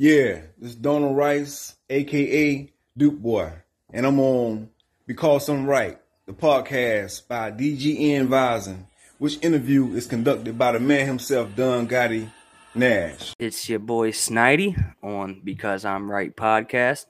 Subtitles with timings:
[0.00, 3.52] Yeah, this is Donald Rice, aka Duke Boy,
[3.92, 4.70] and I'm on
[5.08, 8.86] Because I'm Right, the podcast by DGN Vision,
[9.18, 12.30] which interview is conducted by the man himself, Don Gotti
[12.76, 13.34] Nash.
[13.40, 17.06] It's your boy Snidey on Because I'm Right podcast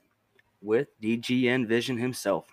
[0.62, 2.46] with DGN Vision himself.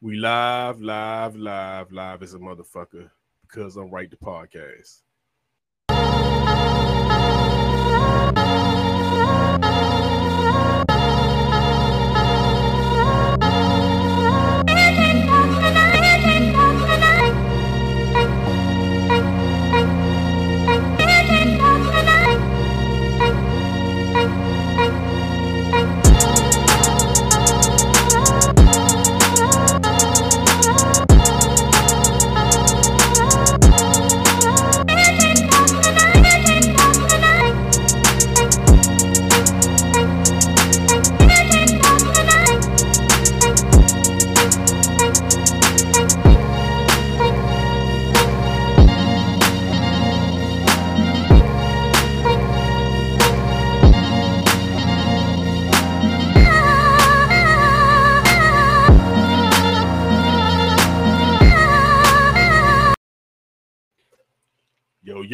[0.00, 3.08] We live, live, live, live as a motherfucker
[3.42, 5.02] because I'm right the podcast.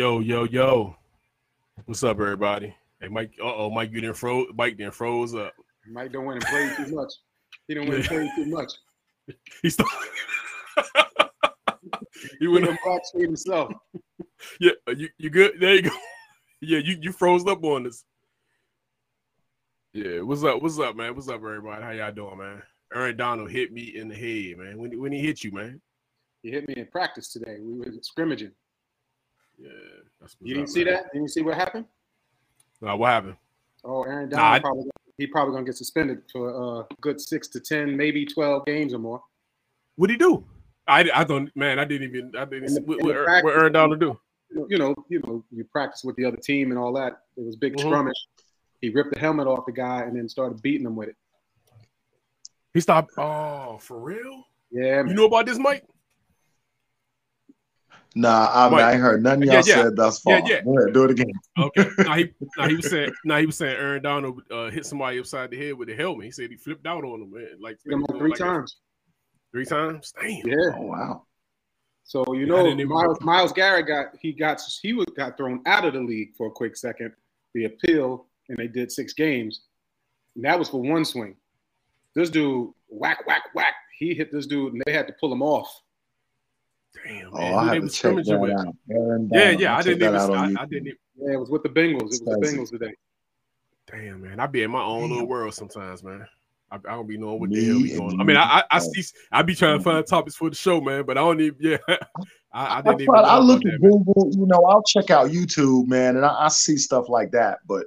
[0.03, 0.97] Yo, yo, yo.
[1.85, 2.75] What's up, everybody?
[3.01, 3.35] Hey, Mike.
[3.41, 4.49] Uh oh, Mike, you didn't froze.
[4.53, 5.55] Mike didn't froze up.
[5.87, 7.13] Mike don't want to play too much.
[7.69, 8.73] He don't want to play too much.
[9.63, 9.97] He started.
[12.41, 12.67] he went.
[12.67, 13.73] went back to himself.
[14.59, 15.61] Yeah, you you good?
[15.61, 15.91] There you go.
[16.61, 18.03] Yeah, you you froze up on us.
[19.93, 20.61] Yeah, what's up?
[20.61, 21.15] What's up, man?
[21.15, 21.81] What's up, everybody?
[21.81, 22.61] How y'all doing, man?
[22.93, 24.79] Aaron Donald hit me in the head, man.
[24.79, 25.81] When when he hit you, man.
[26.43, 27.59] He hit me in practice today.
[27.61, 28.51] We were scrimmaging.
[29.59, 29.69] Yeah,
[30.21, 30.95] that's You didn't see man.
[30.95, 31.05] that?
[31.13, 31.87] Didn't you see what happened?
[32.81, 33.37] Nah, what happened?
[33.85, 36.49] Oh, Aaron Nah, Donald I- probably he probably gonna get suspended for
[36.91, 39.19] a good six to ten, maybe twelve games or more.
[39.97, 40.45] What would he do?
[40.89, 41.79] I I don't, man.
[41.79, 42.33] I didn't even.
[42.37, 42.69] I didn't.
[42.69, 44.19] In the- what, in what, the what Aaron Donald do?
[44.69, 47.23] You know, you know, you practice with the other team and all that.
[47.37, 47.85] It was big Mhm.
[47.85, 48.21] scrummage.
[48.81, 51.17] He ripped the helmet off the guy and then started beating him with it.
[52.75, 53.13] He stopped.
[53.17, 54.45] Oh, for real?
[54.71, 55.85] Yeah, You know about this, Mike?
[58.15, 58.85] Nah, I, mean, Mike.
[58.85, 59.83] I ain't heard nothing y'all Yeah, yeah.
[59.83, 60.39] said thus far.
[60.41, 60.63] Yeah, yeah.
[60.63, 61.33] Go ahead, do it again.
[61.59, 61.89] Okay.
[61.99, 65.19] now he, now he was saying, now he was saying, Aaron Donald uh, hit somebody
[65.19, 66.27] upside the head with the helmet.
[66.27, 67.57] He said he flipped out on him, man.
[67.61, 68.77] Like, him like three like- times.
[69.53, 70.15] Three times.
[70.19, 70.47] Damn.
[70.47, 70.71] Yeah.
[70.79, 71.23] Oh wow.
[72.05, 75.85] So you know, didn't Miles, Myles Garrett got he got he was got thrown out
[75.85, 77.13] of the league for a quick second.
[77.55, 79.63] The appeal, and they did six games.
[80.37, 81.37] And that was for one swing.
[82.15, 83.75] This dude whack whack whack.
[83.99, 85.83] He hit this dude, and they had to pull him off.
[87.05, 87.55] Damn, Oh, man.
[87.55, 88.53] I Who they have to check that with?
[88.53, 88.77] out.
[88.91, 89.73] Aaron Yeah, Donald, yeah.
[89.73, 90.15] I'll I didn't even.
[90.15, 90.87] I, I didn't.
[90.89, 91.97] Even, Yeah, it was with the Bengals.
[91.97, 92.37] It was the.
[92.37, 92.95] Bengals today.
[93.91, 94.41] damn, man.
[94.41, 96.27] I be in my own little world sometimes, man.
[96.71, 98.21] I, I don't be knowing what the hell and going.
[98.21, 99.05] I mean, I, I, I see.
[99.31, 101.57] I be trying to find topics for the show, man, but I don't even.
[101.61, 101.97] Yeah, I,
[102.55, 103.15] I I, didn't even.
[103.15, 103.91] know I look that, at man.
[103.91, 107.59] Google, you know, I'll check out YouTube, man, and I, I see stuff like that.
[107.67, 107.87] But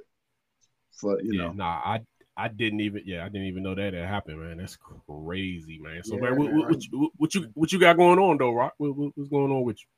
[0.92, 2.00] for you yeah, know, nah, I
[2.36, 4.58] I didn't even yeah, I didn't even know that had happened, man.
[4.58, 6.02] That's crazy, man.
[6.04, 6.56] So Yeah, man, what, man.
[6.58, 8.74] what, what, you, what you what you got going on though, Rock?
[8.78, 9.88] What, what- what's going on with you?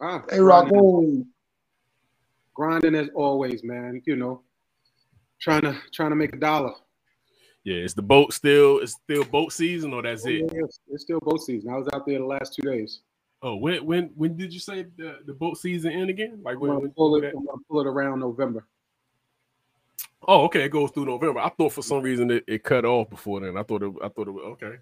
[0.00, 1.26] Ah, hey Rock, grinding,
[2.54, 4.02] grinding as always, man.
[4.06, 4.42] You know,
[5.40, 6.72] trying to trying to make a dollar.
[7.64, 10.40] Yeah, is the boat still it's still boat season or that's Oh, it?
[10.40, 11.70] yeah, it's, it's still boat season.
[11.72, 13.00] I was out there the last two days.
[13.42, 16.40] Oh, when when when did you say the, the boat season end again?
[16.42, 17.34] Like I'm when, gonna pull when it.
[17.36, 18.66] I'm gonna pull it around November.
[20.26, 21.40] Oh, okay, it goes through November.
[21.40, 23.56] I thought for some reason it, it cut off before then.
[23.56, 24.76] I thought it I thought it was okay.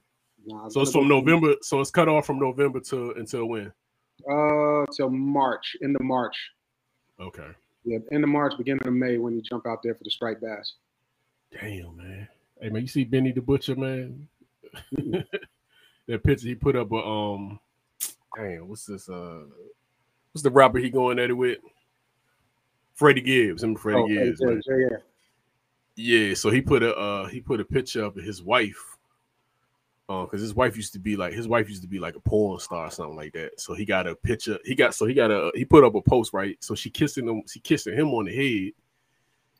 [0.45, 1.55] Nah, So it's from November.
[1.63, 3.73] So it's cut off from November to until when?
[4.29, 6.37] Uh, till March, end of March.
[7.21, 7.49] Okay.
[7.85, 10.41] Yeah, end of March, beginning of May when you jump out there for the striped
[10.43, 10.75] bass.
[11.53, 12.29] Damn, man.
[12.61, 14.27] Hey man, you see Benny the Butcher, man?
[14.93, 17.61] that picture he put up a um
[18.37, 19.45] damn, what's this uh
[20.33, 21.59] what's the rapper he going at it with?
[22.97, 23.63] Freddie Gibbs.
[23.63, 24.89] And Freddie Oh, Gibbs, yeah,
[25.97, 28.97] yeah, so he put a uh he put a picture of his wife.
[30.09, 32.21] Uh, because his wife used to be like his wife used to be like a
[32.21, 33.61] porn star or something like that.
[33.61, 34.59] So he got a picture.
[34.65, 36.57] He got so he got a he put up a post right.
[36.61, 37.43] So she kissing him.
[37.49, 38.73] She kissing him on the head.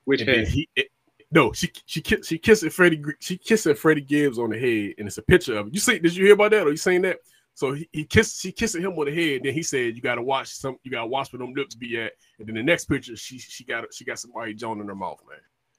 [0.05, 0.47] Which head?
[0.49, 0.91] he it-
[1.33, 5.19] no, she she she kissing Freddie she kissing Freddie Gibbs on the head, and it's
[5.19, 5.75] a picture of it.
[5.75, 5.99] You see?
[5.99, 6.65] Did you hear about that?
[6.67, 7.19] Or you seen that?
[7.57, 9.41] So he, he kissed she kissing him on the head.
[9.43, 10.77] Then he said, "You gotta watch some.
[10.85, 13.65] You gotta watch where them lips be at." And then the next picture, she she
[13.65, 15.39] got she got somebody Joan in her mouth, man,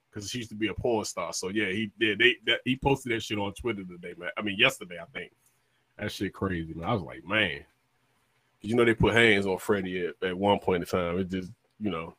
[0.10, 1.32] because she used to be a porn star.
[1.34, 2.18] So yeah, he did.
[2.18, 4.32] They that he posted that shit on Twitter today, man.
[4.36, 5.32] I mean yesterday, I think.
[6.00, 6.90] That shit crazy, man.
[6.90, 7.64] I was like, man,
[8.62, 11.20] you know they put hands on Freddie at, at one point in time.
[11.20, 12.16] It just you know.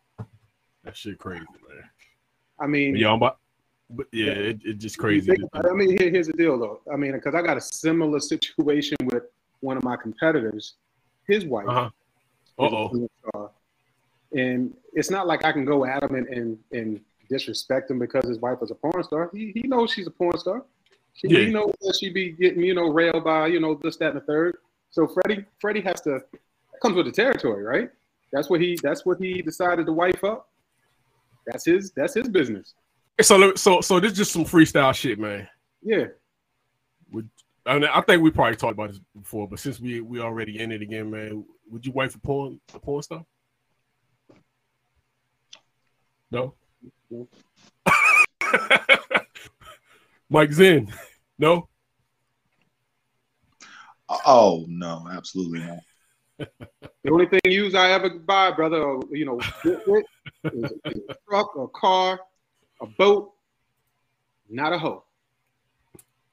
[0.84, 1.84] That shit crazy, man.
[2.58, 3.38] I mean, But yeah, I'm about,
[3.90, 5.32] but yeah, it, it just crazy.
[5.32, 5.40] It.
[5.54, 6.80] I mean, here, here's the deal, though.
[6.90, 9.24] I mean, because I got a similar situation with
[9.60, 10.74] one of my competitors.
[11.26, 11.90] His wife Uh-huh.
[12.60, 12.88] Uh
[13.34, 13.50] oh.
[14.32, 17.00] and it's not like I can go at him and, and, and
[17.30, 19.30] disrespect him because his wife is a porn star.
[19.32, 20.64] He, he knows she's a porn star.
[21.14, 21.40] She, Yeah.
[21.40, 24.20] He knows that she be getting you know railed by you know this that and
[24.20, 24.56] the third.
[24.90, 26.20] So Freddie Freddie has to
[26.82, 27.90] comes with the territory, right?
[28.32, 30.48] That's what he that's what he decided to wife up.
[31.46, 32.74] That's his that's his business.
[33.20, 35.48] So so so this is just some freestyle shit, man.
[35.82, 36.06] Yeah.
[37.68, 40.58] I, mean, I think we probably talked about this before, but since we we already
[40.58, 43.24] in it again, man, would you wait for porn a porn star?
[46.30, 46.54] No.
[47.10, 47.28] No.
[50.30, 50.92] Mike Zen,
[51.38, 51.68] no.
[54.08, 55.78] Oh no, absolutely not.
[57.04, 60.04] The only thing used I ever buy, brother, or, you know, get with
[60.44, 62.20] is, is a truck, a car,
[62.82, 63.32] a boat,
[64.48, 65.04] not a hoe.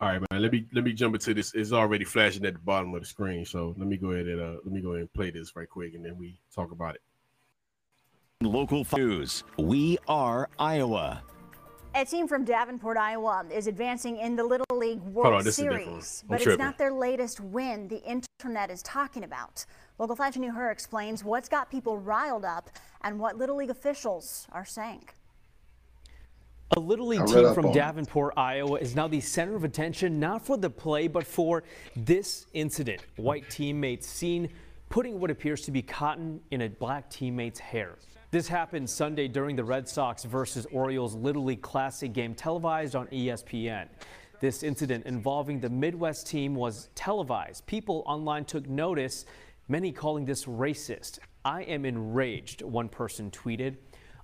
[0.01, 0.41] All right, man.
[0.41, 1.53] Let me let me jump into this.
[1.53, 4.41] It's already flashing at the bottom of the screen, so let me go ahead and
[4.41, 6.95] uh, let me go ahead and play this right quick, and then we talk about
[6.95, 7.01] it.
[8.41, 9.45] Local news.
[9.57, 11.23] We are Iowa.
[11.95, 15.63] A team from Davenport, Iowa is advancing in the Little League World on, this is
[15.63, 15.85] different.
[15.85, 19.65] Series, I'm but it's not their latest win the internet is talking about.
[19.97, 22.69] Local 5 New Her explains what's got people riled up
[23.05, 25.07] and what Little League officials are saying.
[26.75, 27.73] A Little League team from it.
[27.73, 31.63] Davenport, Iowa is now the center of attention not for the play but for
[31.95, 33.01] this incident.
[33.15, 34.49] White teammates seen
[34.89, 37.95] putting what appears to be cotton in a black teammate's hair.
[38.31, 43.07] This happened Sunday during the Red Sox versus Orioles Little League Classic game televised on
[43.07, 43.87] ESPN.
[44.41, 47.65] This incident involving the Midwest team was televised.
[47.67, 49.25] People online took notice,
[49.69, 51.19] many calling this racist.
[51.45, 53.77] I am enraged, one person tweeted.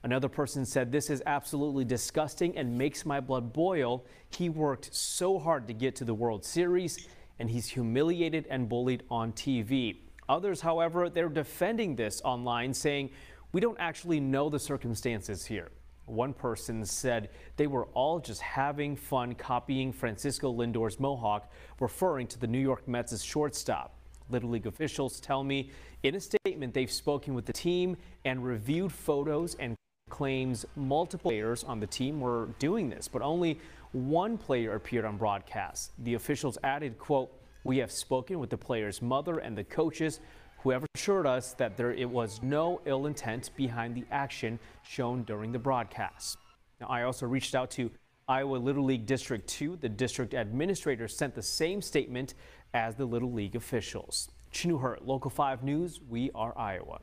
[0.04, 4.06] Another person said, This is absolutely disgusting and makes my blood boil.
[4.30, 7.08] He worked so hard to get to the World Series,
[7.40, 9.98] and he's humiliated and bullied on TV.
[10.28, 13.12] Others, however, they're defending this online, saying,
[13.52, 15.70] We don't actually know the circumstances here.
[16.06, 22.40] One person said they were all just having fun copying Francisco Lindor's mohawk, referring to
[22.40, 23.96] the New York Mets' shortstop.
[24.30, 25.72] Little League officials tell me
[26.04, 29.76] in a statement they've spoken with the team and reviewed photos and
[30.12, 33.60] claims multiple players on the team were doing this, but only
[33.94, 35.92] one player appeared on broadcast.
[36.04, 37.32] The officials added, quote,
[37.64, 40.20] we have spoken with the player's mother and the coaches
[40.60, 45.24] who have assured us that there it was no ill intent behind the action shown
[45.24, 46.38] during the broadcast.
[46.80, 47.90] Now, I also reached out to
[48.28, 49.78] Iowa Little League District 2.
[49.78, 52.36] The district administrator sent the same statement
[52.74, 54.30] as the Little League officials.
[54.52, 57.02] Chinu Hurt, Local 5 News, we are Iowa.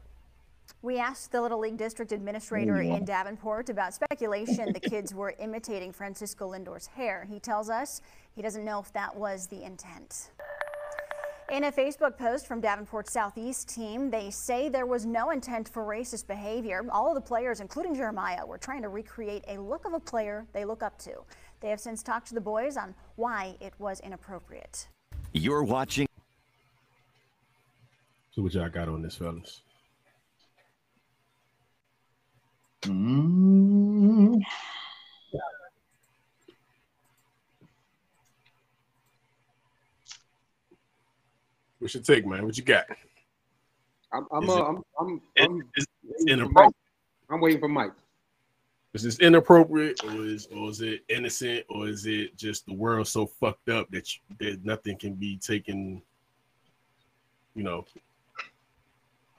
[0.81, 5.93] We asked the Little League District Administrator in Davenport about speculation the kids were imitating
[5.93, 7.27] Francisco Lindor's hair.
[7.29, 8.01] He tells us
[8.37, 10.31] he doesn't know if that was the intent.
[11.51, 15.83] In a Facebook post from Davenport's Southeast team, they say there was no intent for
[15.83, 16.85] racist behavior.
[16.93, 20.47] All of the players, including Jeremiah, were trying to recreate a look of a player
[20.53, 21.13] they look up to.
[21.61, 24.87] They have since talked to the boys on why it was inappropriate.
[25.33, 26.07] You're watching
[28.31, 29.63] So what y'all got on this, fellas?
[32.87, 34.41] Mm,
[41.79, 42.45] What's your take, man?
[42.45, 42.87] What you got?
[44.13, 46.55] I'm I'm Is uh, it- I'm I'm, It- I'm, it's waiting for inappropriate.
[46.67, 46.75] Mike.
[47.31, 47.93] I'm waiting for Mike.
[48.95, 53.07] Is this inappropriate, or is or is it innocent, or is it just the world
[53.07, 56.01] so fucked up that you, that nothing can be taken,
[57.55, 57.85] you know,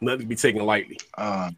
[0.01, 0.99] nothing can be taken lightly?
[1.17, 1.55] um,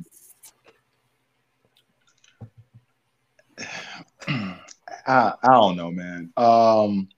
[4.27, 6.31] I, I don't know, man.
[6.37, 7.09] Um,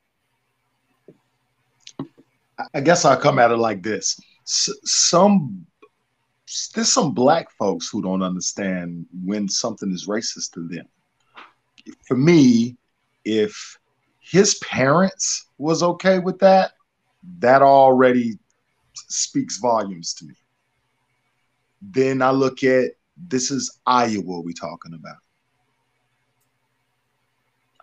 [2.74, 4.20] I- guess I'll come at it like this.
[4.48, 5.66] S- some
[6.76, 10.86] there's some black folks who don't understand when something is racist to them.
[12.08, 12.78] For me,
[13.26, 13.78] if
[14.20, 16.74] his parents was okay with that,
[17.40, 18.38] that already
[18.96, 20.36] speaks volumes to me.
[21.82, 25.23] Then I look at this is Iowa we talking about.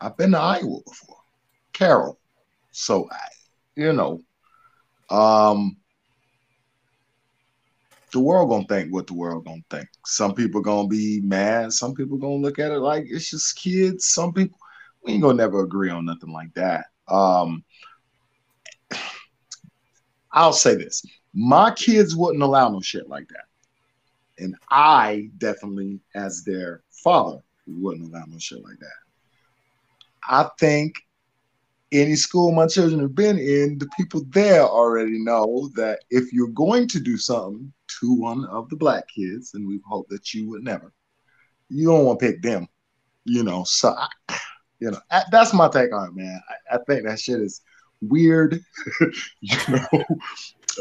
[0.01, 1.17] I've been to Iowa before,
[1.73, 2.19] Carol.
[2.71, 3.29] So I,
[3.77, 4.23] you know,
[5.11, 5.77] um,
[8.13, 9.89] the world gonna think what the world gonna think.
[10.05, 11.73] Some people gonna be mad.
[11.73, 14.07] Some people gonna look at it like it's just kids.
[14.07, 14.59] Some people
[15.03, 16.87] we ain't gonna never agree on nothing like that.
[17.09, 17.65] Um,
[20.33, 21.03] I'll say this:
[21.35, 28.13] my kids wouldn't allow no shit like that, and I definitely, as their father wouldn't
[28.13, 29.00] allow no shit like that.
[30.29, 30.95] I think
[31.93, 36.49] any school my children have been in, the people there already know that if you're
[36.49, 40.49] going to do something to one of the black kids, and we hope that you
[40.49, 40.93] would never,
[41.69, 42.69] you don't want to pick them.
[43.25, 44.39] You know, so I,
[44.79, 46.41] you know I, that's my take on it, man.
[46.49, 47.61] I, I think that shit is
[48.01, 48.61] weird.
[49.41, 50.05] you know,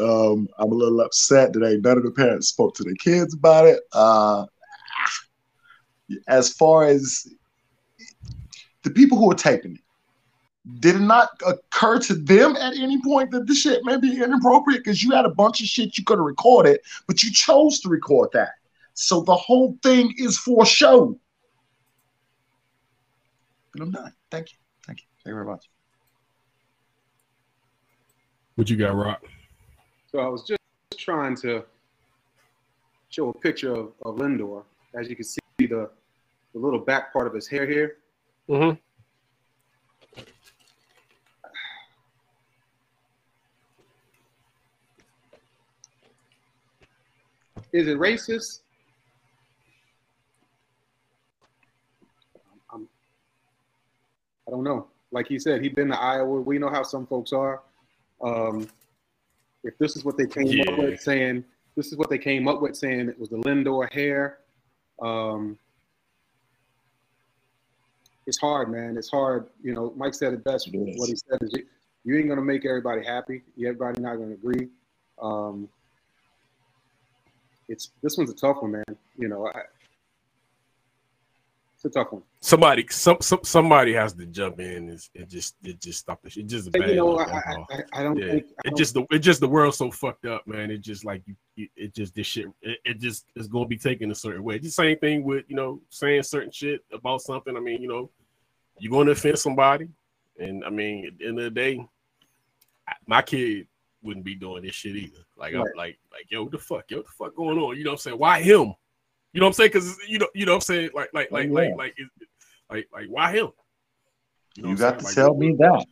[0.02, 3.34] um, I'm a little upset that ain't none of the parents spoke to their kids
[3.34, 3.82] about it.
[3.92, 4.46] Uh,
[6.28, 7.28] as far as
[8.84, 9.82] the people who are taping it,
[10.80, 14.84] did it not occur to them at any point that this shit may be inappropriate?
[14.84, 17.90] Because you had a bunch of shit you could have recorded, but you chose to
[17.90, 18.52] record that.
[18.94, 21.18] So the whole thing is for show.
[23.74, 24.14] And I'm done.
[24.30, 24.58] Thank you.
[24.86, 25.06] Thank you.
[25.24, 25.70] Thank you very much.
[28.56, 29.24] What you got, Rock?
[30.12, 30.60] So I was just
[30.98, 31.64] trying to
[33.10, 34.64] show a picture of, of Lindor.
[34.94, 35.90] As you can see, the,
[36.54, 37.98] the little back part of his hair here.
[38.50, 38.78] Mm-hmm.
[47.72, 48.62] Is it racist?
[52.74, 52.88] I'm,
[54.48, 54.88] I don't know.
[55.12, 56.42] Like he said, he'd been to Iowa.
[56.42, 57.62] We know how some folks are.
[58.24, 58.68] Um,
[59.64, 61.44] if this is what they came up with, saying
[61.76, 64.40] this is what they came up with, saying it was the Lindor hair.
[65.00, 65.60] Um,
[68.30, 68.96] it's hard, man.
[68.96, 69.48] It's hard.
[69.62, 70.68] You know, Mike said it best.
[70.68, 71.00] It is.
[71.00, 71.66] What he said is, you,
[72.06, 73.42] you ain't gonna make everybody happy.
[73.58, 74.70] Everybody not gonna agree.
[75.20, 75.68] Um,
[77.68, 78.84] it's this one's a tough one, man.
[79.18, 79.62] You know, I,
[81.80, 82.24] it's a tough one.
[82.42, 86.36] Somebody, some, some, somebody has to jump in and, and just, it just stop it.
[86.36, 86.90] It just a bad.
[86.90, 87.56] you know, I, I.
[87.70, 90.46] I, I don't yeah, think it just the it just the world's so fucked up,
[90.46, 90.72] man.
[90.72, 92.48] It just like you, you it just this shit.
[92.62, 94.58] It, it just is going to be taken a certain way.
[94.58, 97.56] The same thing with you know saying certain shit about something.
[97.56, 98.10] I mean, you know,
[98.80, 99.90] you're going to offend somebody,
[100.38, 101.86] and I mean, at the end of the day,
[102.88, 103.68] I- my kid
[104.02, 105.26] wouldn't be doing this shit either.
[105.36, 107.78] Like, I'm like, like, yo, what the fuck, yo, what the fuck going on?
[107.78, 108.18] You know what I'm saying?
[108.18, 108.74] Why him?
[109.34, 109.70] You know what I'm saying?
[109.74, 110.90] Because you know, you know what I'm saying?
[110.94, 112.08] Like, like, like, Oh, like, like, it,
[112.70, 113.50] like, like, why him?
[114.56, 115.16] You, know what I'm got to saying?
[115.16, 115.86] tell me that.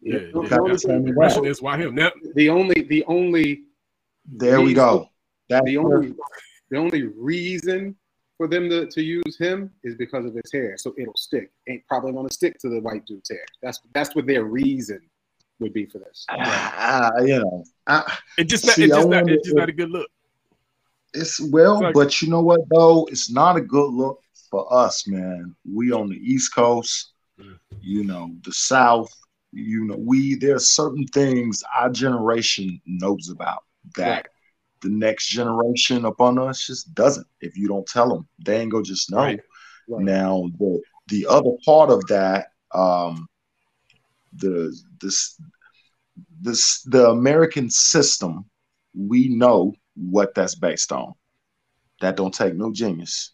[0.00, 1.14] Yeah, You yeah, got to tell me the that.
[1.14, 1.94] question is why him?
[1.94, 3.64] Now, the only the only
[4.24, 5.10] There we go.
[5.48, 6.14] That's the only
[6.70, 7.96] the only reason
[8.36, 10.76] for them to, to use him is because of his hair.
[10.76, 11.50] So it'll stick.
[11.68, 13.44] Ain't probably gonna stick to the white dude's hair.
[13.62, 15.00] That's that's what their reason
[15.58, 16.26] would be for this.
[16.30, 19.58] Ah, you know, I, it just, not, See, it's just, not, wonder it's just if-
[19.58, 20.10] not a good look.
[21.14, 23.06] it's well, Like- but you know what though?
[23.10, 25.54] It's not a good look for us, man.
[25.70, 27.58] We on the East Coast, Mm.
[27.82, 29.12] you know, the South.
[29.52, 33.64] You know, we there's certain things our generation knows about
[33.96, 34.26] that Right.
[34.82, 37.26] The next generation up on us just doesn't.
[37.40, 39.18] If you don't tell them, they ain't gonna just know.
[39.18, 39.40] Right.
[39.88, 40.04] Right.
[40.04, 43.28] Now, the the other part of that, um,
[44.34, 45.40] the this
[46.40, 48.44] this the American system,
[48.94, 51.14] we know what that's based on.
[52.00, 53.32] That don't take no genius.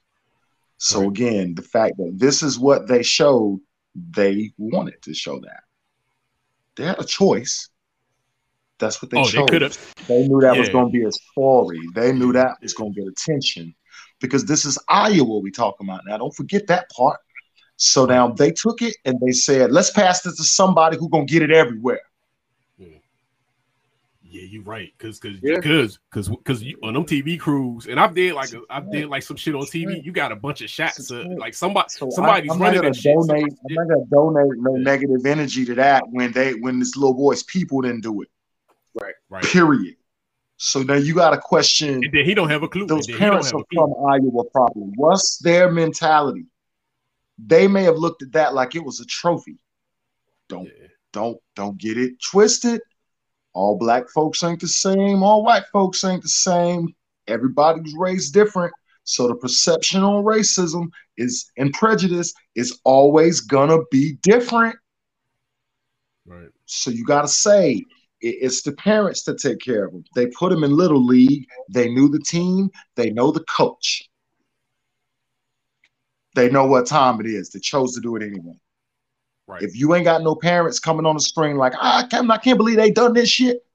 [0.79, 1.09] So Right.
[1.09, 3.61] again, the fact that this is what they showed,
[3.95, 5.63] they wanted to show that.
[6.77, 7.69] They had a choice.
[8.83, 9.33] That's what they Oh, chose.
[9.33, 9.79] they could have.
[10.09, 11.79] They knew that was going to be a story.
[11.95, 13.75] They knew that was going to get attention
[14.21, 16.19] because this is Iowa we talking about now.
[16.19, 17.21] Don't forget that part.
[17.77, 21.27] So now they took it and they said, let's pass this to somebody who's going
[21.29, 22.01] to get it everywhere.
[24.25, 24.91] Yeah, you're right.
[24.99, 25.61] Cause, cause, Yeah.
[25.61, 29.09] cause, cause, cause you, on them TV crews, and I've did like a, I've did
[29.11, 30.03] like some shit on TV.
[30.03, 32.83] You got a bunch of shots of like somebody, So somebody's I, am running not
[32.83, 33.15] gonna that shit.
[33.15, 33.53] donate.
[33.69, 37.43] I'm not gonna donate no negative energy to that when they when this little boy's
[37.43, 38.29] people didn't do it.
[39.01, 39.15] Right.
[39.29, 39.45] Right.
[39.45, 39.97] Period.
[40.57, 42.87] So now you got to question And then he don't have a clue.
[42.87, 43.95] those and then he don't parents have are a clue.
[43.95, 44.93] from Iowa probably.
[44.97, 46.47] What's their mentality?
[47.45, 49.59] They may have looked at that like it was a trophy.
[50.49, 50.87] Don't Yeah.
[51.13, 52.81] don't don't get it twisted.
[53.55, 55.23] All black folks ain't the same.
[55.23, 56.95] All white folks ain't the same.
[57.27, 58.73] Everybody's raised different.
[59.05, 64.77] So the perception on racism is and prejudice is always gonna be different.
[66.25, 66.49] Right.
[66.67, 67.85] So you got to say it-
[68.23, 70.05] it's the parents to take care of them.
[70.15, 71.47] They put them in little league.
[71.69, 72.71] They knew the team.
[72.95, 74.09] They know the coach.
[76.35, 77.51] They know what time it is.
[77.51, 78.55] They chose to do it anyway.
[79.47, 79.63] Right.
[79.63, 82.39] If you ain't got no parents coming on the screen like, "Ah, I can't, I
[82.39, 83.67] can't believe they done this shit.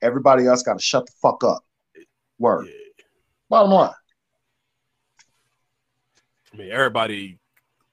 [0.00, 1.64] Everybody else got to shut the fuck up.
[2.38, 2.66] Word.
[2.66, 3.04] Yeah.
[3.48, 3.90] Bottom line.
[6.52, 7.38] I mean, everybody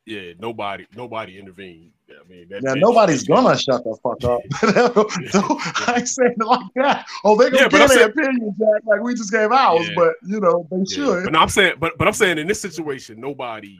[0.05, 1.91] yeah, nobody, nobody intervened.
[2.09, 4.41] I mean, that, nobody's gonna shut the fuck up.
[5.31, 7.05] so, I ain't saying it like that.
[7.23, 9.95] Oh, they gonna Yeah, their opinion, Jack, like we just gave ours, Yeah.
[9.95, 11.23] but you know they Yeah, should.
[11.23, 13.77] But no, I'm saying, but but I'm saying in this situation, nobody,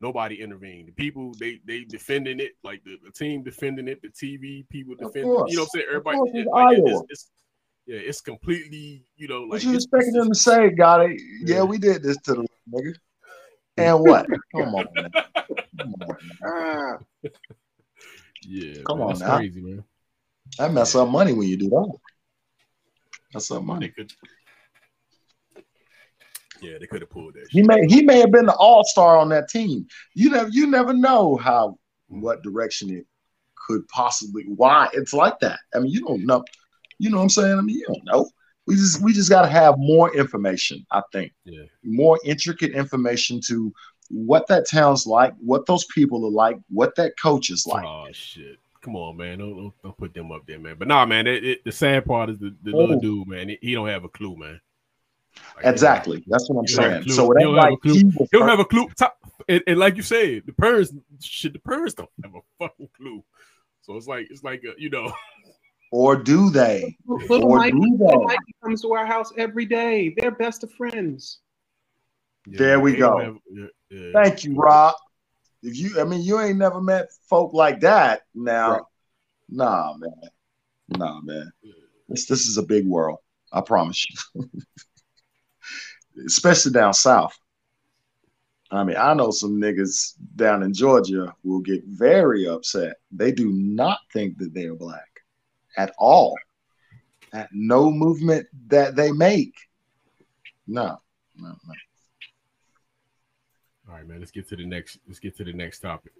[0.00, 0.88] nobody intervened.
[0.88, 4.94] The people they they defending it, like the, the team defending it, the TV people
[4.94, 5.30] defending.
[5.32, 5.50] it.
[5.50, 5.86] You know what I'm saying?
[5.88, 6.90] Everybody, course, it- it's like, Iowa.
[6.90, 7.30] it's, it's,
[7.86, 11.20] yeah, it's completely, you know, like what you expecting them to say, got it?
[11.44, 12.94] Yeah, we did this to the nigga.
[13.76, 14.26] And what?
[14.54, 15.10] Come on, man.
[15.78, 16.98] Come on, man.
[18.42, 19.36] yeah, Come man, on that's now.
[19.36, 19.84] crazy, man.
[20.58, 21.92] That mess up money when you do that.
[23.32, 23.88] That's up money.
[23.88, 24.12] could,
[26.60, 27.48] yeah, they could have pulled that.
[27.50, 27.66] He shit.
[27.66, 29.86] may he may have been the all star on that team.
[30.14, 31.76] You never you never know how
[32.06, 33.06] what direction it
[33.66, 35.58] could possibly why it's like that.
[35.74, 36.44] I mean, you don't know.
[36.98, 37.58] You know what I'm saying?
[37.58, 38.30] I mean, you don't know.
[38.66, 41.32] We just we just gotta have more information, I think.
[41.44, 41.64] Yeah.
[41.82, 43.72] More intricate information to
[44.10, 47.84] what that town's like, what those people are like, what that coach is like.
[47.84, 48.58] Oh shit!
[48.80, 49.38] Come on, man.
[49.38, 50.76] Don't, don't, don't put them up there, man.
[50.78, 51.26] But nah, man.
[51.26, 52.78] It, it, the sad part is the, the Oh.
[52.78, 53.48] little dude, man.
[53.50, 54.60] He, he don't have a clue, man.
[55.56, 56.22] Like, Exactly.
[56.26, 57.16] That's what I'm he don't have a saying.
[57.16, 57.94] So it He ain't don't have a like clue.
[57.94, 58.88] he don't have a clue.
[58.96, 59.18] Top,
[59.48, 63.22] and, and like you said, the parents, shit, the parents don't have a fucking clue.
[63.82, 65.12] So it's like it's like uh, you know,
[65.94, 66.96] or do they?
[67.06, 68.16] Little Or Mikey, do they?
[68.16, 70.12] Mikey comes to our house every day.
[70.16, 71.38] They're best of friends.
[72.46, 73.16] There we go.
[73.20, 74.10] have- yeah, yeah.
[74.12, 74.96] Thank you, Rob.
[75.62, 78.22] If you, I mean, you ain't never met folk like that.
[78.34, 78.82] Now, Right.
[79.48, 80.30] nah, man,
[80.88, 81.52] nah, man.
[82.08, 83.20] This this is a big world.
[83.52, 84.50] I promise you.
[86.26, 87.38] Especially down south.
[88.72, 92.96] I mean, I know some niggas down in Georgia will get very upset.
[93.12, 95.13] They do not think that they are black
[95.76, 96.36] at all.
[97.32, 99.54] At no movement that they make.
[100.66, 100.98] No,
[101.36, 101.74] no, no.
[103.88, 104.20] All right, man.
[104.20, 104.98] Let's get to the next.
[105.06, 106.12] Let's get to the next topic.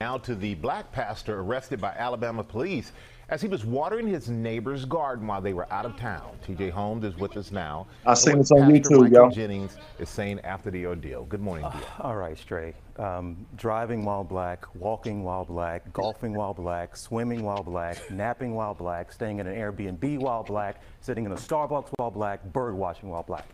[0.00, 2.90] Now to the black pastor arrested by Alabama police
[3.30, 6.36] as he was watering his neighbor's garden while they were out of town.
[6.46, 7.86] TJ Holmes is with us now.
[8.04, 9.30] I seen this on what Pastor YouTube, Michael yo.
[9.30, 11.24] Jennings is saying after the ordeal.
[11.24, 11.82] Good morning, dear.
[12.00, 12.74] All right, Stray.
[12.96, 18.74] Um, driving while black, walking while black, golfing while black, swimming while black, napping while
[18.74, 23.10] black, staying in an Airbnb while black, sitting in a Starbucks while black, bird watching
[23.10, 23.46] while black.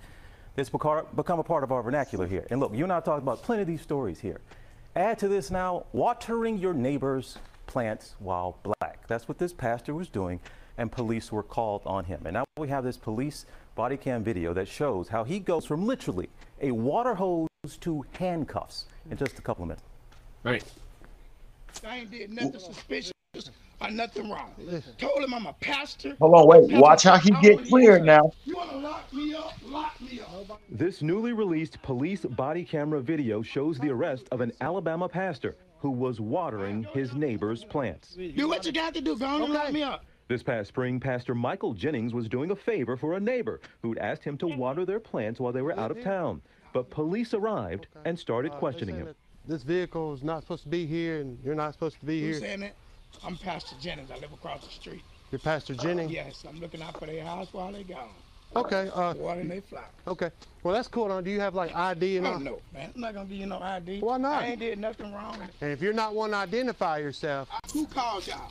[0.57, 2.47] This becar- become a part of our vernacular here.
[2.51, 4.41] And look, you and I talked about plenty of these stories here.
[4.97, 9.07] Add to this now, watering your neighbor's plants while black.
[9.09, 10.40] That's what this pastor was doing,
[10.79, 12.22] and police were called on him.
[12.24, 15.87] And now we have this police body cam video that shows how he goes from
[15.87, 16.29] literally
[16.61, 17.48] a water hose
[17.81, 19.85] to handcuffs in just a couple of minutes.
[20.42, 20.64] Right.
[21.87, 23.12] I ain't did nothing suspicious
[23.81, 24.52] or nothing wrong.
[24.96, 26.16] Told him I'm a pastor.
[26.20, 26.81] Hold on, wait.
[26.81, 28.31] Watch how he get cleared now.
[28.44, 29.52] You wanna lock me up?
[29.64, 30.61] Lock me up.
[30.70, 35.92] This newly released police body camera video shows the arrest of an Alabama pastor who
[35.92, 38.16] was watering his neighbor's plants.
[38.16, 39.16] Do what you got to do.
[39.16, 40.05] Go on and lock me up.
[40.27, 44.25] This past spring, Pastor Michael Jennings was doing a favor for a neighbor who'd asked
[44.25, 46.42] him to water their plants while they were out of town.
[46.72, 49.14] But police arrived and started uh, questioning him.
[49.46, 52.33] This vehicle is not supposed to be here, and you're not supposed to be here.
[52.33, 52.49] Who's here.
[52.49, 52.75] saying that?
[53.25, 54.11] I'm Pastor Jennings.
[54.11, 55.05] I live across the street.
[55.31, 56.11] You're Pastor uh, Jennings.
[56.11, 58.09] Yes, I'm looking out for their house while they're gone.
[58.55, 58.91] Okay.
[58.95, 59.89] Uh, Watering they flower.
[60.07, 60.31] okay.
[60.63, 61.09] Well, that's cool.
[61.09, 62.39] Now, do you have like ID and all?
[62.41, 62.91] no, man.
[62.95, 64.01] I'm not gonna give you no ID.
[64.01, 64.43] Why not?
[64.43, 65.37] I ain't did nothing wrong.
[65.61, 68.51] And if you're not one to identify yourself, Who called y'all?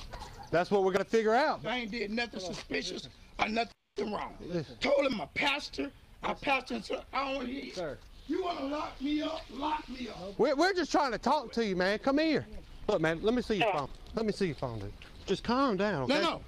[0.52, 1.66] that's what we're gonna figure out.
[1.66, 4.34] I ain't did nothing suspicious or nothing wrong.
[4.80, 5.92] Told him I'm a pastor.
[6.24, 7.74] I pastor, and so I don't want to hear you.
[7.74, 7.98] Sir.
[8.28, 9.42] You want to lock me up?
[9.52, 10.40] Lock me up.
[10.40, 12.00] We're, we're just trying to talk to you, man.
[12.00, 12.46] Come here.
[12.88, 13.20] Look, man.
[13.22, 13.90] Let me see your phone.
[14.16, 14.92] Let me see your phone, dude.
[15.28, 16.08] Just calm down.
[16.08, 16.24] No, Okay?
[16.24, 16.42] no.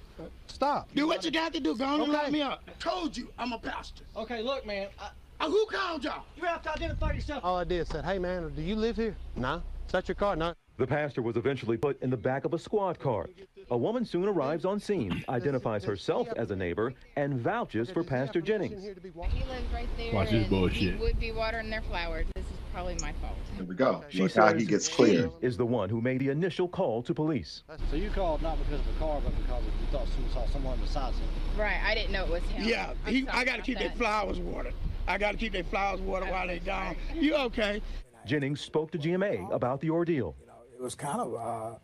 [0.46, 0.88] Stop.
[0.94, 1.76] Do what you got to do.
[1.76, 2.62] Go on and lock me up.
[2.68, 4.04] I Told you I'm a pastor.
[4.16, 4.88] Okay, look, man.
[5.00, 6.24] I, Uh, who called y'all?
[6.36, 7.44] you have to identify yourself.
[7.44, 9.16] All I did said, hey, man, do you live here?
[9.36, 9.62] No.
[9.86, 10.34] Is that your car?
[10.34, 10.52] No.
[10.78, 13.26] The pastor was eventually put in the back of a squad car.
[13.70, 18.40] A woman soon arrives on scene, identifies herself as a neighbor, and vouches for Pastor
[18.40, 18.82] Jennings.
[18.82, 20.14] He lives right there.
[20.14, 20.94] Watch this bullshit.
[20.94, 22.26] He would be watering their flowers.
[22.34, 23.36] This is probably my fault.
[23.56, 24.04] Here we go.
[24.08, 25.32] She Look how says he gets she cleared.
[25.42, 27.62] is the one who made the initial call to police.
[27.90, 30.78] So you called not because of the car, but because you thought someone saw someone
[30.80, 31.28] besides him.
[31.58, 32.66] Right, I didn't know it was him.
[32.66, 34.74] Yeah, I'm he, I got to keep their flowers watered.
[35.06, 36.96] I got to keep their flowers watered while they're gone.
[37.14, 37.82] You okay?
[38.24, 40.34] Jennings spoke to GMA about the ordeal.
[40.74, 41.78] it was kind of uh,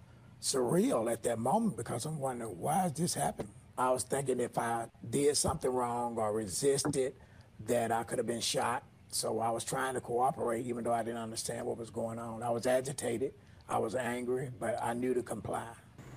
[0.44, 3.50] surreal at that moment because I'm wondering why is this happening.
[3.78, 7.14] I was thinking if I did something wrong or resisted,
[7.66, 8.82] that I could have been shot.
[9.08, 12.42] So I was trying to cooperate, even though I didn't understand what was going on.
[12.42, 13.32] I was agitated,
[13.68, 15.66] I was angry, but I knew to comply.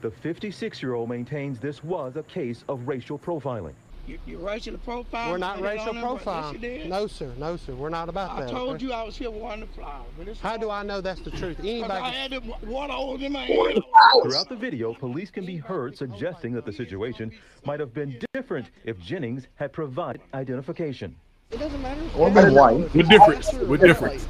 [0.01, 3.75] The 56 year old maintains this was a case of racial profiling.
[4.07, 5.31] You, you racial profile?
[5.31, 6.55] We're not racial on there, what- profile.
[6.55, 6.87] Yes.
[6.87, 7.33] No, sir.
[7.37, 7.75] No, sir.
[7.75, 8.49] We're not about I that.
[8.49, 8.85] I told okay?
[8.85, 10.05] you I was here watering the flowers.
[10.17, 11.57] but How do I know that's the truth?
[11.63, 11.91] Anybody.
[11.93, 13.83] I had the water hose in my hand.
[14.23, 17.33] Throughout the video, police can be heard suggesting that the situation
[17.65, 21.13] might have been different if Jennings had provided identification.
[21.51, 22.01] It doesn't matter.
[22.15, 22.95] Or been white.
[22.95, 23.67] We're different.
[23.67, 24.25] We're different.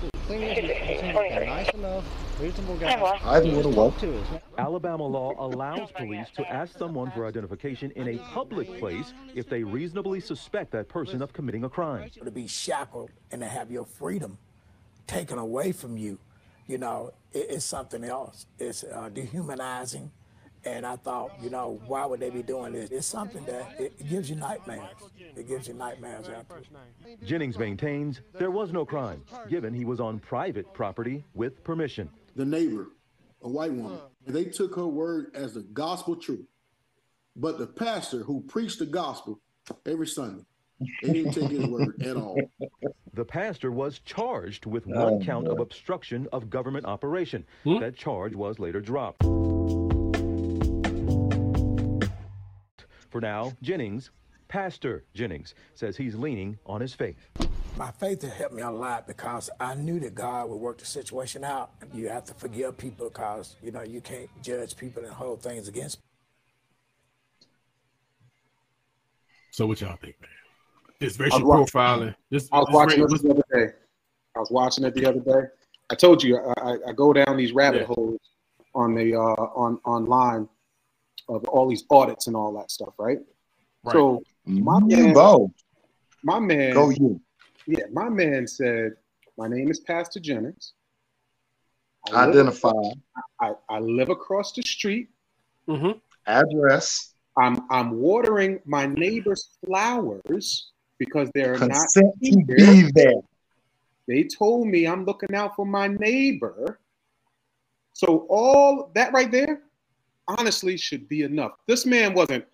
[2.37, 3.19] Thing is, he seems like a nice enough, reasonable guy.
[3.23, 3.99] Either would have worked.
[4.01, 4.41] To us.
[4.57, 9.63] Alabama law allows police to ask someone for identification in a public place if they
[9.63, 12.09] reasonably suspect that person of committing a crime.
[12.23, 14.37] To be shackled and to have your freedom
[15.07, 16.19] taken away from you,
[16.67, 18.45] you know, it, it's something else.
[18.59, 20.11] It's uh, dehumanizing.
[20.65, 22.91] And I thought, you know, why would they be doing this?
[22.91, 24.83] It's something that it, it gives you nightmares.
[25.17, 26.61] It gives you nightmares after.
[27.25, 32.09] Jennings maintains there was no crime, given he was on private property with permission.
[32.37, 32.91] The neighbor,
[33.41, 36.45] a white woman, and they took her word as the gospel truth.
[37.35, 39.39] But the pastor who preached the gospel
[39.85, 40.45] every Sunday,
[41.01, 42.39] they didn't take his word at all.
[43.13, 47.43] The pastor was charged with Oh, one count of obstruction of government operation.
[47.63, 47.79] Hmm?
[47.79, 49.23] That charge was later dropped.
[53.09, 54.11] For now, Jennings,
[54.47, 57.29] Pastor Jennings, says he's leaning on his faith.
[57.77, 60.85] My faith has helped me a lot because I knew that God would work the
[60.85, 61.69] situation out.
[61.93, 65.67] You have to forgive people because, you know, you can't judge people and hold things
[65.67, 65.99] against
[69.51, 70.29] So what y'all think, man?
[70.99, 72.15] This racial was wa- profiling.
[72.31, 73.73] This, I was this watching ra- it the other day.
[74.35, 75.47] I was watching it the other day.
[75.91, 77.87] I told you I, I, I go down these rabbit Yeah.
[77.87, 78.19] holes
[78.73, 80.49] on the uh, on online
[81.29, 83.19] of all these audits and all that stuff, right?
[83.91, 85.51] So my You man, go.
[86.23, 87.21] my man, Go you.
[87.67, 88.93] Yeah, my man said,
[89.37, 90.73] "My name is Pastor Jennings.
[92.11, 92.71] I live- Identify.
[93.41, 95.09] I, I live across the street.
[95.67, 95.99] Mm-hmm.
[96.25, 97.13] Address.
[97.37, 103.21] I'm I'm watering my neighbor's flowers because they're Consent not to be there.
[104.07, 106.79] They told me I'm looking out for my neighbor.
[107.93, 109.61] So all that right there,
[110.27, 111.51] honestly, should be enough.
[111.67, 112.45] This man wasn't.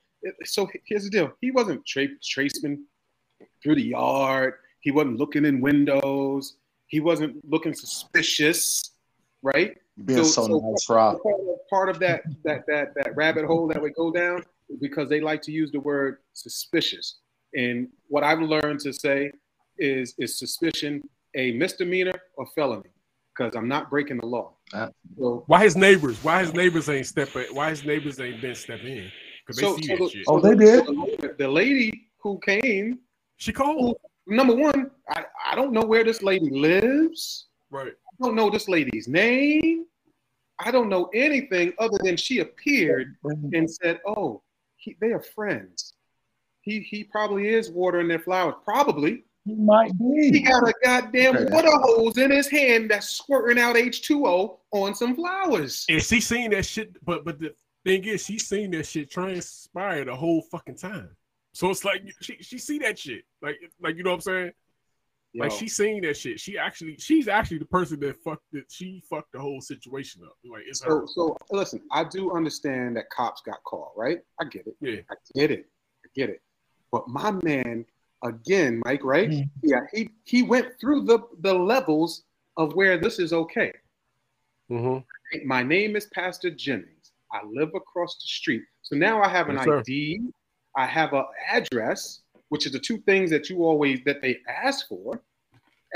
[0.44, 2.84] So here's the deal: he wasn't tra- tracing
[3.62, 4.56] through the yard.
[4.84, 6.58] He wasn't looking in windows.
[6.88, 8.84] He wasn't looking suspicious,
[9.42, 9.78] right?
[10.04, 11.24] Being so nice, Rob.
[11.24, 14.44] Part of, part of that that that that rabbit hole that we go down
[14.82, 17.20] because they like to use the word suspicious.
[17.56, 19.32] And what I've learned to say
[19.78, 21.02] is is suspicion
[21.36, 22.90] a misdemeanor or felony?
[23.36, 24.52] Because I'm not breaking the law.
[25.18, 26.22] So, Why his neighbors?
[26.24, 27.46] Why his neighbors ain't stepping?
[27.56, 29.12] Why his neighbors ain't been stepping in?
[29.46, 30.26] Because they so, see so that the, shit.
[30.26, 33.00] so the- so The, the lady who came,
[33.38, 33.96] she called.
[34.28, 37.48] Number one, I, I don't know where this lady lives.
[37.70, 37.94] Right.
[37.94, 39.86] I don't know this lady's name.
[40.60, 43.16] I don't know anything other than she appeared
[43.54, 44.44] and said, "Oh,
[44.78, 45.96] he, they are friends."
[46.62, 48.56] He he probably is watering their flowers.
[48.64, 49.26] Probably.
[49.46, 50.32] He might be.
[50.32, 51.54] He got a goddamn Okay.
[51.54, 55.86] water hose in his hand that's squirting out H2O on some flowers.
[55.90, 60.06] And she seen that shit, but but the thing is, she seen that shit transpire
[60.06, 61.10] the whole fucking time.
[61.54, 64.52] So it's like she she see that shit, like like you know what I'm saying.
[65.36, 65.58] Like Yo.
[65.58, 66.40] she seen that shit.
[66.40, 68.66] She actually she's actually the person that fucked it.
[68.70, 70.36] She fucked the whole situation up.
[70.44, 71.06] Like it's her.
[71.08, 74.20] So, so listen, I do understand that cops got called, right?
[74.40, 74.76] I get it.
[74.80, 75.02] Yeah.
[75.10, 75.66] I get it.
[76.06, 76.42] I get it.
[76.92, 77.86] But my man,
[78.24, 79.32] again, Mike, right?
[79.64, 82.24] Yeah, he he went through the the levels
[82.58, 83.74] of where this is okay.
[84.72, 85.48] Mm-hmm.
[85.48, 87.12] My name is Pastor Jennings.
[87.32, 88.64] I live across the street.
[88.84, 89.84] So now I have an Yes, sir.
[90.76, 90.84] ID.
[90.84, 94.88] I have an address, which is the two things that you always that they ask
[94.88, 95.20] for.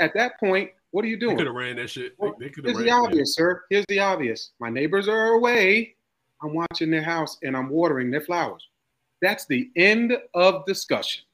[0.00, 1.36] At that point, what are you They doing?
[1.36, 2.14] could have ran that shit.
[2.20, 3.62] They, they could have Here's ran the obvious, sir.
[3.70, 4.52] Here's the obvious.
[4.60, 5.94] My neighbors are away.
[6.42, 8.68] I'm watching their house and I'm watering their flowers.
[9.20, 11.24] That's the end of discussion.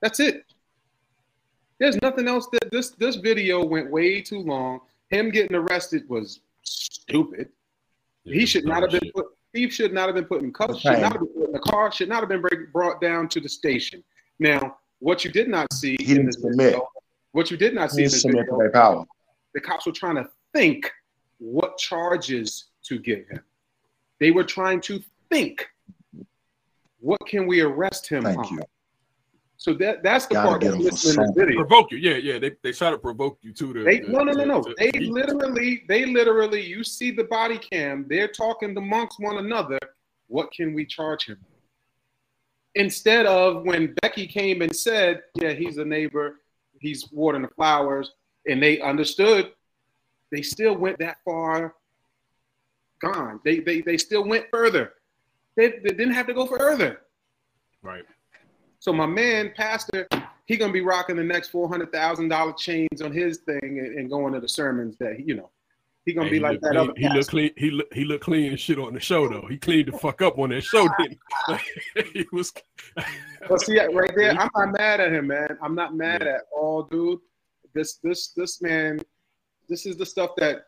[0.00, 0.44] That's it.
[1.78, 4.80] There's nothing else that this this video went way too long.
[5.10, 7.50] Him getting arrested was stupid.
[8.24, 9.26] he should not have been put.
[9.52, 10.80] He should not have been put in cuffs.
[10.80, 11.90] Should not have been put in the car.
[11.92, 14.02] Should not have been break- brought down to the station.
[14.38, 16.56] Now, what you did not see He in didn't this submit.
[16.58, 16.88] video,
[17.32, 19.04] what you did not see in this video, power.
[19.54, 20.90] the cops were trying to think
[21.38, 23.40] what charges to give him.
[24.18, 25.68] They were trying to think
[27.00, 28.54] what can we arrest him Thank on.
[28.56, 28.60] you.
[29.56, 31.56] So that that's the Gotta part get that's him for missing in this video.
[31.60, 31.98] provoke you.
[31.98, 32.38] Yeah, yeah.
[32.38, 33.72] They they try to provoke you too.
[33.74, 34.62] To, They to- no no no no.
[34.62, 38.06] to- They to- literally they literally you see the body cam.
[38.08, 39.78] They're talking amongst one another.
[40.30, 41.38] What can we charge him?
[42.76, 46.36] Instead of when Becky came and said, "Yeah, he's a neighbor.
[46.78, 48.12] He's watering the flowers,"
[48.46, 49.52] and they understood,
[50.30, 51.74] they still went that far
[53.00, 53.40] gone.
[53.44, 54.92] They they they still went further.
[55.56, 57.00] They, they didn't have to go further.
[57.82, 58.04] Right.
[58.78, 60.06] So my man, Pastor,
[60.46, 63.98] he gonna be rocking the next four hundred thousand dollar chains on his thing and,
[63.98, 65.50] and going to the sermons that you know.
[66.10, 67.30] He gonna Hey, be he like that clean, other he look pastor.
[67.30, 67.50] clean.
[67.56, 69.46] He look he look clean and shit on the show though.
[69.48, 71.18] He cleaned the fuck up on that show, didn't
[71.94, 72.02] he?
[72.14, 72.52] he was.
[73.48, 75.56] But see right there, I'm not mad at him, man.
[75.62, 77.20] I'm not mad at all, dude.
[77.74, 79.00] This this this man,
[79.68, 80.64] this is the stuff that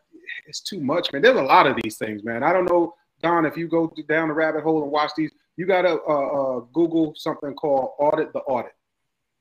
[0.47, 1.23] it's too much, man.
[1.23, 2.45] There's a lot of these things, man.
[2.45, 5.67] I don't know, Don, if you go down the rabbit hole and watch these, you
[5.67, 8.73] gotta uh, uh, Google something called audit the audit.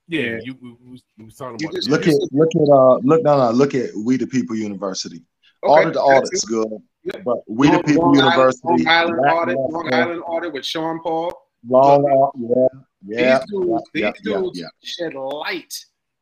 [0.08, 0.40] Yeah, Yeah.
[0.44, 2.96] you we, we was- we was talking You about just- Look at look at uh
[3.04, 5.22] look no no look at We the People University.
[5.64, 6.48] Okay, Audit the that's audit's it.
[6.48, 8.68] good, but We the Long- People Long Island- University.
[8.68, 11.34] Long Island audit, Long Island audit with Sean Paul.
[11.68, 12.68] Long Law, yeah,
[13.06, 14.68] yeah, these dudes, yeah, these dudes yeah.
[14.84, 15.74] shed light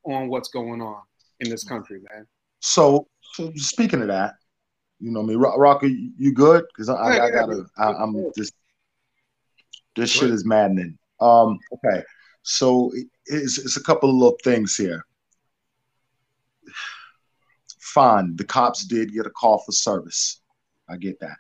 [0.04, 1.02] on what's going on
[1.40, 2.28] in this country, man.
[2.60, 4.34] So, so speaking of that,
[5.00, 6.66] you know me, Ro- Rocker, you you good?
[6.74, 8.52] Because I, I, I gotta, I, I'm just this.
[9.96, 10.98] This shit is maddening.
[11.22, 12.04] Um, okay,
[12.44, 15.06] so it- it's, it's a couple of little things here.
[17.94, 20.42] Fine, the cops did get a call for service.
[20.88, 21.38] I get that.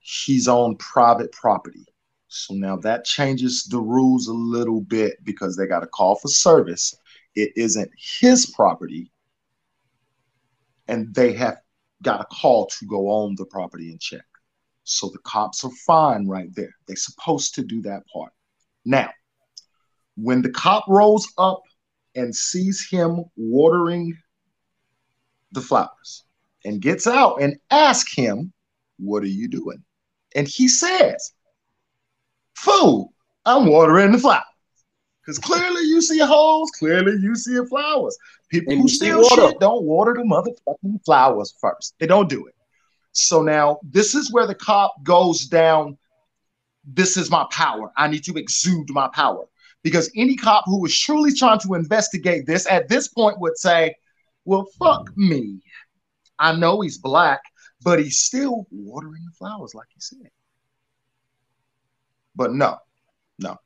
[0.00, 1.86] He's on private property.
[2.26, 6.28] So now that changes the rules a little bit because they got a call for
[6.28, 6.94] service.
[7.36, 9.12] It isn't his property,
[10.88, 11.58] and they have
[12.02, 14.24] got a call to go on the property and check.
[14.84, 16.74] So the cops are fine right there.
[16.86, 18.32] They're supposed to do that part.
[18.84, 19.10] Now,
[20.16, 21.62] when the cop rolls up
[22.16, 24.16] and sees him watering
[25.52, 26.24] the flowers
[26.64, 28.52] and gets out and asks him,
[28.98, 29.82] What are you doing?
[30.34, 31.32] And he says,
[32.54, 33.12] Fool,
[33.44, 34.44] I'm watering the flowers.
[35.24, 38.16] Because clearly you see holes, clearly you see flowers.
[38.48, 39.48] People And who steal water.
[39.48, 41.94] shit don't water the motherfucking flowers first.
[42.00, 42.54] They don't do it.
[43.12, 45.96] So now this is where the cop goes down.
[46.84, 47.92] This is my power.
[47.96, 49.44] I need to exude my power.
[49.84, 53.94] Because any cop who is truly trying to investigate this at this point would say,
[54.44, 55.60] Well, fuck me.
[56.38, 57.40] I know he's black,
[57.82, 60.30] but he's still watering the flowers, like you said.
[62.34, 62.78] But no,
[63.38, 63.56] no.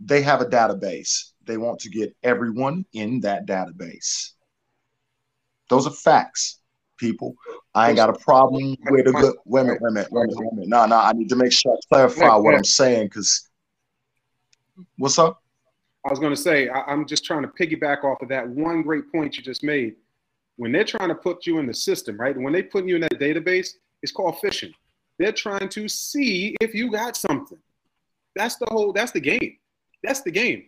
[0.00, 1.30] They have a database.
[1.46, 4.32] They want to get everyone in that database.
[5.70, 6.60] Those are facts,
[6.98, 7.34] people.
[7.74, 9.34] I ain't got a problem with a good.
[9.44, 10.68] Wait a minute, wait a minute, wait a minute.
[10.68, 13.48] No, no, I need to make sure I clarify what I'm saying because.
[14.96, 15.42] What's up?
[16.04, 18.82] I was going to say, I, I'm just trying to piggyback off of that one
[18.82, 19.96] great point you just made.
[20.58, 22.36] When they're trying to put you in the system, right?
[22.36, 23.70] When they put you in that database,
[24.02, 24.72] it's called fishing.
[25.18, 27.58] They're trying to see if you got something.
[28.36, 28.92] That's the whole.
[28.92, 29.56] That's the game.
[30.04, 30.66] That's the game.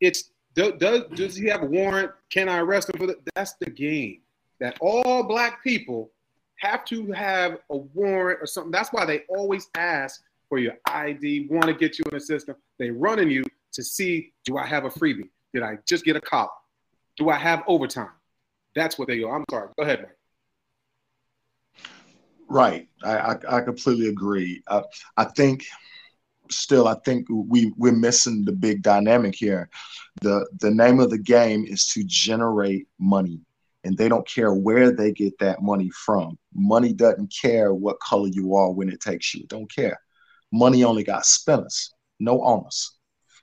[0.00, 2.12] It's do, does does he have a warrant?
[2.30, 3.18] Can I arrest him for that?
[3.34, 4.20] That's the game.
[4.60, 6.10] That all black people
[6.56, 8.70] have to have a warrant or something.
[8.70, 12.56] That's why they always ask for your ID, want to get you in the system.
[12.78, 15.28] They running you to see, do I have a freebie?
[15.52, 16.50] Did I just get a collar?
[17.16, 18.10] Do I have overtime?
[18.74, 19.30] That's what they go.
[19.30, 19.68] I'm sorry.
[19.76, 20.16] Go ahead, Mike.
[22.48, 22.88] Right.
[23.02, 24.62] I I, I completely agree.
[24.66, 24.82] Uh,
[25.16, 25.64] I think
[26.50, 29.68] still I think we we're missing the big dynamic here.
[30.20, 33.40] The the name of the game is to generate money.
[33.86, 36.38] And they don't care where they get that money from.
[36.54, 39.42] Money doesn't care what color you are when it takes you.
[39.42, 39.98] It don't care.
[40.50, 42.96] Money only got spinners, no owners.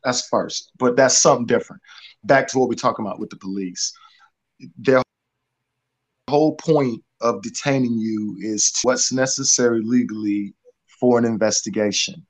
[0.03, 0.71] That's first.
[0.79, 1.83] But that's something different.
[2.23, 3.93] Back to what we're talking about with the police.
[4.79, 5.03] Their
[6.31, 10.53] whole point of detaining you is what's necessary legally
[10.99, 12.25] for an investigation.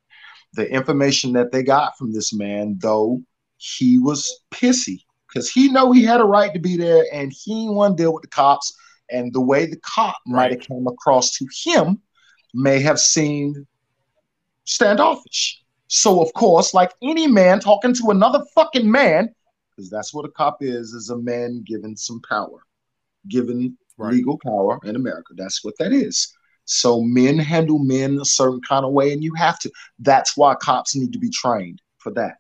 [0.53, 3.21] The information that they got from this man, though,
[3.57, 7.53] he was pissy because he know he had a right to be there and he
[7.53, 8.73] didn't want to deal with the cops.
[9.11, 12.01] And the way the cop might have came across to him
[12.53, 13.57] may have seemed
[14.65, 15.61] standoffish.
[15.87, 19.33] So, of course, like any man talking to another fucking man,
[19.69, 22.63] because that's what a cop is, is a man given some power,
[23.27, 23.77] given
[24.09, 25.33] legal power in America.
[25.35, 26.33] That's what that is.
[26.65, 29.71] So men handle men a certain kind of way, and you have to.
[29.99, 32.35] That's why cops need to be trained for that.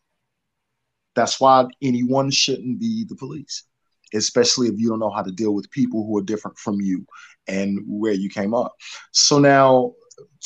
[1.15, 3.63] That's why anyone shouldn't be the police,
[4.13, 7.05] especially if you don't know how to deal with people who are different from you
[7.47, 8.73] and where you came up.
[9.11, 9.93] So now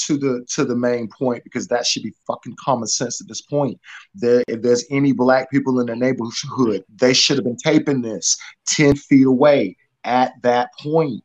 [0.06, 3.42] to the to the main point, because that should be fucking common sense at this
[3.42, 3.80] point.
[4.14, 8.38] There, if there's any black people in the neighborhood, they should have been taping this
[8.68, 11.24] 10 feet away at that point.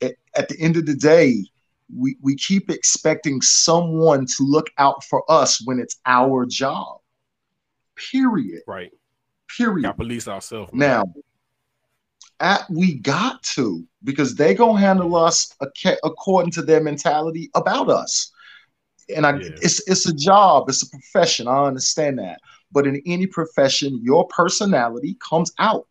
[0.00, 1.44] At, at the end of the day,
[1.94, 7.00] we, we keep expecting someone to look out for us when it's our job.
[7.96, 8.62] Period.
[8.66, 8.92] Right.
[9.56, 9.84] Period.
[9.84, 10.70] Got police ourselves.
[10.72, 11.04] Now,
[12.40, 15.52] at, we got to, because they gonna handle us
[16.04, 18.30] according to their mentality about us.
[19.16, 21.48] And I, it's it's a job, it's a profession.
[21.48, 25.90] I understand that, but in any profession, your personality comes out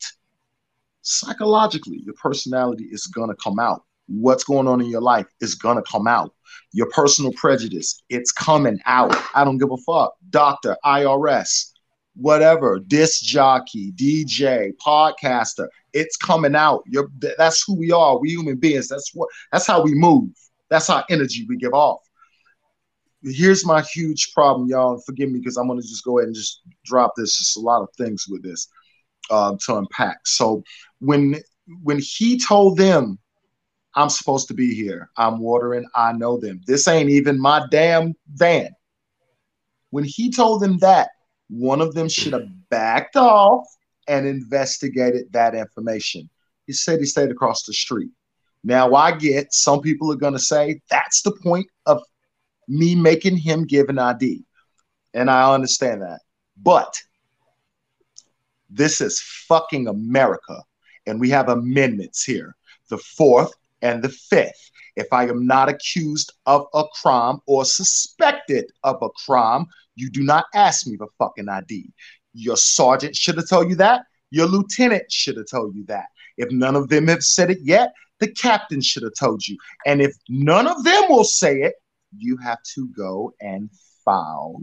[1.08, 2.02] psychologically.
[2.04, 3.84] Your personality is gonna come out.
[4.08, 6.34] What's going on in your life is gonna come out.
[6.74, 9.15] Your personal prejudice, it's coming out.
[9.34, 10.15] I don't give a fuck.
[10.30, 11.72] Doctor, IRS,
[12.15, 16.84] whatever, disc jockey, DJ, podcaster, it's coming out.
[16.88, 18.20] You're, that's who we are.
[18.20, 18.88] We human beings.
[18.89, 19.30] That's what.
[19.52, 20.30] That's how we move.
[20.70, 22.02] That's our energy we give off.
[23.24, 25.02] Here's my huge problem, y'all.
[25.06, 27.38] Forgive me because I'm gonna just go ahead and just drop this.
[27.38, 28.67] Just a lot of things with this
[29.29, 30.25] um, to unpack.
[30.25, 30.63] So
[30.99, 31.35] when
[31.83, 33.19] when he told them,
[33.95, 35.09] "I'm supposed to be here.
[35.17, 35.85] I'm watering.
[35.95, 36.61] I know them.
[36.65, 38.69] This ain't even my damn van."
[39.89, 41.09] When he told them that,
[41.49, 43.65] one of them should have backed off
[44.07, 46.29] and investigated that information.
[46.65, 48.11] He said he stayed across the street.
[48.63, 52.01] Now, I get some people are to say that's the point of
[52.67, 54.43] me making him give an ID.
[55.13, 56.19] And I understand that.
[56.61, 57.01] But
[58.69, 60.62] this is fucking America.
[61.06, 62.56] And we have amendments here
[62.89, 64.71] the fourth and the fifth.
[64.95, 70.23] If I am not accused of a crime or suspected of a crime, you do
[70.23, 71.91] not ask me for fucking ID.
[72.34, 74.06] Your sergeant should have told you that.
[74.32, 76.06] Your lieutenant should have told you that.
[76.38, 79.58] If none of them have said it yet, the captain should have told you.
[79.86, 81.75] And if none of them will say it,
[82.17, 83.69] you have to go and
[84.03, 84.62] file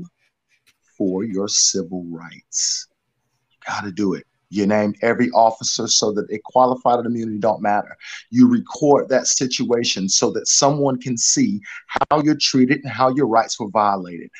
[0.97, 2.89] for your civil rights.
[3.67, 4.27] Got to do it.
[4.51, 7.97] You name every officer so that a qualified immunity don't matter.
[8.31, 13.27] You record that situation so that someone can see how you're treated and how your
[13.27, 14.31] rights were violated.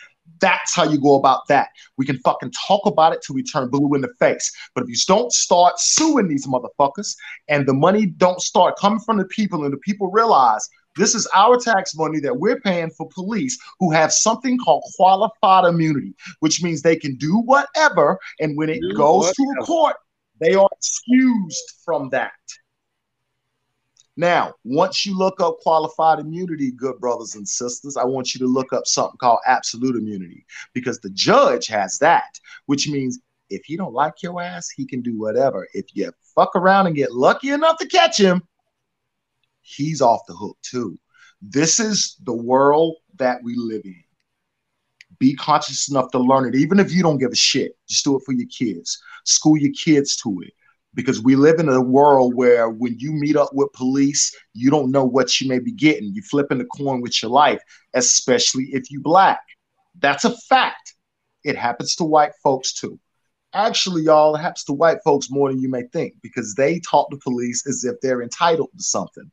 [0.41, 1.69] That's how you go about that.
[1.97, 4.53] We can fucking talk about it till we turn blue in the face.
[4.75, 7.17] But if you don't start suing these motherfuckers
[7.49, 11.29] and the money don't start coming from the people and the people realize this is
[11.35, 16.63] our tax money that we're paying for police who have something called qualified immunity, which
[16.63, 18.19] means they can do whatever.
[18.41, 19.97] And when it Do goes to a court,
[20.41, 22.33] they are excused from that.
[24.17, 28.47] Now, once you look up qualified immunity, good brothers and sisters, I want you to
[28.47, 33.19] look up something called absolute immunity because the judge has that, which means
[33.51, 35.67] if he don't like your ass, he can do whatever.
[35.75, 38.43] If you fuck around and get lucky enough to catch him,
[39.65, 40.99] he's off the hook too.
[41.43, 44.03] This is the world that we live in.
[45.19, 47.77] Be conscious enough to learn it, even if you don't give a shit.
[47.89, 49.01] Just do it for your kids.
[49.25, 50.53] School your kids to it.
[50.95, 54.93] Because we live in a world where when you meet up with police, you don't
[54.93, 56.13] know what you may be getting.
[56.15, 57.61] You're flipping the coin with your life,
[57.95, 59.41] especially if you black.
[59.99, 60.95] That's a fact.
[61.43, 62.99] It happens to white folks too.
[63.53, 67.11] Actually, y'all, it happens to white folks more than you may think because they talk
[67.11, 69.31] to police as if they're entitled to something.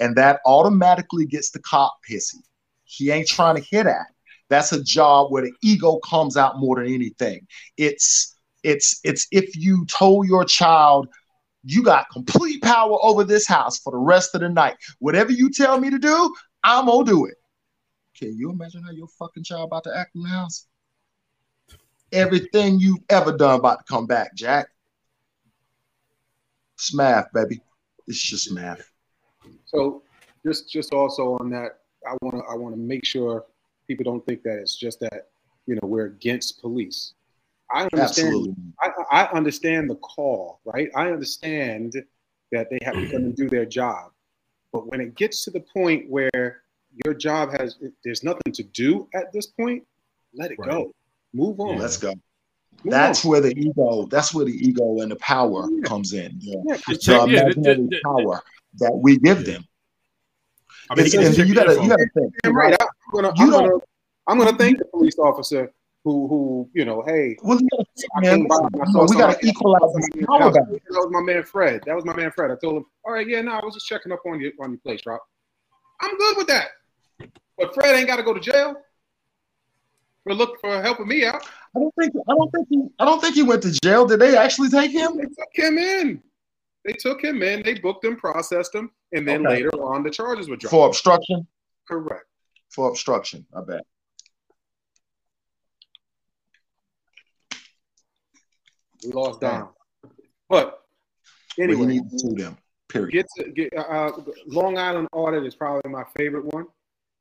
[0.00, 2.42] And that automatically gets the cop pissy.
[2.84, 4.06] He ain't trying to hit at.
[4.48, 7.46] That's a job where the ego comes out more than anything.
[7.76, 11.08] It's it's it's if you told your child
[11.62, 14.76] you got complete power over this house for the rest of the night.
[14.98, 16.34] Whatever you tell me to do,
[16.64, 17.34] I'm gonna do it.
[18.16, 20.66] Can you imagine how your fucking child about to act in the house?
[22.12, 24.66] Everything you've ever done about to come back, Jack.
[26.74, 27.60] It's math, baby.
[28.08, 28.89] It's just math.
[29.70, 30.02] So
[30.44, 33.44] just just also on that, I want to I want to make sure
[33.86, 35.28] people don't think that it's just that
[35.66, 37.14] you know we're against police.
[37.72, 38.28] I understand.
[38.28, 38.54] Absolutely.
[38.80, 40.88] I, I understand the call, right?
[40.96, 41.94] I understand
[42.50, 44.10] that they have to come and do their job,
[44.72, 46.62] but when it gets to the point where
[47.04, 49.86] your job has there's nothing to do at this point,
[50.34, 50.92] let it go.
[51.32, 51.78] Move on.
[51.78, 52.12] Let's go.
[52.82, 53.30] Move That's on.
[53.30, 54.06] where the ego.
[54.06, 56.32] That's where the ego and the power comes in.
[56.40, 56.56] Yeah.
[56.66, 58.42] Yeah, The yeah, imaginary th- th- power
[58.78, 59.64] that we give them.
[60.90, 61.82] I mean, It's- he can and check you the gotta, info.
[61.82, 62.34] you gotta think.
[62.42, 62.76] Damn right.
[62.80, 63.78] I'm gonna, You I'm gonna,
[64.26, 65.72] I'm gonna thank the police officer
[66.04, 68.86] who, who, you know, hey, Well, you gotta think, man, came by listen, and I
[68.86, 70.54] you saw know, we gotta equalize I saw this somebody in power the house.
[70.54, 70.82] balance.
[70.88, 71.82] That was my man Fred.
[71.86, 72.50] That was my man Fred.
[72.50, 74.70] I told him, all right, yeah, no, I was just checking up on you on
[74.70, 75.20] your place, Rob.
[76.00, 76.68] I'm good with that.
[77.58, 78.74] But Fred ain't got to go to jail
[80.24, 81.42] for look for helping me out.
[81.76, 82.14] I don't think.
[82.28, 82.82] I don't think he.
[82.98, 84.06] I don't think he went to jail.
[84.06, 85.16] Did they actually take him?
[85.18, 86.22] They took him in.
[86.84, 87.62] They took him in.
[87.62, 89.56] They booked him, processed him, and then Okay.
[89.56, 90.70] later on the charges were dropped.
[90.70, 91.46] For obstruction.
[91.86, 92.24] Correct.
[92.70, 93.46] For obstruction.
[93.54, 93.86] I bet.
[99.04, 99.68] We lost Don.
[100.48, 100.84] But
[101.58, 102.58] anyway, you need to them.
[102.88, 103.12] Period.
[103.12, 104.12] Get to get uh, uh,
[104.46, 106.66] Long Island audit is probably my favorite one.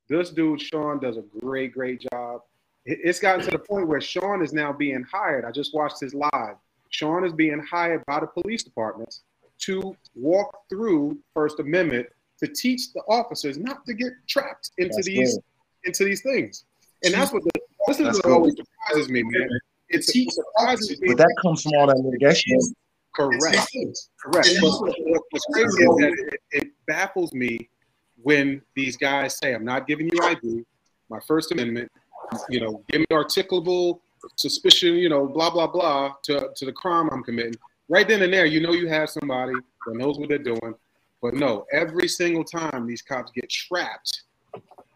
[0.10, 2.42] This dude Sean does a great, great job.
[2.86, 5.46] It's gotten to the point where Sean is now being hired.
[5.46, 6.56] I just watched his live.
[6.90, 9.22] Sean is being hired by the police departments
[9.66, 12.08] to walk through First Amendment
[12.40, 15.44] to teach the officers not to get trapped into That's these good.
[15.86, 16.66] into these things.
[17.04, 17.52] And that's what the,
[17.88, 19.50] this is what always surprises me, man.
[19.90, 21.10] It surprises me.
[21.10, 22.58] But that comes from all that litigation.
[23.16, 23.68] Correct.
[24.22, 24.50] Correct.
[24.62, 27.70] But what- what's crazy is that it, it baffles me
[28.22, 30.64] when these guys say, "I'm not giving you ID,
[31.10, 31.92] my First Amendment.
[32.50, 34.02] You know, give me articulable
[34.36, 34.96] suspicion.
[34.96, 37.56] You know, blah blah blah to to the crime I'm committing."
[37.90, 39.54] Right then and there, you know you have somebody
[39.88, 40.76] that knows what they're doing.
[41.22, 44.22] But no, every single time these cops get trapped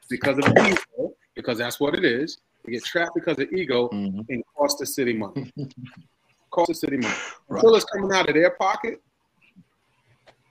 [0.10, 2.38] because of ego, because that's what it is.
[2.64, 4.22] They get trapped because of ego mm-hmm.
[4.30, 5.52] and cost the city money.
[6.52, 7.16] cost the city money.
[7.50, 9.02] Until it's coming out of their pocket.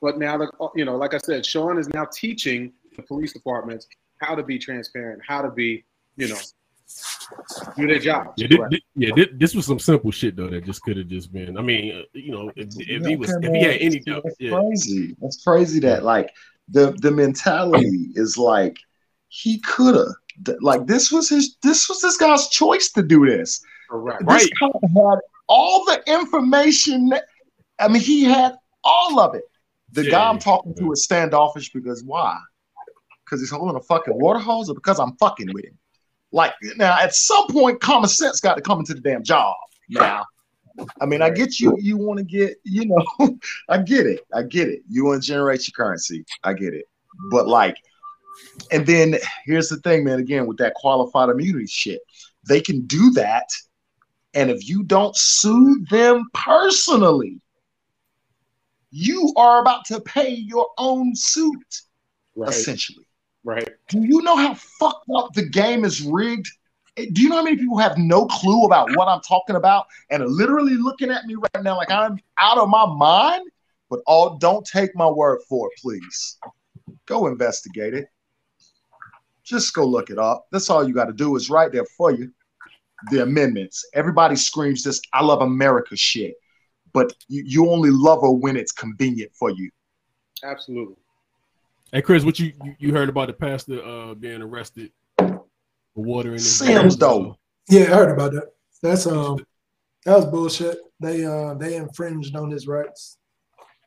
[0.02, 3.32] But now, the, uh, you know, like I said, Sean is now teaching the police
[3.32, 3.86] departments
[4.18, 5.84] how to be transparent, how to be,
[6.16, 6.38] you know,
[7.76, 8.32] do their job.
[8.36, 9.14] Yeah, thi- thi- yeah.
[9.14, 11.56] thi- this was some simple shit though that just could have just been.
[11.56, 14.36] I mean, uh, you know, if, if he was, if he had any doubt, That's
[14.38, 14.50] yeah.
[14.50, 15.16] crazy.
[15.20, 16.30] That's crazy that like
[16.68, 18.76] the the mentality is like
[19.28, 23.62] he could have like this was his this was this guy's choice to do this.
[23.90, 24.26] Correct.
[24.26, 25.18] This cop had
[25.48, 27.08] all the information.
[27.10, 27.24] That,
[27.78, 29.44] I mean, he had all of it.
[29.92, 32.38] The guy I'm talking to is standoffish because why?
[33.24, 35.78] Because he's holding a fucking water hose, or because I'm fucking with him?
[36.32, 39.54] Like now, at some point, common sense got to come into the damn job.
[39.88, 40.24] Now,
[41.00, 41.76] I mean, I get you.
[41.78, 44.20] You want to get, you know, I get it.
[44.34, 44.80] I get it.
[44.88, 46.24] You want to generate your currency.
[46.42, 46.86] I get it.
[47.30, 47.76] But like,
[48.70, 50.18] and then here's the thing, man.
[50.18, 52.00] Again, with that qualified immunity shit,
[52.48, 53.48] they can do that,
[54.32, 57.40] and if you don't sue them personally,
[58.90, 61.82] you are about to pay your own suit,
[62.34, 62.50] Right.
[62.50, 63.06] essentially.
[63.44, 63.68] Right.
[63.88, 66.48] Do you know how fucked up the game is rigged?
[66.96, 69.86] Eh, Do you know how many people have no clue about what I'm talking about
[70.10, 73.48] and are literally looking at me right now like I'm out of my mind?
[73.90, 76.38] But all don't take my word for it, please.
[77.06, 78.08] Go investigate it.
[79.44, 80.46] Just go look it up.
[80.52, 82.32] That's all you got to do is right there for you.
[83.10, 83.84] The amendments.
[83.92, 86.36] Everybody screams this I love America shit,
[86.92, 89.68] but you, you only love her when it's convenient for you.
[90.44, 91.01] Absolutely.
[91.92, 95.44] Hey Chris, what you you- you heard about the pastor uh being arrested for
[95.94, 97.36] watering his Sims, though.
[97.68, 98.48] Yeah, I heard about that.
[98.82, 99.44] That's um
[100.04, 100.78] that was bullshit.
[101.00, 103.18] They uh they infringed on his rights.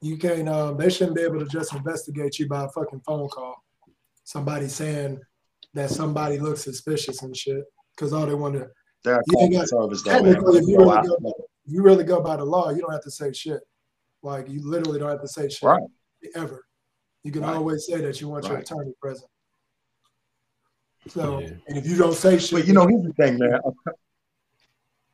[0.02, 3.28] You can't um they shouldn't be able to just investigate you by a fucking phone
[3.30, 3.56] call.
[4.24, 5.20] Somebody saying
[5.74, 7.64] that somebody looks suspicious and shit.
[7.98, 8.68] Cause all they want to
[9.04, 11.06] They're you got- service, though, technically if you really out.
[11.06, 11.16] go
[11.66, 13.62] if you really go by the law, you don't have to say shit.
[14.22, 15.82] Like you literally don't have to say shit Right.
[16.36, 16.66] ever.
[17.26, 17.56] You can Right.
[17.56, 19.28] always say that you want your attorney present.
[21.08, 23.60] So and if you don't say shit, But you know, here's the thing, man.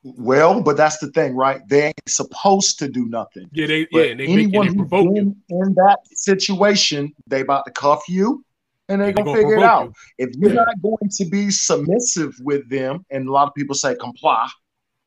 [0.03, 1.61] Well, but that's the thing, right?
[1.69, 3.49] They ain't supposed to do nothing.
[3.53, 7.13] Yeah, they But yeah, and they make anyone they who's provoke been in that situation,
[7.27, 8.43] they about to cuff you,
[8.89, 9.93] and they Yeah, they gonna gonna figure it provoke out.
[10.17, 13.95] If you're not going to be submissive with them, and a lot of people say
[13.95, 14.49] comply,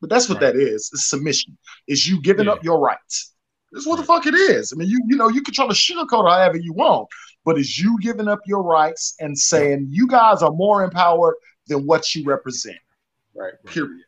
[0.00, 0.88] but that's what that is.
[0.90, 1.58] It's submission.
[1.86, 3.33] Is you giving up your rights.
[3.74, 4.72] That's what the fuck it is.
[4.72, 7.08] I mean, you you know, you can try to sugarcoat however you want,
[7.44, 11.34] but it's you giving up your rights and saying you guys are more empowered
[11.66, 12.78] than what you represent.
[13.34, 13.52] Right.
[13.66, 14.04] Period.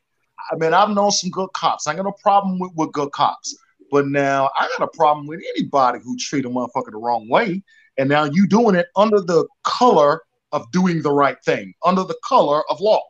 [0.52, 1.88] I mean, I've known some good cops.
[1.88, 3.56] I got no problem with, with good cops.
[3.90, 7.62] But now I got a problem with anybody who treat a motherfucker the wrong way.
[7.98, 12.16] And now you doing it under the color of doing the right thing, under the
[12.24, 13.02] color of law.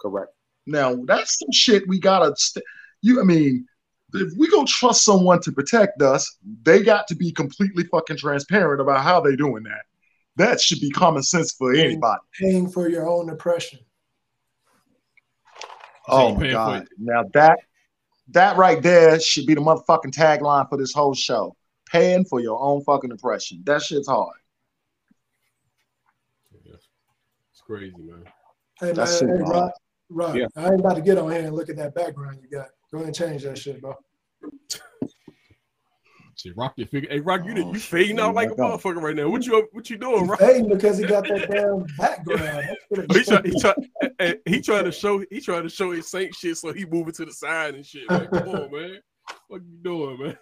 [0.00, 0.32] Correct.
[0.66, 2.34] Now that's some shit we gotta.
[2.36, 2.64] St-
[3.02, 3.66] you, I mean,
[4.14, 8.80] if we gonna trust someone to protect us, they got to be completely fucking transparent
[8.80, 9.82] about how they doing that.
[10.36, 12.20] That should be common sense for anybody.
[12.38, 13.80] paying for your own oppression.
[16.08, 16.88] Oh my god!
[16.98, 17.58] Now that
[18.28, 21.56] that right there should be the motherfucking tagline for this whole show.
[21.90, 23.62] Paying for your own fucking oppression.
[23.64, 24.36] That shit's hard.
[27.52, 28.24] It's crazy, man.
[28.78, 29.72] Hey, man, That's hey, super Rod, hard.
[30.08, 30.46] Rod, Yeah.
[30.56, 32.68] I ain't about to get on here and look at that background you got.
[32.92, 33.94] Go ahead and change that shit, bro.
[36.36, 37.10] Shit, rock your figure.
[37.10, 38.80] Hey, Rock, you you fading Oh out like a God.
[38.80, 39.28] motherfucker right now.
[39.28, 40.38] What you what you doing, Rock?
[40.38, 42.68] Fading because he got that damn background.
[42.92, 45.92] Oh, he try, he try, eh, eh, he trying to show he trying to show
[45.92, 48.10] his saint shit, so he moving to the side and shit.
[48.10, 48.98] Man, come on, man.
[49.48, 50.38] What you doing, man?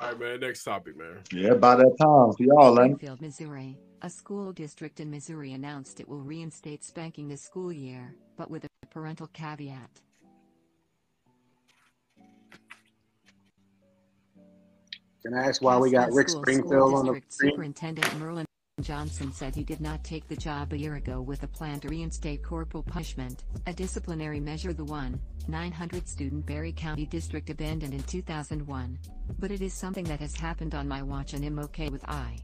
[0.00, 0.40] All right, man.
[0.40, 1.20] Next topic, man.
[1.32, 2.96] Yeah, by that time for y'all, ain't it?
[2.96, 3.78] Springfield, Missouri.
[4.02, 8.64] A school district in Missouri announced it will reinstate spanking this school year, but with
[8.64, 10.00] a parental caveat.
[15.22, 17.52] Can I ask why we got Rick School Springfield on the screen?
[17.52, 18.44] Superintendent Merlyn
[18.80, 21.88] Johnson said he did not take the job a year ago with a plan to
[21.88, 28.02] reinstate corporal punishment, a disciplinary measure the one 900 student Barry County District abandoned in
[28.02, 28.98] 2001.
[29.38, 32.38] But it is something that has happened on my watch and I'm okay with I.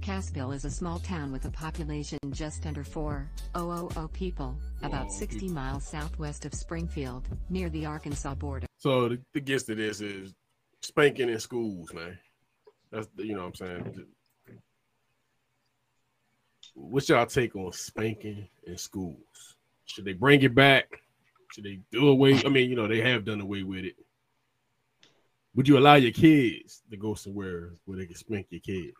[0.00, 5.84] Cassville is a small town with a population just under 4,000 people, about 60 miles
[5.84, 8.66] southwest of Springfield, near the Arkansas border.
[8.76, 10.34] So the, the gist of this is
[10.84, 12.18] spanking in schools, man.
[12.90, 14.06] That's you know what I'm saying.
[16.74, 19.56] What's y'all take on spanking in schools?
[19.86, 21.02] Should they bring it back?
[21.52, 22.40] Should they do away?
[22.44, 23.94] I mean, you know, they have done away with it.
[25.54, 28.96] Would you allow your kids to go somewhere where they can spank your kids?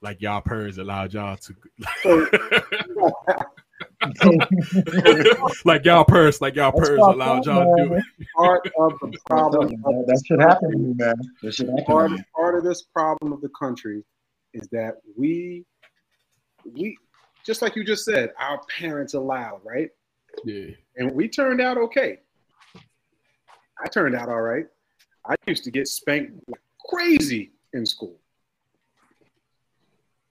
[0.00, 1.54] Like y'all parents allowed y'all to
[5.64, 8.04] like y'all parents, like y'all That's parents fucked allowed y'all to do it.
[8.36, 9.68] Part of the problem.
[9.68, 11.14] Man, that should happen to me, man.
[11.42, 12.24] That should happen part, to me.
[12.34, 14.04] part of this problem of the country
[14.52, 15.64] is that we
[16.72, 16.96] we
[17.44, 19.90] just like you just said, our parents allowed, right?
[20.44, 20.70] Yeah.
[20.96, 22.20] And we turned out okay.
[23.78, 24.66] I turned out all right.
[25.26, 28.16] I used to get spanked like crazy in school.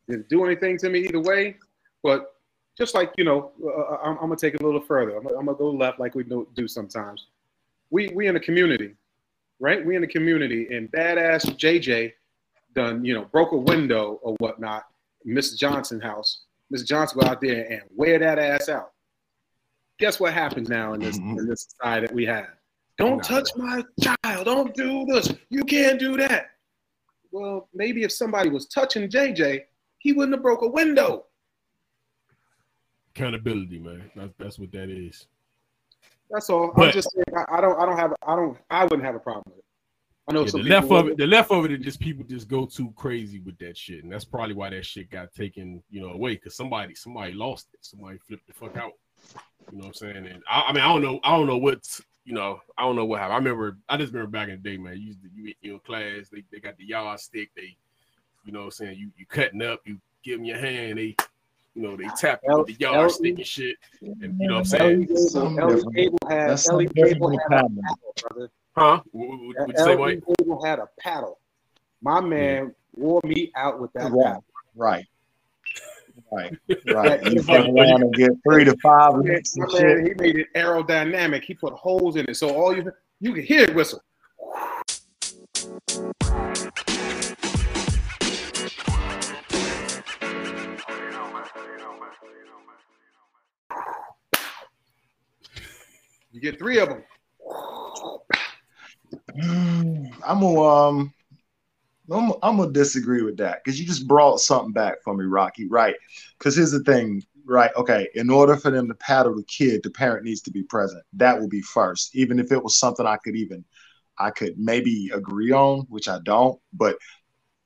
[0.09, 1.57] Didn't do anything to me either way,
[2.01, 2.32] but
[2.77, 5.17] just like you know, uh, I'm, I'm gonna take it a little further.
[5.17, 7.27] I'm, I'm gonna go left like we do, do sometimes.
[7.89, 8.95] We we in a community,
[9.59, 9.85] right?
[9.85, 12.13] We in a community, and badass JJ
[12.75, 14.85] done you know broke a window or whatnot.
[15.25, 16.43] Miss Johnson house.
[16.69, 18.91] Miss Johnson go out there and wear that ass out.
[19.99, 22.47] Guess what happens now in this in this society that we have?
[22.97, 24.45] Don't touch my child.
[24.45, 25.33] Don't do this.
[25.49, 26.51] You can't do that.
[27.31, 29.63] Well, maybe if somebody was touching JJ,
[29.99, 31.25] he wouldn't have broke a window.
[33.15, 34.09] Accountability, man.
[34.15, 35.27] That's that's what that is.
[36.29, 36.73] That's all.
[36.75, 37.37] I'm just saying.
[37.37, 37.79] I, I don't.
[37.79, 38.13] I don't have.
[38.25, 38.57] I don't.
[38.69, 39.65] I wouldn't have a problem with it.
[40.27, 42.23] I know Yeah, some the left of it, the left of it is just people
[42.23, 45.83] just go too crazy with that shit, and that's probably why that shit got taken,
[45.89, 48.93] you know, away because somebody somebody lost it, somebody flipped the fuck out.
[49.71, 50.17] You know what I'm saying?
[50.17, 51.87] And I, I mean, I don't know, I don't know what,
[52.25, 53.33] you know, I don't know what happened.
[53.33, 54.97] I remember, I just remember back in the day, man.
[54.97, 57.75] You used to, you, in class, they, they got the yard stick, they,
[58.45, 61.15] you know, what I'm saying you you cutting up, you give them your hand, they,
[61.75, 64.55] you know, they tap you with the yard L- stick and shit, and you know
[64.55, 65.05] what I'm saying?
[65.05, 68.49] Gable, Ellie Gable had That's Ellie Gable had a paddle, brother.
[68.75, 69.01] Huh?
[69.11, 70.23] What, what, what you say, Ellie Mike?
[70.39, 71.39] Gable had a paddle.
[72.01, 74.43] My man wore me out with that paddle.
[74.75, 75.07] right,
[76.31, 76.55] right,
[76.87, 77.23] right.
[77.31, 80.07] You fuck around and get three to five Man, licks and my man, shit.
[80.07, 81.43] he made it aerodynamic.
[81.43, 84.01] He put holes in it, so all you you can hear it whistle.
[96.33, 97.03] You get three of them.
[100.25, 101.13] I'm gonna um,
[102.11, 105.67] I'm, I'm gonna disagree with that because you just brought something back for me, Rocky.
[105.67, 105.95] Right?
[106.39, 107.69] Because here's the thing, right?
[107.75, 111.03] Okay, in order for them to paddle the kid, the parent needs to be present.
[111.13, 113.63] That will be first, even if it was something I could even,
[114.17, 116.59] I could maybe agree on, which I don't.
[116.73, 116.97] But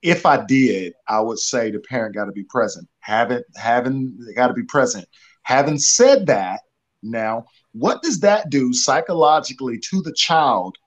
[0.01, 2.89] if I did, I would say the parent got to be present.
[2.99, 5.07] Having having got to be present.
[5.43, 6.59] Having said that,
[7.01, 7.45] now
[7.79, 10.77] what does that do psychologically to the child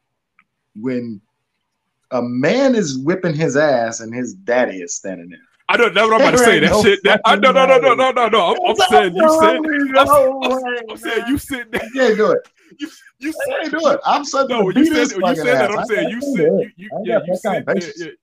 [0.74, 1.20] when
[2.10, 5.38] a man is whipping his ass and his daddy is standing there?
[5.68, 6.58] I don't know what I'm about to say.
[6.60, 7.02] That ain't shit.
[7.04, 8.54] That, I no no no no no no no.
[8.54, 9.60] I'm, I'm saying you said.
[9.60, 11.84] way, I'm, no I'm- I'm saying you sit there.
[11.84, 12.40] You can't do it.
[12.78, 12.88] You
[13.20, 13.32] you
[13.62, 14.00] I do it.
[14.04, 15.70] I'm something No, you said you said that.
[15.70, 17.66] I'm saying you sit you, you yeah you that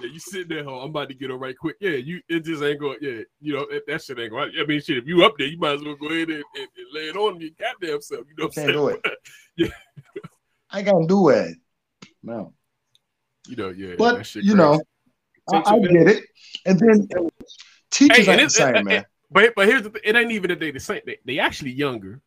[0.00, 0.64] kind sit of there patience.
[0.64, 0.64] yeah.
[0.64, 0.64] you sit there.
[0.64, 0.80] Huh?
[0.80, 1.76] I'm about to get on right quick.
[1.80, 2.98] Yeah, you it just ain't going.
[3.00, 4.52] Yeah, you know that, that shit ain't going.
[4.58, 4.98] I mean, shit.
[4.98, 7.16] If you up there, you might as well go ahead and, and, and lay it
[7.16, 8.24] on your goddamn self.
[8.28, 8.72] You know what I'm Can't saying?
[8.72, 9.00] do it.
[9.56, 10.22] yeah,
[10.70, 11.56] I gonna do it.
[12.22, 12.52] No.
[13.46, 13.88] you know, yeah.
[13.90, 14.54] that But you crazy.
[14.54, 14.80] know,
[15.52, 16.24] I, I get it.
[16.66, 17.08] And then
[17.90, 19.04] teachers Hey, ain't the same, uh, uh, man.
[19.30, 20.02] But but here's the thing.
[20.04, 21.00] It ain't even that they the same.
[21.06, 22.20] They, they actually younger.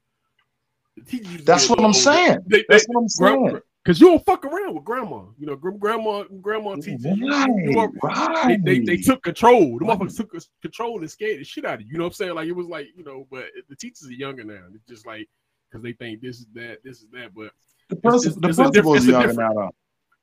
[0.97, 1.97] The teachers used to That's what I'm older.
[1.97, 2.39] saying.
[2.47, 3.59] They- That's they- what I'm saying.
[3.83, 5.23] Cause you don't fuck around with grandma.
[5.39, 9.79] You know, grandma, grandma teaches you- you, are- they, they, they took control.
[9.79, 11.87] The motherfuckers took control and scared the shit out of you.
[11.93, 12.35] You know what I'm saying?
[12.35, 14.59] Like it was like you know, but the teachers are younger now.
[14.75, 15.27] It's just like
[15.69, 17.33] because they think this is that, this is that.
[17.33, 17.51] But
[17.89, 19.71] The, it's- the it's a diff- principal it's is younger now.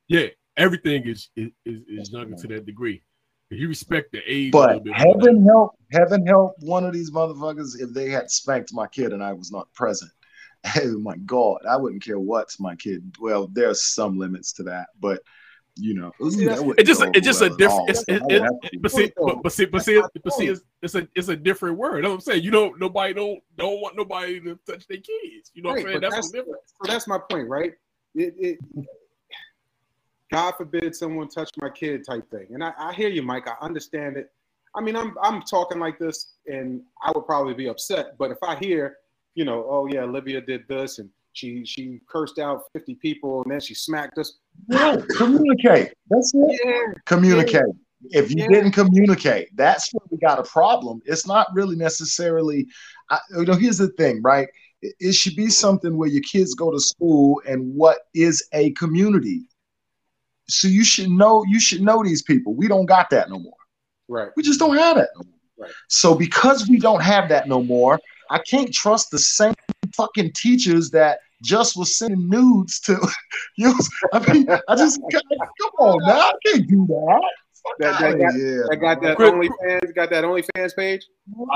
[0.06, 3.02] Yeah, everything is is, is, is younger to that degree.
[3.50, 7.10] If you respect the age a little But heaven help, heaven help one of these
[7.10, 10.12] motherfuckers if they had spanked my kid and I was not present.
[10.76, 13.14] Oh my God, I wouldn't care what's my kid.
[13.20, 15.22] Well, there's some limits to that, but
[15.76, 17.90] you know, ooh, that It just it's just a well at different.
[17.90, 20.32] It's, I it, it, have to be but see, but, but see, but see, but
[20.32, 21.96] see, it's, it's a it's a different word.
[21.96, 22.42] You know what I'm saying?
[22.42, 25.52] You don't nobody don't don't want nobody to touch their kids.
[25.54, 26.00] You know what I'm saying?
[26.00, 26.58] That's, that's, different.
[26.66, 27.72] so that's my point, right?
[28.14, 28.58] It, it,
[30.32, 32.48] God forbid someone touch my kid type thing.
[32.50, 33.48] And I, I hear you, Mike.
[33.48, 34.30] I understand it.
[34.74, 38.18] I mean, I'm I'm talking like this, and I would probably be upset.
[38.18, 38.96] But if I hear,
[39.34, 43.52] you know, oh yeah, Olivia did this, and she she cursed out 50 people, and
[43.52, 44.38] then she smacked us.
[44.68, 45.92] No, communicate.
[46.10, 46.60] That's it.
[46.64, 46.92] Yeah.
[47.06, 47.62] Communicate.
[48.10, 48.48] If you Yeah.
[48.48, 51.00] didn't communicate, that's where we got a problem.
[51.04, 52.66] It's not really necessarily.
[53.10, 54.48] I, you know, here's the thing, right?
[54.82, 58.70] It, it should be something where your kids go to school and what is a
[58.72, 59.48] community.
[60.48, 61.44] So you should know.
[61.46, 62.54] You should know these people.
[62.54, 63.52] We don't got that no more.
[64.08, 64.30] Right.
[64.36, 65.34] We just don't have that no more.
[65.66, 65.72] Right.
[65.88, 67.98] So because we don't have that no more,
[68.30, 69.54] I can't trust the same
[69.94, 72.98] fucking teachers that just was sending nudes to
[73.56, 73.74] you.
[74.12, 77.20] I mean, I just come on now, I can't do that.
[77.66, 81.06] Fuck That, that, outta got, here, that got that Chris- OnlyFans, got that OnlyFans page.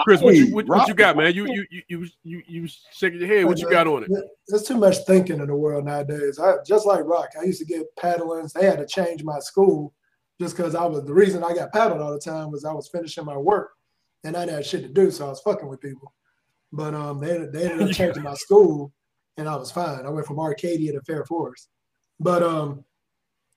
[0.05, 1.33] Chris, what you what, what you got, man?
[1.33, 3.45] You you you you you, you shaking your head.
[3.45, 4.11] What you got on it?
[4.49, 6.39] There's too much thinking in the world nowadays.
[6.39, 8.53] I, just like Rock, I used to get paddlings.
[8.53, 9.95] They had to change my school
[10.41, 12.89] just because I was the reason I got paddled all the time was I was
[12.89, 13.71] finishing my work
[14.25, 16.13] and I didn't have shit to do, so I was fucking with people.
[16.73, 18.93] But um, they they ended up changing my school,
[19.37, 20.07] and I was fine.
[20.07, 21.69] I went from Arcadia to Fair Forest.
[22.19, 22.85] But um,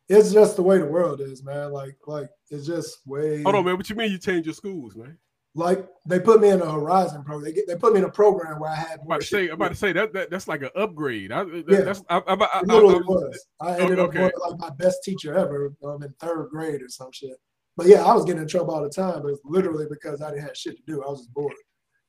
[0.10, 1.72] it's just the way the world is, man.
[1.72, 3.42] Like like it's just way.
[3.44, 3.78] Hold on, man.
[3.78, 5.18] What you mean you change your schools, man?
[5.58, 7.46] Like they put me in a Horizon program.
[7.46, 9.48] They get, they put me in a program where I had I'm about to say,
[9.48, 11.32] I'm about to say that, that that's like an upgrade.
[11.32, 11.82] I, that- Yeah.
[11.82, 13.46] that's I, I, I, I, It literally I- was.
[13.62, 14.18] I ended up okay.
[14.18, 17.38] going like my best teacher ever um, in third grade or some shit.
[17.78, 20.32] But yeah, I was getting in trouble all the time, but it's literally because I
[20.32, 21.02] didn't have shit to do.
[21.04, 21.54] I was just bored.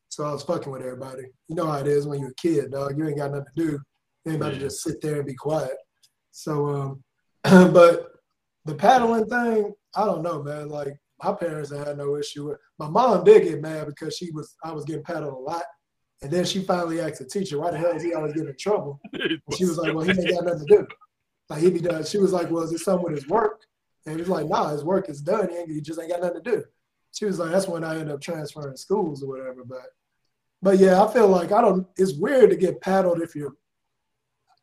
[0.09, 1.25] So I was fucking with everybody.
[1.49, 2.97] You know how it is when you're a kid, dog.
[2.97, 3.73] You ain't got nothing to do.
[4.25, 5.77] You ain't about to just sit there and be quiet.
[6.31, 7.03] So um
[7.73, 8.13] but
[8.65, 10.69] the paddling thing, I don't know, man.
[10.69, 14.55] Like my parents had no issue with my mom did get mad because she was
[14.65, 15.65] I was getting paddled a lot.
[16.23, 18.57] And then she finally asked the teacher, why the hell is he always getting in
[18.59, 19.01] trouble?
[19.13, 20.87] And she was like, Well, he ain't got nothing to do.
[21.49, 22.05] Like he be done.
[22.05, 23.61] She was like, Well, is it something with his work?
[24.07, 25.49] And he was like, Nah, his work is done.
[25.51, 26.65] He, he just ain't got nothing to do.
[27.17, 29.65] She was like, That's when I ended up transferring schools or whatever.
[29.65, 29.87] But
[30.63, 33.55] but yeah, I feel like I don't it's weird to get paddled if you're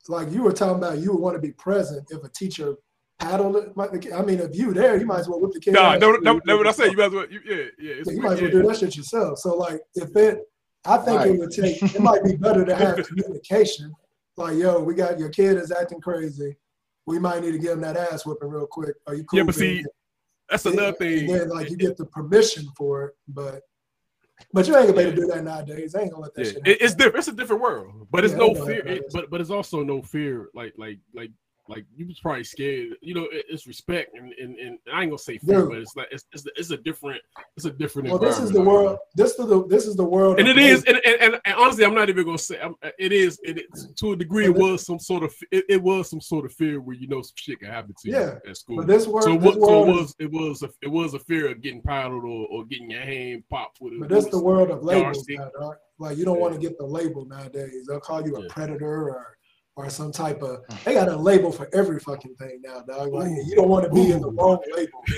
[0.08, 2.76] like you were talking about you would want to be present if a teacher
[3.20, 3.78] paddled it.
[3.78, 5.74] Like, I mean, if you there, you might as well whip the kid.
[5.74, 8.10] Nah, no, no, no, what I say, you might as well, you, yeah, yeah, it's
[8.10, 8.62] Yeah, you might as well yeah.
[8.62, 9.40] do that shit yourself.
[9.40, 10.42] So like if it
[10.86, 13.94] I think it would take it might be better to have communication.
[14.36, 16.58] Like, yo, we got your kid is acting crazy.
[17.06, 18.96] We might need to give him that ass whipping real quick.
[19.08, 19.38] Are you cool?
[19.38, 19.86] Yeah, but see, it?
[20.54, 21.28] That's another thing.
[21.28, 23.62] Then like you get the permission for it, but
[24.54, 25.96] but you ain't gonna be able to do that nowadays.
[25.96, 27.18] I ain't gonna let that Yeah, shit it, it's different.
[27.18, 28.86] It's a different world, but it's Yeah, no fear.
[28.86, 30.50] It, but but it's also no fear.
[30.54, 31.32] Like like like
[31.68, 32.90] like you was probably scared.
[33.02, 35.70] You know, it, it's respect, and, and and I ain't gonna say fear, Dude.
[35.70, 37.22] but it's like it's it's, it's a different
[37.56, 38.10] it's a different.
[38.10, 38.98] Well, this is the world.
[39.16, 40.40] This is the this is the world.
[40.40, 43.40] And it is, and, and, and, honestly, I'm not even gonna say I'm, it is.
[43.44, 44.46] It is to a degree.
[44.46, 47.22] It was some sort of it, it was some sort of fear where you know
[47.22, 48.78] some shit can happen to you Yeah, at school.
[48.78, 51.14] but this world- so, it this so world it was it was a it was
[51.14, 53.94] a fear of getting paddled or, or getting your hand popped with.
[54.00, 55.76] But that's the world of labels now, dog.
[56.00, 56.42] Like you don't Yeah.
[56.42, 57.86] want to get the label nowadays.
[57.88, 59.38] They'll call you a predator or
[59.76, 60.62] or some type of.
[60.86, 63.14] They got a label for every fucking thing now, dog.
[63.14, 65.04] Like you don't want to be in the wrong label.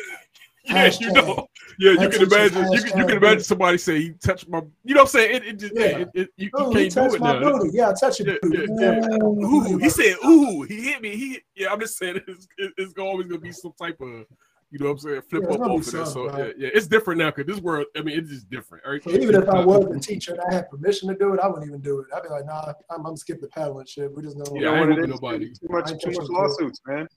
[0.67, 1.47] Yeah, you know.
[1.77, 2.65] Yeah, you can imagine.
[2.73, 4.63] You can, you can imagine somebody say he touched my.
[4.83, 5.35] You know what I'm saying?
[5.35, 5.83] It, it just Yeah.
[5.85, 7.51] it, it, you, you Oh, can't do touched it my now.
[7.51, 7.69] booty.
[7.71, 8.65] Yeah, I touch your Yeah, booty.
[8.79, 9.45] yeah, yeah.
[9.45, 11.71] Ooh, he said, "Ooh, he hit me." He yeah.
[11.71, 14.25] I'm just saying, it's, it's always gonna be some type of,
[14.71, 16.05] you know, what I'm saying, flip Yeah, it's up gonna off of that.
[16.07, 17.85] So something, yeah, yeah, it's different now because this world.
[17.95, 18.83] I mean, it's just different.
[18.85, 19.03] Right?
[19.03, 21.47] So even if I was a teacher and I had permission to do it, I
[21.47, 22.07] wouldn't even do it.
[22.15, 24.13] I'd be like, nah, I'm, I'm skip the paddling shit.
[24.15, 24.59] We just gonna.
[24.59, 25.53] Yeah, I ain't what it nobody.
[25.53, 26.35] Too much, too much pushing through.
[26.35, 27.07] lawsuits, man.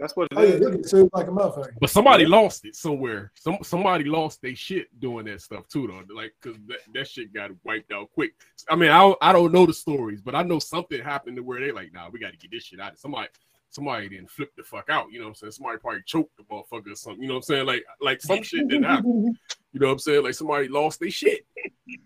[0.00, 0.60] That's what it Oh is.
[0.60, 1.72] you get sued like a motherfucker.
[1.78, 3.30] But somebody lost it somewhere.
[3.34, 6.14] Some somebody lost their shit doing that stuff too, though.
[6.14, 8.32] Like, cause that, that shit got wiped out quick.
[8.70, 11.42] I mean, I don't, I don't know the stories, but I know something happened to
[11.42, 12.98] where they like, nah, we got to get this shit out.
[12.98, 13.28] Somebody,
[13.70, 15.06] somebody didn't flip the fuck out.
[15.10, 15.52] You know what I'm saying?
[15.52, 17.22] Somebody probably choked the motherfucker or something.
[17.22, 17.66] You know what I'm saying?
[17.66, 19.36] Like, like some shit didn't happen.
[19.72, 20.24] You know what I'm saying?
[20.24, 21.46] Like somebody lost their shit.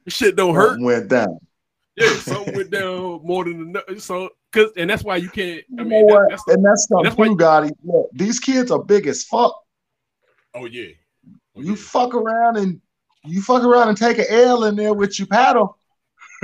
[0.08, 0.68] Shit don't hurt.
[0.70, 1.38] Something went down.
[1.96, 3.84] Yeah, something went down more than enough.
[3.98, 5.60] So, cause, and that's why you can't.
[5.78, 7.70] I You mean, know that- that's and that's something that's why- too, Gotti.
[7.84, 9.54] Look, these kids are big as fuck.
[10.54, 10.88] oh yeah.
[11.56, 12.80] Oh, you fuck around and
[13.24, 15.78] you fuck around and take an L in there with your paddle.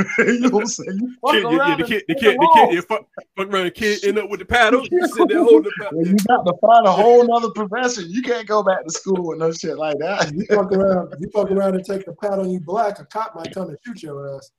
[0.19, 0.99] you know what I'm saying?
[0.99, 3.49] You fuck Kid, yeah, yeah, around the kid, the kid, the kid, yeah, fuck, fuck
[3.49, 4.87] around, the kid end up with the paddle.
[4.91, 6.07] You sit there holding the paddle.
[6.07, 8.07] You got to find a whole nother profession.
[8.09, 10.33] You can't go back to school with no shit like that.
[10.41, 13.53] You fuck around, you fuck around and take the paddle you black, a cop might
[13.53, 14.51] come and shoot your ass.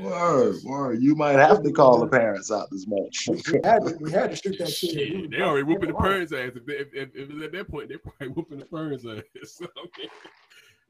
[0.00, 1.02] Word, word.
[1.02, 3.28] You might have to call the parents out this much.
[3.28, 4.70] We had to, we had to shoot that.
[4.70, 6.52] Shit, they already whooping the parents' ass.
[6.54, 9.04] If, they, if, if, if it was at that point, they're probably whooping the parents'
[9.06, 9.60] ass.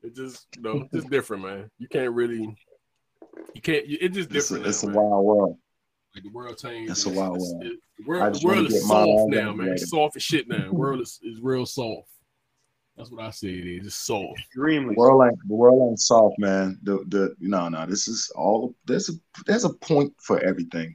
[0.03, 1.70] It just, you know, it's different, man.
[1.78, 2.55] You can't really,
[3.54, 3.84] you can't.
[3.88, 4.66] It's just It's a, different.
[4.66, 5.58] it's a wild world.
[6.14, 6.90] Like the world changed.
[6.90, 7.64] That's a wild it's- world.
[7.64, 9.68] it- The world, the world is soft now, man.
[9.68, 10.66] It's soft as shit now.
[10.66, 12.08] The world is, is real soft.
[12.96, 13.86] That's what I say it is.
[13.86, 14.38] It's soft.
[14.40, 14.94] Extremely.
[14.94, 16.78] The world ain't the world ain't soft, man.
[16.82, 17.86] The the no no.
[17.86, 18.74] This is all.
[18.86, 19.12] There's a
[19.46, 20.94] there's a point for everything.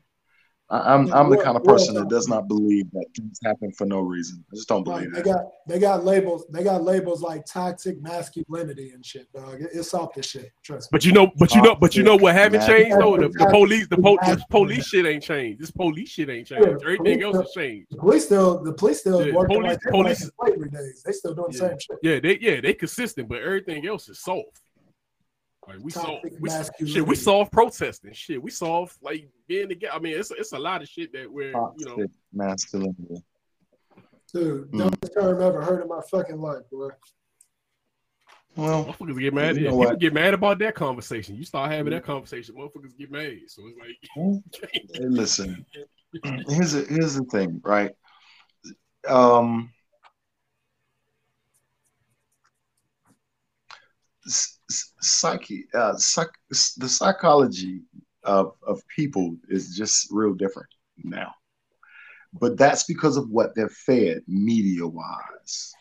[0.69, 3.85] I, I'm I'm the kind of person that does not believe that things happen for
[3.85, 4.43] no reason.
[4.51, 5.35] I just don't Like, believe they that.
[5.35, 6.45] got they got labels.
[6.49, 9.61] They got labels like toxic masculinity and shit, dog.
[9.61, 10.51] It- It's off the shit.
[10.63, 10.95] Trust me.
[10.97, 13.15] But you know, but you know, but you know what haven't changed though?
[13.15, 15.61] The, the police, the, po- the police shit ain't changed.
[15.61, 16.65] This police shit ain't changed.
[16.67, 17.87] Yeah, Everything police else has changed.
[17.91, 21.03] The police still the police still Yeah, working police- like police- police slavery days.
[21.05, 21.97] They still doing the same shit.
[22.03, 24.61] Yeah, they yeah they consistent, but everything else is soft.
[25.67, 28.13] Like we soft, Toxic we, shit, we soft protesting.
[28.13, 29.95] Shit, we soft like being together.
[29.95, 31.95] I mean, it's it's a lot of shit that we're you know.
[31.95, 33.23] Toxic masculinity.
[34.33, 34.77] Dude, Mm.
[34.79, 36.89] dumbest term ever heard in my fucking life, boy.
[38.55, 39.55] Well, Motherfuckers get mad.
[39.57, 41.35] you know people get mad about that conversation.
[41.35, 43.37] You start having that conversation, motherfuckers get mad.
[43.47, 44.41] So it's like,
[44.93, 45.65] Hey, listen,
[46.49, 47.91] here's a, here's the thing, right?
[49.07, 49.71] Um,
[54.25, 57.81] s- s- psyche, uh, psych, the psychology
[58.23, 60.69] of of people is just real different
[61.03, 61.33] now,
[62.33, 65.73] but that's because of what they're fed media wise.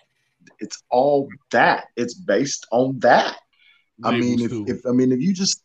[0.60, 1.86] It's all that.
[1.96, 3.36] It's based on that.
[4.04, 4.64] I mean, if, too.
[4.68, 5.62] if I mean if you just,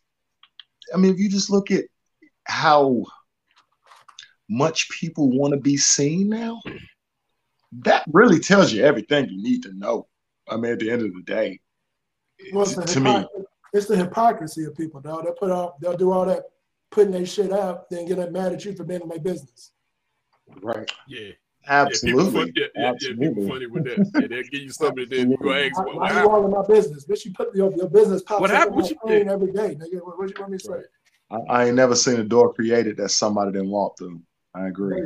[0.92, 1.84] I mean if you just look at
[2.44, 3.04] how
[4.48, 6.60] much people want to be seen now,
[7.72, 10.08] that really tells you everything you need to know.
[10.48, 11.60] I mean, at the end of the day,
[12.52, 13.26] Well, it's the to me,
[13.72, 15.24] it's the hypocrisy of people, dog.
[15.24, 16.44] They'll put out, they'll do all that,
[16.90, 19.72] putting their shit out, then get mad at you for being in my business.
[20.62, 20.90] right?
[21.06, 21.30] Yeah.
[21.68, 24.10] Absolutely, Yeah, people, fun, yeah, yeah, yeah, funny with that.
[24.14, 26.50] Yeah, they'll give you something, then you go ask, Why, what, why you all in
[26.50, 27.06] my business?
[27.06, 28.76] Bitch, you put your, your business pops What happened?
[28.76, 29.28] What you screen did?
[29.28, 30.04] every day, nigga.
[30.04, 30.82] What, what you want me to say?
[31.30, 34.20] I, I ain't never seen a door created that somebody didn't walk through.
[34.54, 35.00] I agree.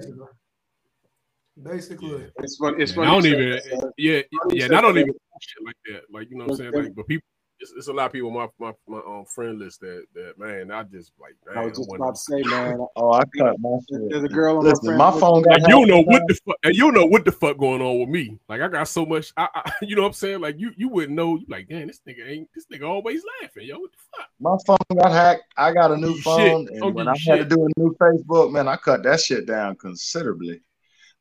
[1.62, 2.10] Basically.
[2.10, 2.32] Basically.
[2.38, 2.82] It's funny.
[2.82, 3.08] It's Man, funny.
[3.08, 3.92] I don't even, said that.
[3.96, 4.20] yeah,
[4.52, 5.00] yeah, I don't that.
[5.00, 6.02] even shit like that.
[6.10, 6.72] Like, you know what I'm saying?
[6.72, 7.26] Like, but people,
[7.60, 10.70] it's, it's a lot of people my my, my um, friend list that that man,
[10.70, 12.86] I just like, man, I was just I about to say, man.
[12.96, 14.10] Oh, I cut my shit.
[14.10, 16.34] There's a girl on Listen, my my phone list- got and you know what the
[16.46, 18.38] fuck, and you know what the fuck going on with me.
[18.50, 20.40] Like, I got so much, I, I you know what I'm saying?
[20.40, 21.36] Like, you you wouldn't know.
[21.36, 23.78] You like, damn, this nigga ain't this nigga always laughing, yo.
[23.78, 24.28] What the fuck?
[24.38, 25.44] My phone got hacked.
[25.56, 26.82] I got a new You phone, shit.
[26.82, 29.46] and when I you had to do a new Facebook, man, I cut that shit
[29.46, 30.60] down considerably.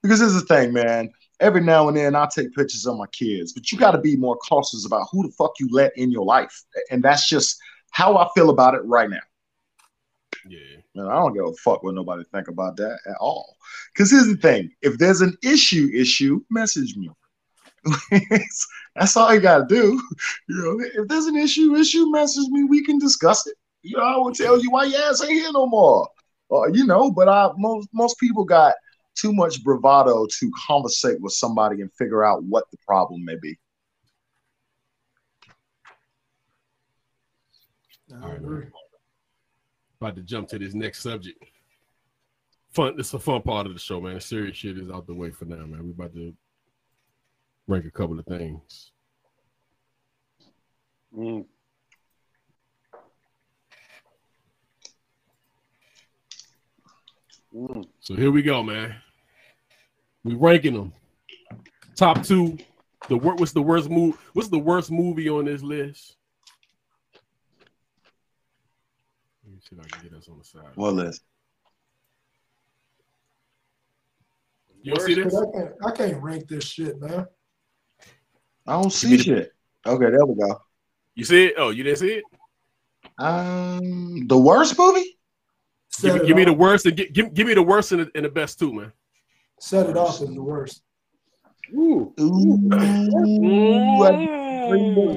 [0.05, 1.11] Because here's the thing, man.
[1.39, 4.15] Every now and then I take pictures of my kids, but you got to be
[4.15, 7.57] more cautious about who the fuck you let in your life, and that's just
[7.91, 9.17] how I feel about it right now.
[10.47, 10.59] Yeah.
[10.93, 13.57] Man, I don't give a fuck what nobody think about that at all.
[13.93, 17.09] Because here's the thing: if there's an issue, issue, message me.
[18.95, 20.01] That's all you gotta do.
[20.47, 22.63] You know, if there's an issue, issue, message me.
[22.63, 23.55] We can discuss it.
[23.81, 26.07] You know, I will tell you why your ass ain't here no more.
[26.49, 28.75] Or you know, but I most most people got
[29.15, 33.57] too much bravado to conversate with somebody and figure out what the problem may be.
[38.11, 38.71] All right, man.
[39.99, 41.43] About to jump to this next subject.
[42.73, 42.95] Fun.
[42.97, 44.19] This is a fun part of the show, man.
[44.19, 45.83] Serious shit is out the way for now, man.
[45.83, 46.33] We're about to
[47.67, 48.91] rank a couple of things.
[51.17, 51.45] Mm.
[57.55, 57.85] Mm.
[58.01, 58.95] So here we go, man.
[60.25, 60.91] We ranking them.
[61.95, 62.57] Top two.
[63.07, 64.17] The wor- what's the worst move?
[64.33, 66.15] What's the worst movie on this list?
[69.45, 70.63] Let me see if I can get us on the side.
[70.73, 71.21] What list?
[74.81, 75.35] You don't see this?
[75.35, 77.27] I can't, I can't rank this shit, man.
[78.65, 79.53] I don't see shit.
[79.85, 80.59] Okay, there we go.
[81.13, 81.53] You see it?
[81.57, 82.23] Oh, you didn't see it?
[83.19, 85.17] Um, the worst movie?
[86.01, 88.11] Give, me- give me the worst and gi- give, give me the worst and the,
[88.15, 88.91] and the best too, man.
[89.59, 90.81] Set it off as the worst.
[91.73, 92.13] Ooh.
[92.19, 92.69] Ooh, You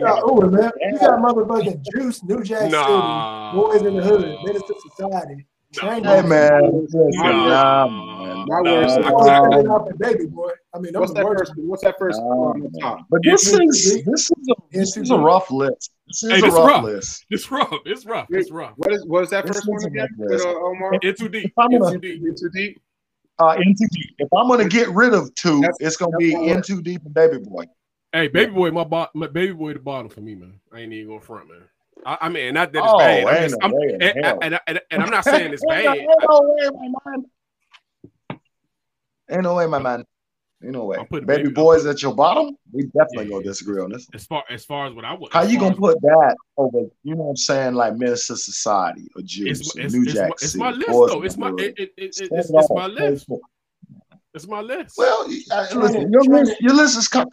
[0.01, 0.71] got, ooh, man.
[0.93, 3.53] You got motherfucking Juice, New Jack Nah.
[3.53, 5.47] City, Boyz n the Hood, Menace II Society.
[5.73, 7.47] Train Hey man, listen, Nah.
[7.47, 8.47] nah, man.
[8.49, 9.51] My nah, worst- nah, nah.
[9.51, 10.51] Set It Off and Baby Boy.
[10.75, 11.53] I mean, What's that are first?
[11.57, 13.01] What's that first on the top?
[13.11, 15.91] But this Into is this is a this is a rough list.
[16.07, 16.85] This is Hey, a this rough rough.
[16.85, 17.27] list.
[17.29, 17.75] It's rough.
[17.85, 18.29] It's rough.
[18.31, 18.73] It's rough.
[18.77, 20.09] What is what is that This first one again?
[20.19, 20.99] rough With, uh, Omar?
[21.03, 21.53] In too deep.
[21.59, 22.23] I'm In gonna- too deep.
[22.27, 22.81] In too deep.
[23.41, 24.15] Uh, in too deep.
[24.19, 26.69] If I'm gonna get rid of two, That's- it's gonna be my in worst.
[26.69, 27.65] too deep and baby boy.
[28.13, 30.59] Hey, baby boy, my, bo- my baby boy, the bottom for me, man.
[30.73, 31.63] I ain't even gonna front, man.
[32.07, 33.27] I, I mean, not that it's Oh, bad.
[33.27, 35.85] I'm just, no I'm, way in and, and, and, and I'm not saying it's bad.
[35.85, 37.25] Ain't no way, my man.
[39.31, 40.05] Ain't no way, my man.
[40.61, 40.99] You know what?
[40.99, 42.57] I'm putting Baby Baby- boys at your bottom?
[42.73, 44.09] We definitely gonna disagree on this.
[44.13, 46.81] As far as far as what I would, How you gonna put that over?
[47.05, 47.75] You know what I'm saying?
[47.75, 50.71] Like Menace II Society or Juice, It's, it's, New it's, Jack my, it's City, my
[50.71, 51.23] list Boys though.
[51.23, 51.61] It's my Hood.
[51.61, 53.27] it, it, it, it's, it's my list.
[54.35, 54.95] It's my list.
[54.99, 57.33] Well, uh, listen, your list, your list is cockeyed.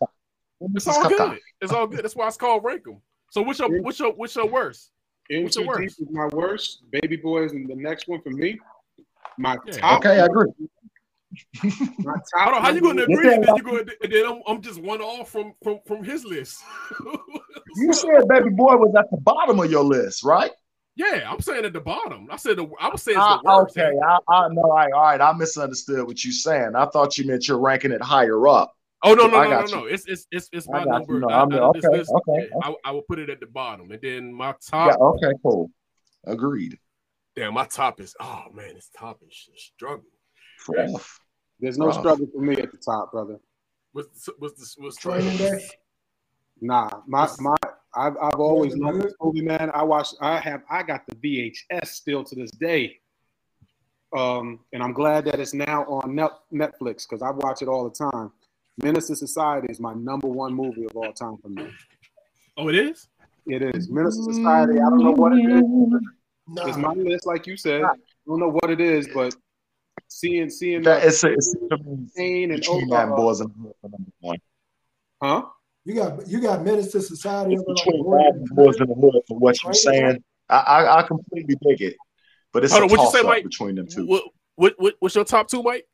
[0.61, 1.17] Your It's list is all cockeyed.
[1.17, 1.39] good.
[1.61, 2.03] It's all good.
[2.03, 3.01] That's why it's called rank 'em.
[3.31, 4.91] So what's your what's your what's your worst?
[5.31, 5.99] In What's your Too Deep worst?
[6.01, 6.83] is my worst.
[6.91, 8.59] Baby Boys and the next one for me.
[9.39, 9.73] My Yeah.
[9.79, 9.97] top.
[10.05, 10.51] Okay, I agree.
[11.61, 13.33] Hold on, how you going to agree?
[13.33, 16.61] You go, then I'm, I'm just one off from from from his list.
[17.77, 20.51] You said Baby Boy was at the bottom of your list, right?
[20.95, 22.27] yeah, I'm saying at the bottom.
[22.31, 23.77] I said the, I was saying ah, worst.
[23.77, 25.21] okay, I, I no, all right, all right.
[25.21, 26.71] I misunderstood what you saying.
[26.75, 28.73] I thought you meant you're ranking it higher up.
[29.03, 29.85] Oh no no I no no no!
[29.85, 31.15] It's it's it's it's I my number.
[31.15, 31.19] you.
[31.19, 33.45] No, I'm- out this okay, list, okay, yeah, I, I would put it at the
[33.45, 34.99] bottom, and then my Yeah, top.
[35.01, 35.69] okay, cool.
[36.25, 36.79] Agreed.
[37.35, 40.05] Damn, my top is oh man, this top is struggle.
[40.69, 41.19] Rough.
[41.59, 41.99] There's no Rough.
[41.99, 43.39] struggle for me at the top, brother.
[43.93, 44.75] What's what's this?
[44.77, 45.65] What's Training Day.
[46.61, 47.55] Nah, my my
[47.95, 49.71] I've I've always loved this movie, man.
[49.73, 52.99] I watched I have I got the VHS still to this day.
[54.15, 57.89] Um, and I'm glad that it's now on Net, Netflix because I watch it all
[57.89, 58.31] the time.
[58.81, 61.69] Menace II Society is my number one movie of all time for me.
[62.57, 63.07] Oh, it is.
[63.45, 64.73] It is Menace II Society.
[64.73, 65.63] I don't know what it is.
[66.47, 66.67] Nah.
[66.67, 67.83] It's my list, like you said.
[67.83, 67.93] I
[68.27, 69.35] don't know what it is, but
[70.15, 71.77] seeing seeing That the it's a, it's a
[72.15, 73.51] pain and between over, that and Boyz n
[73.83, 74.37] the Hood one.
[75.21, 75.45] huh?
[75.83, 78.53] You got you got Menace II Society It's over like Boys that in and the
[78.55, 78.89] Boys Hood.
[78.89, 80.23] in the Hood for what you're Training saying.
[80.49, 81.95] I, I I completely dig it,
[82.53, 83.43] but it's Hold a you toss say, up Mike?
[83.43, 84.05] between them two.
[84.07, 84.23] What
[84.55, 85.85] what what what's your top two, Mike?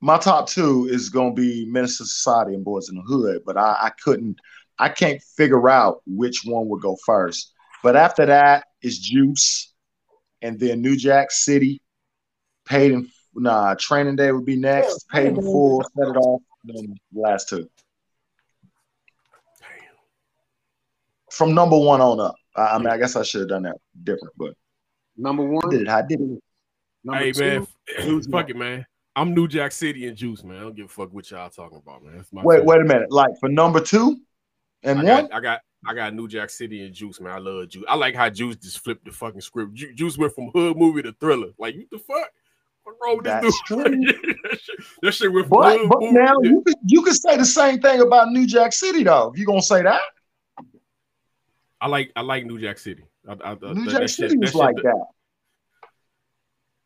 [0.00, 3.56] My top two is gonna be Menace II Society and Boyz n the Hood, but
[3.56, 4.38] I, I couldn't,
[4.78, 7.52] I can't figure out which one would go first.
[7.82, 9.72] But after that is Juice,
[10.42, 11.80] and then New Jack City,
[12.64, 15.06] Paid in nah, Training Day would be next.
[15.12, 17.68] Yeah, Paid in full, set it off, and then last two.
[21.30, 22.36] From number one on up.
[22.54, 24.54] I, I mean, I guess I should have done that different, but
[25.16, 25.70] Number I one.
[25.70, 25.88] did it.
[25.88, 26.42] I did it.
[27.04, 27.40] Number hey two.
[27.40, 27.66] man,
[28.04, 28.86] New fuck it, man.
[29.16, 30.56] I'm New Jack City and Juice, man.
[30.56, 32.16] I don't give a fuck what y'all talking about, man.
[32.16, 32.64] That's my Wait, two.
[32.64, 33.12] wait a minute.
[33.12, 34.20] Like for number two
[34.82, 37.32] and I one, got, I got, I got New Jack City and Juice, man.
[37.32, 37.84] I love Juice.
[37.88, 39.74] I like how Juice just flipped the fucking script.
[39.74, 41.50] Ju- Juice went from hood movie to thriller.
[41.58, 42.30] Like, what the fuck?
[42.84, 43.84] What wrong this That's dude?
[43.84, 44.06] true.
[44.44, 46.12] that, shit, that shit went But hood but movie.
[46.12, 49.32] now you could you could say the same thing about New Jack City though.
[49.36, 50.00] You gonna say that,
[51.80, 53.04] I like, I like New Jack City.
[53.28, 55.04] I, I, I- New that Jack shit- City was shit- like that.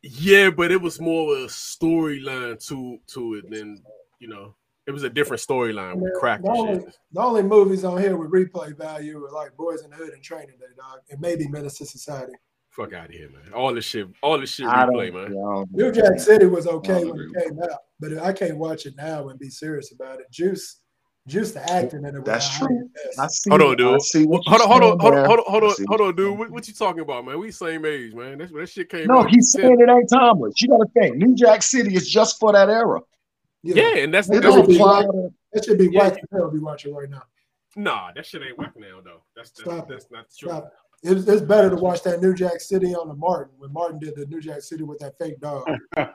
[0.02, 3.82] Yeah, but it was more of a storyline to to it than
[4.20, 4.54] you know.
[4.86, 6.96] It was a different storyline with crack The and only, shit.
[7.12, 10.22] the only movies on here with replay value are like Boyz n the Hood and
[10.22, 12.32] Training Day, dog, and maybe Menace II Society.
[12.78, 13.52] Fuck out of here, man.
[13.52, 15.34] All this shit, all this shit I don't- replay, man.
[15.34, 15.90] yeah, I don't New.
[15.92, 19.38] Jack City was okay when it came out, but I can't watch it now and
[19.38, 20.30] be serious about it.
[20.30, 20.80] Juice,
[21.26, 22.24] Juice, the acting in it.
[22.24, 22.88] That's true.
[23.18, 23.50] I see.
[23.50, 24.02] Hold on, I dude.
[24.02, 26.14] see what Hold on, you're hold on, hold on, hold on, hold on, hold on,
[26.16, 26.38] dude.
[26.38, 27.40] What, what you talking about, man?
[27.40, 28.38] We same age, man.
[28.38, 29.30] That, that shit came No, out.
[29.30, 30.54] he's saying it ain't timeless.
[30.62, 33.00] You got to think New Jack City is just for that era.
[33.64, 36.12] Yeah, and that's It that's don't what we- apply to- That should be Yeah, white
[36.32, 37.24] as be watching right now.
[37.76, 39.22] Nah, that shit ain't whack now though.
[39.34, 40.48] That's that's, Stop that's not true.
[40.50, 40.72] Stop.
[41.02, 44.16] It's, it's better to watch that New Jack City on the Martin when Martin did
[44.16, 45.64] the New Jack City with that fake dog.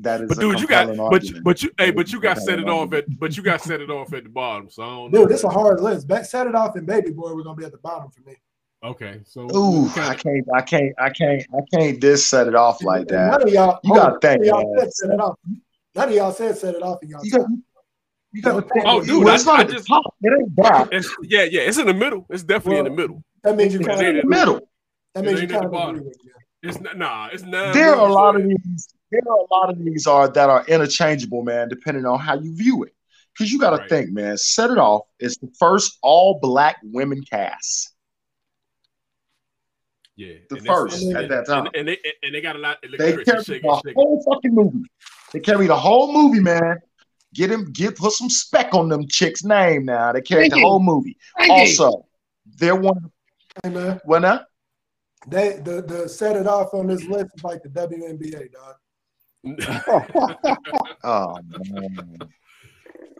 [0.00, 2.20] That is But dude, you got compelling but you, but you hey, That but you
[2.20, 4.70] got set it off at but you got set it off at the bottom.
[4.70, 5.22] So I don't know.
[5.24, 6.08] Dude, it's a hard list.
[6.08, 8.36] Back, set it off and Baby Boy, we're gonna be at the bottom for me.
[8.84, 12.54] Okay, so Ooh, kinda- I can't, I can't, I can't, I can't just set it
[12.54, 13.30] off like that.
[13.30, 13.48] none that.
[13.48, 15.38] of y'all, You gotta on, think, none of y'all said set it off.
[15.94, 17.46] None of y'all said set it off in y'all You got,
[18.44, 20.14] Oh, dude, well, it's I- not I at just- top.
[20.22, 20.88] It ain't that.
[20.92, 22.26] it's, yeah, yeah, it's in the middle.
[22.30, 23.22] It's definitely in the middle.
[23.42, 24.60] That means you It's kind in the middle.
[25.14, 25.96] That means you ain't at kind the of bottom.
[25.96, 26.30] agree with me.
[26.64, 27.72] It's not, nah, it's nine.
[27.74, 28.88] There are a lot of these.
[29.10, 32.54] There are a lot of these are that are interchangeable, man, depending on how you
[32.56, 32.94] view it.
[33.36, 33.88] Because you got to Right.
[33.88, 34.38] think, man.
[34.38, 35.02] Set it off.
[35.18, 37.90] It's the first all black women cast.
[40.16, 41.66] Yeah, The and first and, at that time.
[41.66, 42.78] and, and they and they got a lot.
[42.88, 44.84] Look, They Chris, carry you shaking, the whole fucking movie.
[45.32, 46.78] They carry the whole movie, man.
[47.34, 50.12] Get him, get put some spec on them chicks' name now.
[50.12, 50.62] They carry the you.
[50.62, 51.16] whole movie.
[51.38, 51.54] Thank you.
[51.54, 52.06] Also,
[52.58, 52.98] they're one.
[52.98, 53.12] of
[53.62, 54.40] Hey man, What now?
[55.28, 58.76] they the the set it off on this list is like the WNBA, dog.
[61.04, 62.18] Oh man,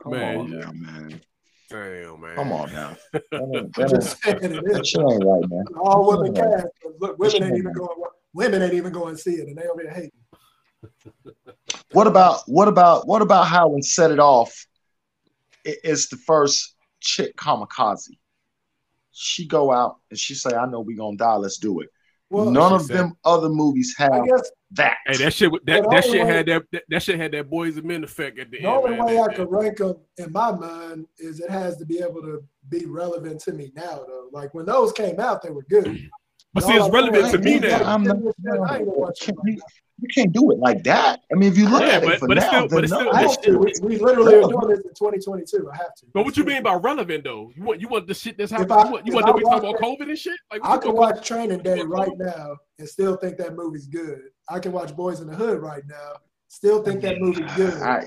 [0.02, 0.58] come Man, on yeah.
[0.58, 1.20] now, man.
[1.68, 2.34] Damn, man.
[2.36, 2.96] Come on now.
[3.32, 4.88] That ain't, just saying it that is.
[4.88, 5.64] shit ain't right, man.
[5.80, 6.66] All women shit ain't cast.
[6.82, 7.88] but Look, women ain't ain't even going.
[8.34, 10.10] Women ain't even going to see it, and they over there hating.
[11.92, 14.66] What about what about what about how when set it off?
[15.64, 18.08] It, it's the first chick kamikaze.
[19.12, 21.34] She go out and she say, "I know we gonna die.
[21.36, 21.90] Let's do it."
[22.30, 24.96] Well, None of said- them other movies have guess that.
[25.06, 27.50] Hey, that shit, that, But that shit way- had that, that that shit had that
[27.50, 28.72] boys and men effect at the, The end.
[28.72, 29.04] The only man.
[29.06, 32.42] way I could rank them in my mind is it has to be able to
[32.70, 34.28] be relevant to me now, though.
[34.32, 36.08] Like when those came out, they were good.
[36.54, 37.82] But see, it's relevant to me now.
[37.84, 38.16] I'm not-
[40.10, 40.22] I ain't gonna watch it.
[40.22, 41.20] You, you can't do it like that.
[41.30, 42.84] I mean, if you look Yeah, at but- it for but it's now, still- but
[42.84, 42.98] it's no.
[43.00, 43.58] still- I have to.
[43.58, 45.70] We, we literally are doing this in 2022.
[45.72, 46.06] I have to.
[46.12, 47.50] But what you mean by relevant though?
[47.54, 48.72] You want you want the shit that's happening?
[48.72, 50.38] I- you want, you want to be talking about COVID and shit?
[50.50, 54.20] Like I can you watch Training Day right now and still think that movie's good.
[54.48, 56.14] I can watch Boyz n the Hood right now,
[56.52, 57.74] still think that movie's good.
[57.82, 58.04] I,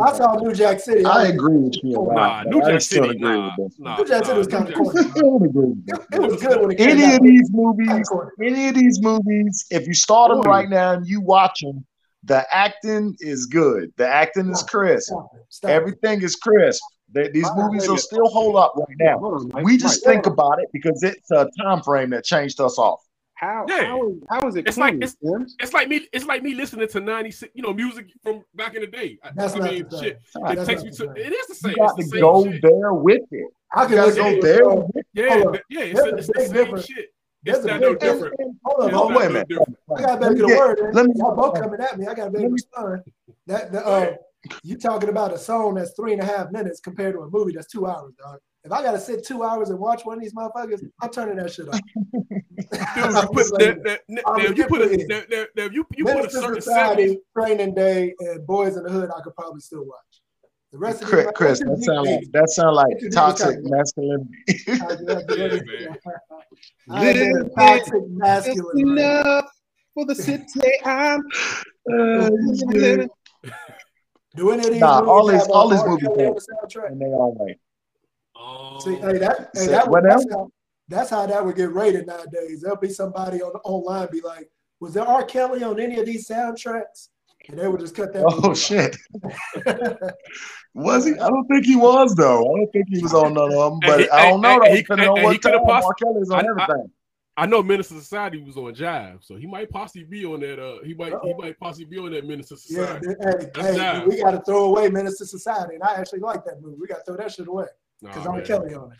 [0.00, 1.98] I saw New Jack City, I would- agree with you.
[2.10, 4.76] a Nah, but New Jack City, agree nah, nah, New Jack City was kind of
[4.76, 5.00] New corny.
[5.00, 5.74] I agree.
[6.12, 7.14] It was good when it came Any out.
[7.16, 8.10] of these movies,
[8.42, 11.86] any of these movies, if you start them right now and you watch them,
[12.24, 13.92] the acting is good.
[13.96, 15.06] The acting is crisp.
[15.08, 15.40] Stop it.
[15.48, 15.74] Stop it.
[15.74, 16.82] Everything is crisp.
[17.12, 19.18] They, these Hold on, movies wait will still hold up right now.
[19.20, 19.64] Hold on, Mike.
[19.64, 23.00] We just think about it because it's a time frame that changed us off.
[23.36, 23.84] How, Yeah.
[23.86, 25.16] how, is, how is it It's like- it's-
[25.60, 26.08] It's like me.
[26.12, 29.18] It's like me listening to '96, you know, music from back in the day.
[29.22, 30.02] I, That's I not mean, the same.
[30.04, 30.20] shit.
[30.42, 31.10] That's It takes me to.
[31.12, 31.70] It is the same.
[31.72, 32.62] You got It's to the go shit.
[32.62, 33.50] there with it.
[33.74, 35.06] I can got to look go it, there with it.
[35.12, 35.52] Yeah, Hold on.
[35.52, 35.80] but- yeah.
[35.82, 36.86] It's, a it's the big same difference.
[36.86, 37.06] shit.
[37.44, 38.36] It's a not big no different.
[38.38, 38.56] difference.
[38.64, 39.32] Hold on, Oh, hold not wait a on.
[39.34, 39.48] minute.
[39.96, 40.94] I gotta Let make it a word.
[40.94, 42.06] let me- Y'all both coming at me.
[42.06, 43.02] I gotta make let a me- respond.
[43.48, 44.14] That the, uh,
[44.62, 47.52] you talking about a song that's three and a half minutes compared to a movie
[47.52, 48.38] that's two hours, dog.
[48.66, 51.52] If I gotta sit two hours and watch one of these motherfuckers, I'm turning that
[51.52, 51.78] shit off.
[55.54, 59.20] Dude, you you put a, certain Society, Training Day, and Boyz n the Hood, I
[59.20, 60.20] could probably still watch.
[60.72, 64.28] The rest of Chris, Chris that sound like that sound like toxic masculinity.
[66.88, 66.98] Yeah, man.
[66.98, 68.82] I ain't toxic masculinity.
[68.82, 69.48] enough
[69.94, 70.44] for the city.
[70.84, 71.22] I'm
[74.36, 75.88] Do any of these Nah, all these uh, all these R.
[75.88, 76.90] movies Kelly on do, the soundtrack?
[76.90, 77.56] and they all right.
[78.80, 80.50] See, hey, that, hey, Say- that what would, that's, how,
[80.88, 82.60] that's how that would get rated nowadays.
[82.62, 84.48] There'll be somebody on online be like,
[84.80, 85.24] "Was there R.
[85.24, 87.08] Kelly on any of these soundtracks?"
[87.48, 88.24] And they would just cut that.
[88.24, 88.96] Oh movie shit.
[90.74, 91.12] Was he?
[91.12, 92.40] I don't think he was though.
[92.40, 93.78] I don't think he was on none of them.
[93.80, 94.66] But he- I don't and- know and though.
[94.66, 95.72] he- and- he coulda possibly.
[95.72, 95.94] poss- R.
[95.94, 96.90] Kelly's on I- I- everything.
[97.38, 100.58] I know Menace II Society was on Jive, so he might possibly be on that.
[100.58, 103.50] Uh, he might he might possibly be on that Menace II Yeah, Society.
[103.54, 106.62] hey, hey, we got to throw away Menace II Society, and I actually like that
[106.62, 106.76] movie.
[106.80, 107.66] We got to throw that shit away
[108.00, 108.36] because Nah, R.
[108.36, 108.46] man.
[108.46, 108.98] Kelly on it.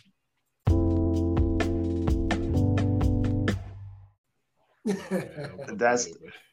[5.76, 6.08] That's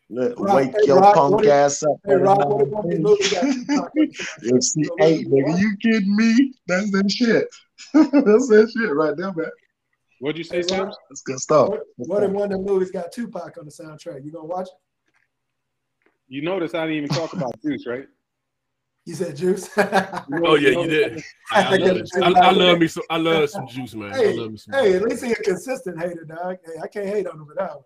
[0.10, 1.98] look, Rock, wake hey, your Rock, punk ass up.
[2.06, 4.18] Hey, Rock, what if one of these movies got Tupac on it?
[4.42, 6.54] You see, hey, nigga, you kidding me?
[6.68, 7.48] That's that shit.
[7.94, 9.52] That's that shit right there, man.
[10.20, 10.98] What'd you say, Hey, Rock, Sims?
[11.10, 11.70] That's good stuff.
[11.70, 14.26] what, Good what if one of the movies got Tupac on the soundtrack?
[14.26, 14.74] You gonna watch it?
[16.28, 18.08] You notice I didn't even talk about Juice, right?
[19.06, 19.70] You said Juice.
[20.46, 21.24] Oh yeah, you did.
[21.52, 22.02] I, I, love.
[22.16, 23.04] I, I love me some.
[23.10, 24.14] I love some juice, man.
[24.14, 24.74] I Hey, love me some.
[24.74, 24.96] hey, juice.
[24.96, 26.58] at least he a consistent hater, dog.
[26.66, 27.84] Hey, I can't hate on him for that one.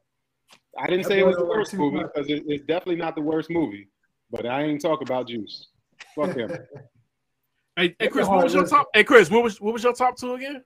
[0.78, 3.22] I didn't That say it was the worst movie because it, it's definitely not the
[3.22, 3.90] worst movie.
[4.30, 5.70] But I ain't talk about Juice.
[6.16, 6.52] Fuck him.
[7.80, 8.88] Hey, hey, Chris, what was your top?
[8.92, 10.64] Hey, Chris, what was what was your top two again?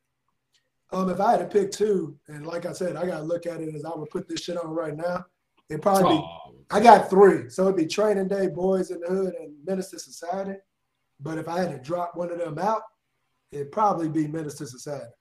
[0.94, 3.60] Um, if I had to pick two, and like I said, I gotta look at
[3.60, 5.26] it as I would put this shit on right now.
[5.72, 7.50] It'd probably be Oh, I got three.
[7.50, 10.60] So it'd be Training Day, Boyz n the Hood, and Menace II Society.
[11.20, 12.82] But if I had to drop one of them out,
[13.52, 15.12] it'd probably be Menace II Society.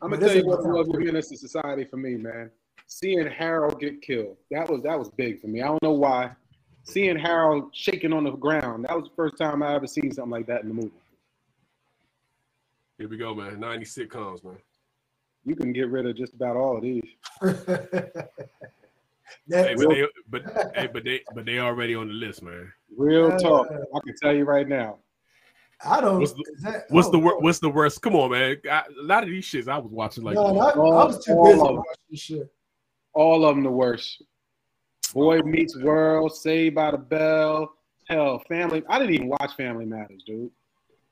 [0.00, 2.50] I'm gonna tell you is what it what was Menace II Society for me, man.
[2.86, 5.60] Seeing Harold get killed, that was that was big for me.
[5.62, 6.32] I don't know why.
[6.84, 10.30] Seeing Harold shaking on the ground, that was the first time I ever seen something
[10.30, 10.92] like that in the movie.
[12.98, 13.60] here we go, man.
[13.60, 14.58] Ninety sitcoms, man.
[15.44, 17.02] You can get rid of just about all of these.
[19.48, 20.42] Hey, but they, but
[20.74, 22.72] hey, but they, but they already on the list, man.
[22.96, 23.68] Real Uh, talk.
[23.70, 24.98] I can tell you right now.
[25.84, 26.20] I don't.
[26.20, 28.02] What's the, is that- what's oh, the wor- what's the worst?
[28.02, 28.56] Come on, man.
[28.70, 30.34] I, a lot of these shits I was watching like.
[30.34, 31.76] no, no, I, I was too all busy of them.
[31.76, 32.52] watching shit.
[33.14, 34.22] All of them the worst.
[35.12, 37.74] Boy Meets World, Saved by the Bell,
[38.08, 38.82] hell, Family.
[38.88, 40.50] I didn't even watch Family Matters, dude.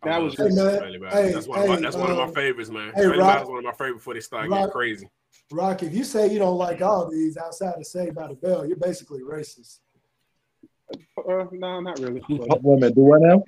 [0.04, 0.78] That was Hey, just man.
[0.78, 1.18] Family Matters.
[1.20, 2.92] Hey, that's one of my, hey, that's one of my um, favorites, man.
[2.94, 5.10] hey, Family Rock- Matters is one of my favorites before they start getting crazy.
[5.53, 8.64] Rock, if you say you don't like all these outside of Saved by the Bell,
[8.64, 9.80] you're basically racist.
[10.92, 12.22] uh, no, not really.
[12.28, 13.42] But wait a minute, do what now?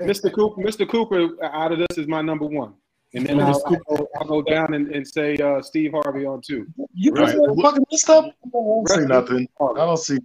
[0.00, 0.32] Mr.
[0.32, 0.88] Cooper, Mr.
[0.88, 2.74] Cooper, out of this is my number one,
[3.14, 6.42] and then I'll, I'll, go, I'll go down and, and say uh, Steve Harvey on
[6.42, 6.66] two.
[6.94, 7.36] You Right.
[7.36, 7.58] right.
[7.62, 8.24] fucking messed up.
[8.26, 9.48] I don't see Rest nothing.
[9.60, 10.18] I don't see.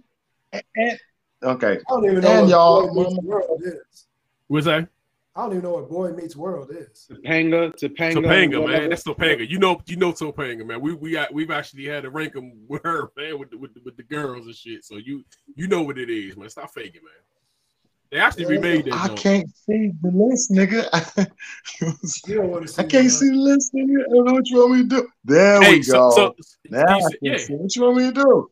[0.52, 0.98] And, and-
[1.42, 1.78] okay.
[1.78, 4.06] I don't even know And what y'all, Boy Meets World is.
[4.48, 4.88] What's that?
[5.36, 7.08] I don't even know what Boy Meets World is.
[7.10, 8.90] Topanga, Topanga, Topanga, man.
[8.90, 9.48] That's Topanga.
[9.48, 10.80] You know, you know Topanga, man.
[10.80, 13.74] We we got we've actually had to rank them with her, man, with the, with
[13.74, 14.84] the, with the girls and shit.
[14.84, 15.24] So you
[15.56, 16.48] you know what it is, man.
[16.50, 17.12] Stop faking, man.
[18.12, 18.92] They actually remade that.
[18.94, 19.18] I joint.
[19.18, 21.26] can't see the list, nigga.
[22.28, 22.82] You don't want to see.
[22.82, 24.04] I can't it, see the list, nigga.
[24.04, 25.08] I don't know what you want me to do.
[25.24, 26.10] There Hey, we so, go.
[26.10, 26.34] so
[26.70, 27.36] now I decent- can yeah.
[27.38, 28.50] see what you want me to do.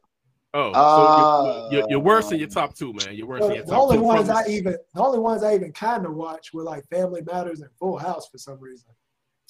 [0.54, 3.14] Oh, Uh, so you're, you're, you're worse than your top two, man.
[3.14, 4.02] You're worse than But your the top only two.
[4.02, 7.22] ones From- I even the only ones I even kind of watch were like Family
[7.22, 8.90] Matters and Full House for some reason.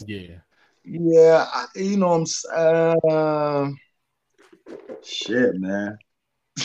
[0.06, 0.36] yeah.
[0.84, 3.78] Yeah, I, you know I'm saying.
[5.02, 5.96] shit, man.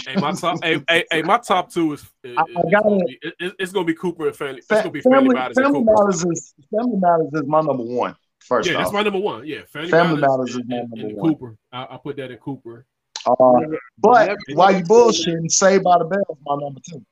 [0.06, 2.90] Hey, my top, hey, hey, hey, my top two is, is, I- I is gotta-
[2.90, 4.58] gonna be, it- it- it's gonna be Cooper and Family.
[4.58, 8.16] It's gonna be Family, family, Matters family matters is family matters is my number one.
[8.42, 9.46] First yeah, off, that's my number one.
[9.48, 11.34] Yeah, Family, Family Matters, Matters is and, my and, number and one.
[11.36, 11.58] Cooper.
[11.72, 12.86] I, I put that in Cooper.
[13.28, 17.06] Uh, but while you bullshitting, Saved by the Bell is my number two.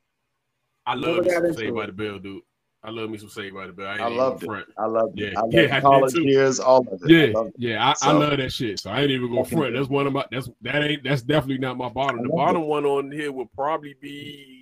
[0.85, 2.41] I love Never me some Saved by the Bell, dude.
[2.83, 3.87] I love me some Saved by the Bell.
[3.87, 4.45] I, ain't I loved it.
[4.45, 4.67] front.
[4.77, 5.33] I loved it.
[5.33, 7.09] Yeah, I loved yeah, the college years, all of it.
[7.09, 7.55] Yeah, loved it.
[7.57, 8.79] yeah, I, I love that shit.
[8.79, 9.73] So I ain't even gonna front.
[9.73, 10.25] That's one of my.
[10.31, 11.03] That's that ain't.
[11.03, 12.21] That's definitely not my bottom.
[12.21, 14.54] The love bottom one on here will probably be.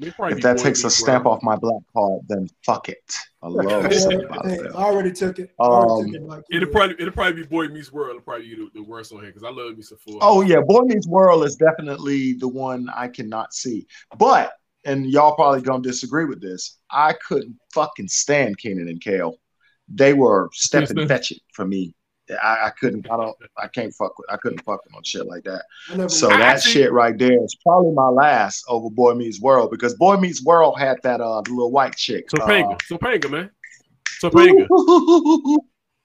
[0.00, 1.36] It'd probably If that takes a stamp World.
[1.38, 3.14] off my black card, then fuck it.
[3.42, 5.50] I love Saved by Hey, I already took it.
[5.60, 8.10] I already took Um, it like it'll probably it'll probably be Boy Meets World.
[8.10, 10.40] It'll probably be the, the worst on here because I love me some Full Oh
[10.42, 13.86] yeah, Boy Meets World is definitely the one I cannot see.
[14.18, 14.52] But
[14.84, 16.78] and y'all probably gonna disagree with this.
[16.90, 19.38] I couldn't fucking stand Kenan and Kel.
[19.88, 21.94] They were step and fetch it for me.
[22.42, 23.10] I, I couldn't.
[23.10, 23.36] I don't.
[23.58, 24.30] I can't fuck with.
[24.30, 25.64] I couldn't fuck with on shit like that.
[25.90, 29.14] Never So watched that I see- shit right there is probably my last over Boy
[29.14, 32.28] Meets World because Boy Meets World had that uh the little white chick.
[32.28, 33.50] Topanga, Uh, Topanga, man,
[34.22, 34.66] Topanga.
[34.70, 35.58] oh,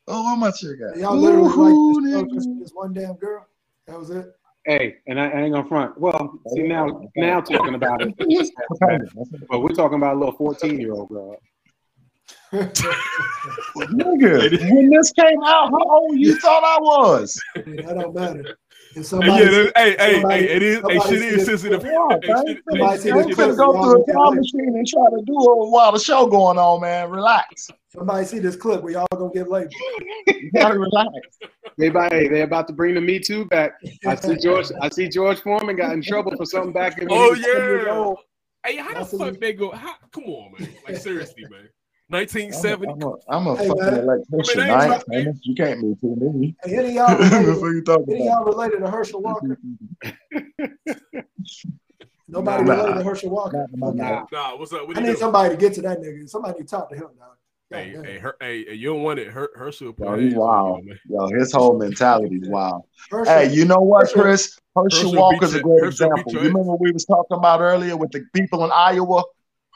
[0.08, 0.98] how much you got?
[0.98, 2.34] Y'all literally Ooh, like this, show nigga.
[2.34, 3.48] just for this one damn girl.
[3.88, 4.26] That was it.
[4.66, 5.98] Hey, and I, I ain't gonna front.
[6.00, 8.98] Well, see now, now talking about it, Okay.
[9.50, 11.38] but we're talking about a little fourteen-year-old girl.
[12.54, 17.40] Nigga, when this came out, how old you thought I was?
[17.56, 18.58] That don't matter.
[18.96, 20.76] If Hey, somebody, yeah, hey, hey, somebody- hey, it is.
[20.76, 21.84] Hey, somebody shit see is sensitive.
[21.84, 21.92] Yeah,
[22.22, 22.48] Hey, man.
[22.48, 24.38] shit- Somebody see this couldn't clip, go through a get time laid.
[24.38, 27.10] machine and try to do it while the show going on, man.
[27.12, 27.70] Relax.
[27.94, 29.74] Somebody see this clip where y'all gonna get labeled.
[30.28, 31.10] You gotta relax.
[31.78, 33.74] They hey, they're about to bring the Me Too back.
[34.06, 34.66] I see George.
[34.82, 37.08] I see George Foreman got in trouble for something back in.
[37.10, 38.14] Oh, when Oh was 10 years yeah.
[38.66, 39.72] Hey, how the That's fuck they go?
[39.72, 40.68] How, come on, man.
[40.86, 41.70] Like seriously, man.
[42.12, 42.94] I'm a, 1970.
[42.94, 44.00] I'm a, I'm a Hey, fucking man.
[44.00, 44.62] electrician.
[44.62, 45.40] I mean, I ain't ain't famous.
[45.44, 46.56] You can't move to me.
[46.64, 49.60] Hey, any of y'all related, fuck you talking any y'all related to Herschel Walker?
[52.28, 52.74] Nobody Nah.
[52.74, 53.58] related to Herschel Walker.
[53.58, 53.98] Not to my Okay.
[53.98, 54.26] knowledge.
[54.32, 54.88] Nah, what's up?
[54.88, 55.18] What I need do?
[55.18, 56.28] somebody to get to that nigga.
[56.28, 57.36] Somebody need to talk to him, dog.
[57.72, 59.28] Hey, God hey, her, hey, hey, you don't want it.
[59.28, 60.84] Her, Herschel put Yo, he's wild.
[61.08, 62.82] Yo, his whole mentality is wild.
[63.12, 64.58] Herschel, Hey, you know what, Chris?
[64.76, 66.34] Herschel Herschel Walker's a great Herschel example.
[66.34, 69.22] You remember what we was talking about earlier with the people in Iowa?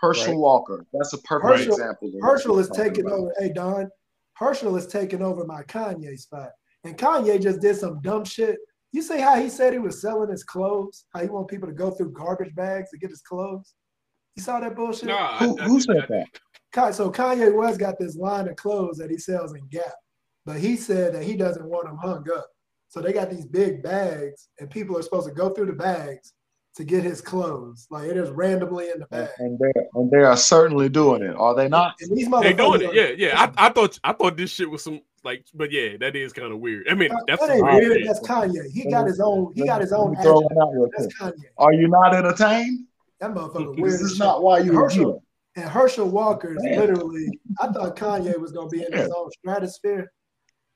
[0.03, 0.37] Herschel Right.
[0.39, 0.85] Walker.
[0.91, 2.11] That's a perfect Herschel, example.
[2.21, 3.19] Herschel is taking about.
[3.19, 3.33] over.
[3.39, 3.89] Hey, Don,
[4.33, 6.49] Herschel is taking over my Kanye spot.
[6.83, 8.57] And Kanye just did some dumb shit.
[8.91, 11.05] You see how he said he was selling his clothes?
[11.13, 13.73] How he want people to go through garbage bags to get his clothes?
[14.35, 15.05] You saw that bullshit?
[15.05, 16.93] Nah, Who, I- I- who I- said that?
[16.95, 19.93] So Kanye West got this line of clothes that he sells in Gap,
[20.45, 22.47] but he said that he doesn't want them hung up.
[22.89, 26.33] So they got these big bags, and people are supposed to go through the bags
[26.75, 27.87] to get his clothes.
[27.89, 29.29] Like it is randomly in the bag.
[29.39, 31.95] And they and they are certainly doing it, are they not?
[32.01, 33.51] And these They doing it, yeah, yeah.
[33.57, 36.51] I, I thought, I thought this shit was some like, but yeah, that is kind
[36.51, 36.87] of weird.
[36.89, 38.07] I mean, that's that ain't weird weird.
[38.07, 38.69] That's Kanye.
[38.71, 39.53] He got his own.
[39.55, 40.15] He got his own.
[40.21, 40.61] throw agenda.
[40.61, 41.35] out real That's quick.
[41.35, 41.43] Kanye.
[41.57, 42.87] Are you not entertained?
[43.19, 43.93] That motherfucker weird.
[43.93, 45.17] This is not why you were here.
[45.55, 46.79] And Herschel Walker is Man.
[46.79, 47.27] literally.
[47.61, 50.11] I thought Kanye was gonna be in his own stratosphere,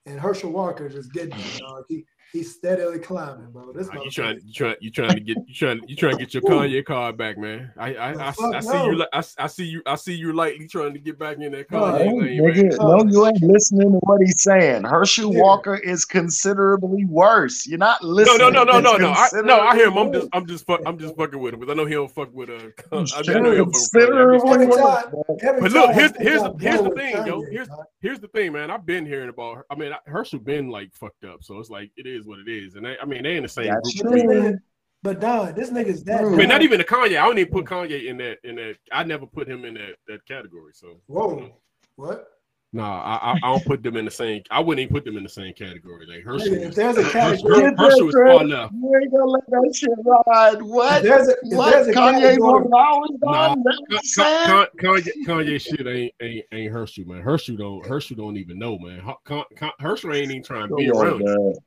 [0.06, 1.60] and Herschel Walker is just getting it.
[1.60, 1.84] Dog.
[1.90, 3.72] He he's steadily climbing, bro.
[3.74, 4.12] This You motherfucker.
[4.12, 6.84] trying, you trying, you trying to get, you trying, you trying to get your Kanye
[6.86, 7.72] card back, man.
[7.78, 10.34] I, I, I, fuck I see you, li- I, I see you, I see you
[10.34, 12.54] lightly trying to get back in that No, Kanye Hey, lane, man.
[12.56, 14.84] nigga, no, you ain't listening to what he's saying.
[14.84, 15.42] Herschel Yeah.
[15.42, 17.66] Walker is considerably worse.
[17.66, 18.38] You're not No, listening.
[18.54, 19.40] no, no, no, no, It's no.
[19.40, 19.98] I, no, I hear him.
[19.98, 22.12] I'm just, I'm just, fuck, I'm just fucking with him because I know he don't
[22.12, 22.70] fuck with uh.
[22.92, 23.14] worse.
[23.16, 24.18] I, mean, I know he don't fuck with Kanye.
[24.18, 24.78] I'm just Considerably Every worse.
[24.78, 25.38] time, man.
[25.42, 27.42] every But look, here's here's the here's the thing, yo.
[27.52, 27.68] Here's
[28.02, 28.72] here's the thing, man.
[28.72, 29.66] I've been hearing about.
[29.70, 32.76] I mean, Herschel been like fucked up, so it's like it is what it is.
[32.76, 34.06] And they, I mean, they in the same That's group.
[34.14, 34.60] But of this nigga,
[35.04, 36.22] but Don, this nigga's that.
[36.22, 37.20] I mean, not even the Kanye.
[37.20, 38.76] I don't even put Kanye in that in that.
[38.92, 40.74] I never put him in that that category.
[40.74, 41.52] So Whoa,
[41.96, 42.28] what?
[42.74, 44.42] nah, I, I I don't put them in the same.
[44.50, 46.06] I wouldn't even put them in the same category.
[46.08, 48.48] Like Herschel, if there's a Herschel, category, Get Herschel this is far straight.
[48.48, 48.74] left.
[48.74, 50.56] You ain't gonna let that shit ride.
[50.56, 51.04] if What?
[51.04, 51.70] there's a, if What?
[51.72, 53.64] there's a Kanye's category, one Nah, done?
[53.64, 54.46] That's what I'm saying.
[54.46, 57.22] Con- Kanye, Kanye shit ain't, ain't ain't Herschel, man.
[57.22, 59.00] Herschel don't Herschel don't even know, man.
[59.00, 61.60] Her- Con- Con- Herschel ain't even trying to be Come on, around you.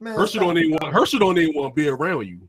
[0.00, 0.12] Man.
[0.14, 2.48] man, Herschel don't even want Herschel don't even want to be around you.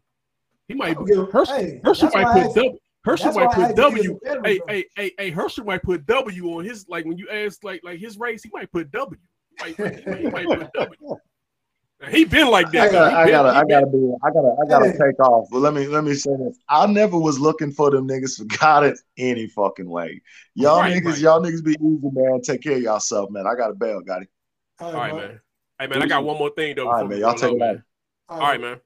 [0.67, 2.77] He might don't Herschel, hey, Herschel might put asked- W.
[3.03, 4.19] Herschel might put W.
[4.23, 7.63] if Hey, hey, hey, hey, Herschel might put W on his like when you ask
[7.63, 9.19] like like his race, he might put W.
[9.65, 11.17] He might, he might, he might put W.
[12.09, 12.91] He been like that.
[12.91, 12.97] though.
[13.09, 14.97] gotta, He I been- gotta, I gotta be, I gotta, I gotta Hey.
[14.97, 15.47] take off.
[15.51, 18.45] But let me, let me say this: I never was looking for them niggas for
[18.59, 20.19] God it any fucking way.
[20.55, 21.19] Y'all Right, niggas, right.
[21.19, 22.41] y'all niggas be easy, man.
[22.41, 23.45] Take care of yourself, man.
[23.45, 24.29] I got a bail, got it.
[24.79, 25.19] All All right, bro.
[25.19, 25.39] man.
[25.81, 26.87] Hey man, I got one more thing though.
[26.87, 27.17] All right, man.
[27.17, 27.83] we Y'all take it man.
[28.29, 28.39] out.
[28.39, 28.79] All right, man.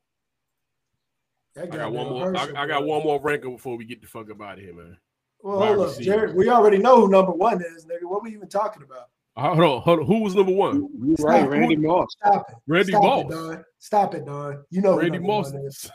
[1.61, 2.37] I got one more.
[2.37, 4.73] I, I got one more ranker before we get the fuck up out of here,
[4.73, 4.95] man.
[5.41, 6.15] Well, Wide hold up, receiver.
[6.15, 6.35] Jared.
[6.37, 8.03] We already know who number one is, nigga.
[8.09, 9.09] What we even talking about?
[9.35, 10.05] Uh, Hold on, hold on.
[10.05, 10.87] Who was number one?
[10.97, 12.07] You right, Randy Moss.
[12.17, 12.55] Stop it.
[12.65, 13.25] Randy Stop Moss.
[13.25, 13.65] It, Don.
[13.79, 14.63] Stop it, Don.
[14.69, 15.51] You know Randy number Moss.
[15.51, 15.91] one is.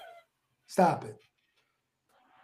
[0.67, 1.17] Stop it.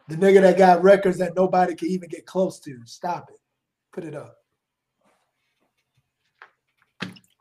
[0.08, 2.78] The nigga that got records that nobody can even get close to.
[2.86, 3.38] Stop it.
[3.92, 4.35] Put it up.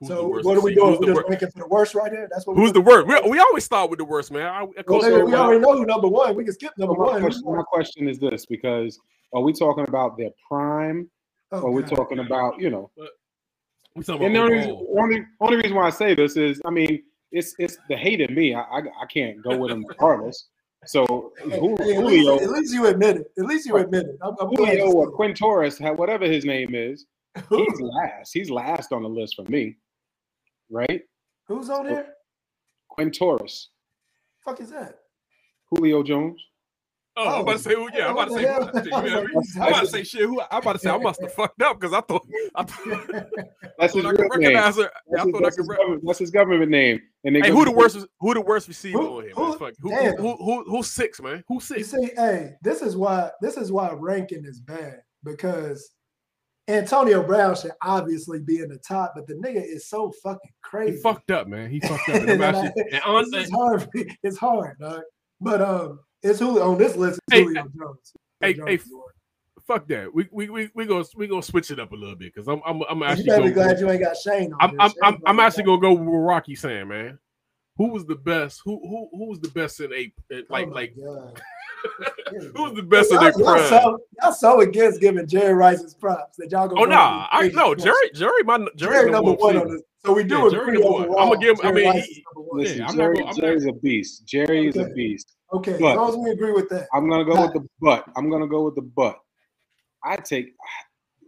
[0.07, 0.85] Who's so the worst what are we receiver?
[0.85, 0.91] doing?
[0.91, 2.27] Who's We the just wor- ranking for the worst right here.
[2.31, 2.57] That's what.
[2.57, 3.07] Who's the worst?
[3.07, 4.45] We, we always start with the worst, man.
[4.47, 6.35] I, of Well, course, we everybody- already know who number one.
[6.35, 7.21] We can skip number my, one.
[7.21, 8.99] question, my question is this: because
[9.33, 11.09] are we talking about their prime,
[11.51, 11.95] Oh, or are we God.
[11.95, 12.89] talking about you know?
[13.95, 14.97] we talking And the about only, overall.
[14.99, 18.33] only only reason why I say this is, I mean, it's it's the hate in
[18.35, 18.53] me.
[18.53, 20.47] I I, I can't go with them regardless.
[20.87, 23.31] So Hey, Ju- hey, at, least, Julio, at least you admit it.
[23.39, 24.17] At least you admit it.
[24.21, 25.35] I'm, I'm Julio you or said it.
[25.35, 27.05] Quintorris, ha- whatever his name is,
[27.49, 28.31] he's last.
[28.33, 29.77] He's last on the list for me,
[30.69, 31.01] right?
[31.47, 32.07] Who's on here?
[32.97, 33.65] Quintorris,
[34.43, 34.95] Fuck is that?
[35.69, 36.41] Julio Jones.
[37.17, 37.87] Oh, I'm about to say, who?
[37.93, 39.27] Yeah, I'm about to say, who- shit, you know what I mean?
[39.61, 40.21] I'm about to say shit.
[40.23, 40.41] Who?
[40.51, 43.07] I'm about to say, I must have fucked up because I thought, I thought,
[43.79, 44.53] That's I his thought I real could name.
[44.55, 44.91] recognize her.
[45.09, 45.61] That's, I his, thought I that's, could.
[45.63, 46.99] his Re- government, that's his government name.
[47.23, 48.05] And they hey, go- who the worst?
[48.19, 49.57] Who the worst receiver Who- on here, who- man?
[49.59, 49.73] Fuck.
[49.79, 50.15] Who, damn.
[50.17, 51.41] who, who, who, who's six, man?
[51.47, 51.91] Who's You six?
[51.91, 55.89] see, hey, this is why this is why ranking is bad because
[56.67, 60.85] Antonio Brown should obviously be in the top, but the nigga is so fucking crazy.
[60.85, 61.03] He crazy.
[61.03, 61.69] fucked up, man.
[61.69, 62.15] He fucked up.
[62.27, 63.87] And I'm And I- actually, and on, this is hard.
[64.23, 65.01] It's hard, dog.
[65.41, 68.13] But um, it's who on this list is Hey, Julio Jones.
[68.41, 68.93] hey, Julio hey, Jones is
[69.67, 70.13] fuck that.
[70.13, 72.61] We we we we gonna we gonna switch it up a little bit because I'm
[72.65, 74.81] I'm I'm You actually better be gonna, glad you ain't got Shane on I'm.
[74.81, 77.19] I'm Shane I'm, I'm actually gonna go with what Rocky saying, man.
[77.77, 78.61] Who was the best?
[78.65, 80.11] Who who who was the best in a
[80.49, 80.95] like Oh my like
[81.99, 82.51] God.
[82.55, 83.69] who was the best in Y'all, their y'all prime?
[83.69, 87.43] so, y'all so against giving Jerry Rice's props that y'all gonna Oh go nah, I
[87.47, 88.57] these no crazy Jerry Jerry my.
[88.57, 89.81] Jerry, Jerry number one on this.
[90.05, 91.03] So we do Yeah, Jerry agree number one.
[91.05, 91.19] overall.
[91.19, 91.59] I'm gonna give.
[91.63, 92.59] I mean, Rice he, is number one.
[92.61, 93.19] Listen, yeah, Jerry, not.
[93.23, 94.25] Gonna, I'm Jerry's a beast.
[94.27, 95.35] Jerry is a beast.
[95.53, 96.87] Okay, as But- long as we agree with that.
[96.93, 98.05] I'm gonna go with the but.
[98.17, 99.17] I'm gonna go with the but.
[100.03, 100.53] I take,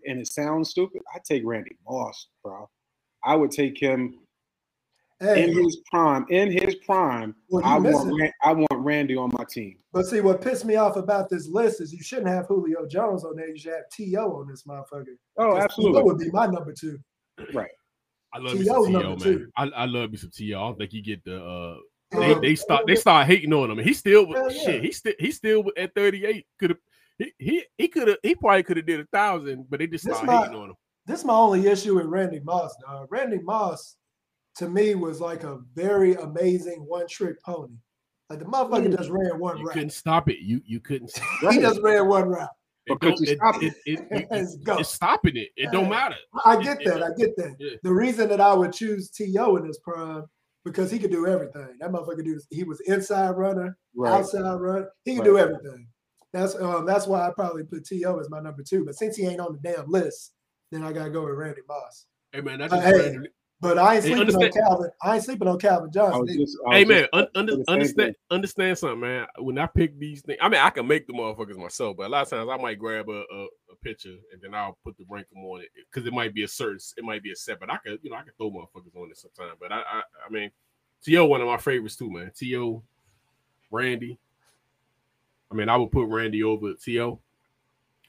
[0.06, 1.02] and it sounds stupid.
[1.16, 2.70] I take Randy Moss, bro.
[3.24, 4.20] I would take him
[5.20, 6.26] Hey, in his prime.
[6.30, 9.80] In his prime, Well, I want missing- Ran- I want Randy on my team.
[9.92, 13.24] but see, what pissed me off about this list is you shouldn't have Julio Jones
[13.26, 13.50] on there.
[13.50, 14.32] You should have T.O.
[14.42, 15.16] on this motherfucker.
[15.38, 16.02] Oh, 'Cause absolutely.
[16.02, 16.06] T.O.
[16.06, 17.00] would be my number two.
[17.54, 17.72] Right.
[18.34, 18.84] I love me T.O.
[18.84, 19.00] some T.O.
[19.02, 19.38] number man.
[19.40, 19.52] two.
[19.58, 20.46] I, I love me some To.
[20.54, 21.44] I don't think you get the.
[21.44, 21.78] uh
[22.16, 23.80] Uh, They they start they start hating on him.
[23.80, 24.64] And he still Hell yeah.
[24.64, 24.84] shit.
[24.84, 26.80] He still he still at 38 could have.
[27.18, 30.06] He he, he could have he probably could have did a thousand, but they just
[30.06, 30.76] This started my- hating on him.
[31.08, 33.08] This is my only issue with Randy Moss, dog.
[33.10, 33.96] Randy Moss,
[34.58, 37.76] to me, was like a very amazing one-trick pony.
[38.30, 39.74] Like the motherfucker just ran one You route.
[39.74, 40.40] couldn't stop it.
[40.40, 41.10] You you couldn't.
[41.12, 41.62] Stop He it.
[41.62, 42.50] just ran one route.
[42.86, 44.78] It But could don't- you stop it- it- you- Let's go.
[44.80, 45.50] It's stopping it.
[45.56, 46.16] It don't matter.
[46.46, 47.04] I get it- that.
[47.04, 47.56] I get that.
[47.60, 47.72] Yeah.
[47.84, 49.56] The reason that I would choose T.O.
[49.58, 50.26] in his prime
[50.66, 51.70] because he could do everything.
[51.80, 52.38] That motherfucker do.
[52.50, 54.12] He was inside runner, Right.
[54.14, 54.90] outside runner.
[55.06, 55.26] He could Right.
[55.26, 55.88] do everything.
[56.34, 56.86] That's um.
[56.86, 58.20] That's why I probably put T.O.
[58.20, 58.84] as my number two.
[58.84, 60.34] But since he ain't on the damn list,
[60.72, 62.08] then I gotta go with Randy Moss.
[62.34, 63.28] Hey man, that's Uh, just hey, random.
[63.60, 64.90] But I ain't sleeping understand- on Calvin.
[65.02, 66.22] I ain't sleeping on Calvin Johnson.
[66.22, 69.26] was just, Hey was man, un- under, say the same understand understand something, man.
[69.40, 72.10] When I pick these things, I mean, I can make the motherfuckers myself, but a
[72.10, 75.06] lot of times I might grab a, a, a picture and then I'll put the
[75.10, 77.60] rank them on it because it might be a certain, it might be a set,
[77.60, 79.58] but I could, you know, I could throw motherfuckers on it sometimes.
[79.60, 80.52] But I, I, I mean,
[81.04, 81.26] T.O.
[81.26, 82.32] one of my favorites too, man.
[82.36, 82.84] T.O.
[83.72, 84.20] Randy.
[85.52, 87.20] I mean, I would put Randy over T.O.,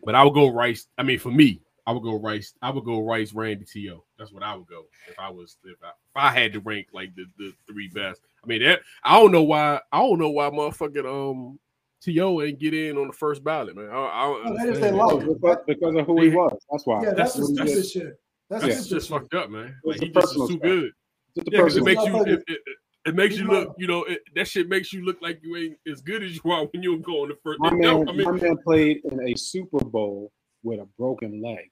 [0.04, 0.88] but I would go Rice.
[0.98, 2.52] I mean, for me, I would go Rice.
[2.60, 4.02] I would go Rice, Randy, To.
[4.18, 6.88] That's what I would go if I was if I, if I had to rank
[6.92, 8.20] like the, the three best.
[8.44, 11.58] I mean, that I don't know why I don't know why motherfucking um
[12.02, 12.42] T.O.
[12.42, 13.88] ain't get in on the first ballot, man.
[13.90, 15.04] I, I don't Oh, they just understand didn't that.
[15.04, 15.32] like him.
[15.32, 16.58] because, because of who he was.
[16.70, 17.02] That's why.
[17.02, 18.20] Yeah, that's, That's- some that's- stupid shit.
[18.50, 19.74] That's That's some just stupid fucked up, man.
[19.84, 20.60] Like he just is too stuff.
[20.60, 20.90] good.
[21.34, 22.58] Yeah, because it makes you Motherfucker- it, it,
[23.06, 25.76] it makes you look, you know, it, that shit makes you look like you ain't
[25.90, 27.58] as good as you are when you go on the first.
[27.60, 30.30] My no, man, I mean, my man played in a Super Bowl
[30.62, 31.70] with a broken leg.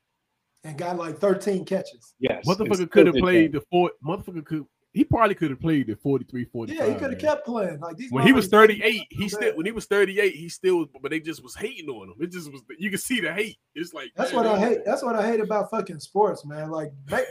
[0.66, 2.14] And got like 13 catches.
[2.18, 2.44] Yes.
[2.46, 3.60] motherfucker could have played that.
[3.60, 3.92] the four.
[4.04, 4.66] Motherfucker could.
[4.92, 6.74] He probably could have played the 43, 45.
[6.74, 7.80] Yeah, he could have kept playing.
[7.80, 10.88] Like these When he was 38, he still when he was 38, he still was,
[11.02, 12.14] but they just was hating on him.
[12.18, 13.58] It just was you can see the hate.
[13.74, 14.78] It's like That's man, what I hate.
[14.86, 16.70] That's what I hate about fucking sports, man.
[16.70, 17.26] Like, make,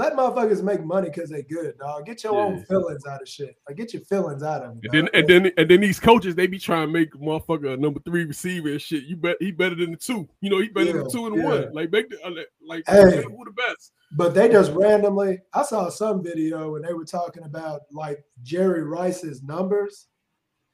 [0.00, 2.06] let motherfuckers make money because they good, dog.
[2.06, 3.56] Get your own feelings out of shit.
[3.68, 4.84] Like, get your feelings out of it.
[4.84, 7.76] And then and then and then these coaches they be trying to make motherfucker a
[7.76, 9.04] number three receiver and shit.
[9.04, 10.26] You bet he better than the two.
[10.40, 11.44] You know he better than the two and yeah.
[11.44, 11.74] one.
[11.74, 12.30] Like make the uh,
[12.66, 13.22] like Hey.
[13.22, 13.92] who the best.
[14.12, 18.82] But they just randomly, I saw some video and they were talking about like Jerry
[18.82, 20.06] Rice's numbers.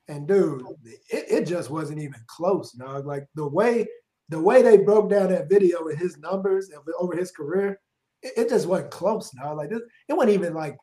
[0.09, 0.63] And dude,
[1.11, 3.07] it, it just wasn't even close, dog.
[3.07, 3.89] Like the way
[4.29, 6.71] the way they broke down that video with his numbers
[7.01, 7.81] over his career,
[8.27, 9.57] it, it just wasn't close, dog.
[9.57, 10.77] Like this, it wasn't even like,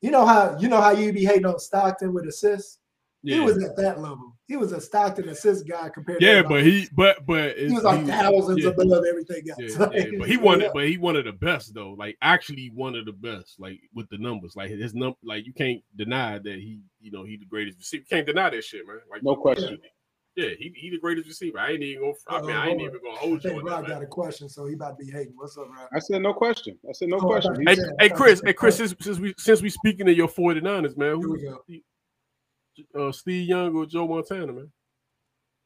[0.00, 2.78] you know how you know how you be hating on Stockton with assists?
[3.24, 4.36] He was at that level.
[4.48, 6.18] he was a Stockton assist guy compared.
[6.18, 8.70] to Yeah, everybody but he, but but he was like thousands yeah.
[8.70, 9.60] above everything else.
[9.60, 11.94] Yeah, yeah, but he wanted, but he wanted the best though.
[11.96, 14.56] Like actually one of the best, like with the numbers.
[14.56, 18.00] Like his num, like you can't deny that he, you know, he the greatest receiver.
[18.00, 18.98] You can't deny that shit, man.
[19.08, 19.78] Like No question.
[20.34, 21.58] Yeah, he, he the greatest receiver.
[21.58, 22.14] I ain't even gonna.
[22.38, 23.70] I mean, Uh, I ain't even gonna I hold you think on that.
[23.70, 23.90] Rob man.
[23.90, 25.34] got a question, so he about to be hating.
[25.36, 25.88] What's up, Rob?
[25.94, 26.78] I said no question.
[26.88, 27.54] I said no Oh, question.
[27.66, 30.96] Hey, said- hey, Chris, hey, Chris, since, since we since we speaking of your 49ers,
[30.96, 31.42] man, Here who we
[32.94, 33.08] go.
[33.08, 34.72] uh Steve Young or Joe Montana, man?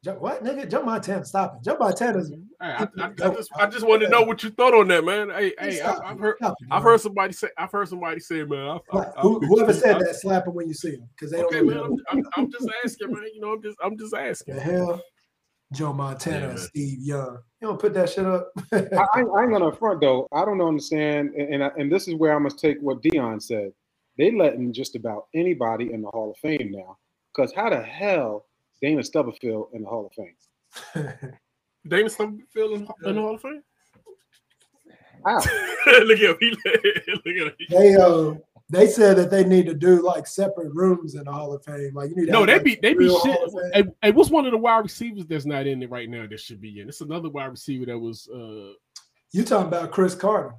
[0.05, 0.71] Jo- What nigga?
[0.71, 1.65] Joe Montana, stop it.
[1.65, 2.31] Joe Montana's.
[2.31, 5.05] Hey, I, I, I just I just want to know what you thought on that,
[5.05, 5.31] man.
[5.31, 6.37] Hey, hey, Stop I, I've heard
[6.71, 8.79] I've heard somebody say I've heard somebody say, man.
[8.93, 10.93] I, I, I Who, think whoever Steve- said I- that, slap him when you see
[10.93, 11.79] him, because they Okay, don't man.
[12.11, 13.23] I'm, I'm, I'm just asking, man.
[13.35, 14.55] You know, I'm just I'm just asking.
[14.57, 15.03] The hell,
[15.73, 16.69] Joe Montana Yeah, and man.
[16.69, 17.39] Steve Young.
[17.61, 18.53] You don't put that shit up.
[18.73, 20.29] I, I, I ain't gonna front though.
[20.33, 23.41] I don't understand, and and, I, and this is where I must take what Dion
[23.41, 23.73] said.
[24.19, 26.97] They letting just about anybody in the Hall of Fame now.
[27.35, 28.47] Because how the hell
[28.81, 31.13] Dana Stubblefield in the Hall of Fame?
[31.89, 33.63] Dana Stubblefield in, in the Hall of Fame.
[35.25, 35.37] How?
[35.87, 36.37] look at him.
[36.41, 37.53] He, look at him.
[37.71, 38.35] they uh,
[38.69, 41.95] they said that they need to do like separate rooms in the Hall of Fame.
[41.95, 43.21] Like you need to No, have, they like, be they be shit.
[43.21, 43.71] Hall of Fame.
[43.73, 46.41] Hey, hey, what's one of the wide receivers that's not in it right now that
[46.41, 46.89] should be in?
[46.89, 48.73] It's another wide receiver that was uh
[49.33, 50.55] You talking about Cris Carter?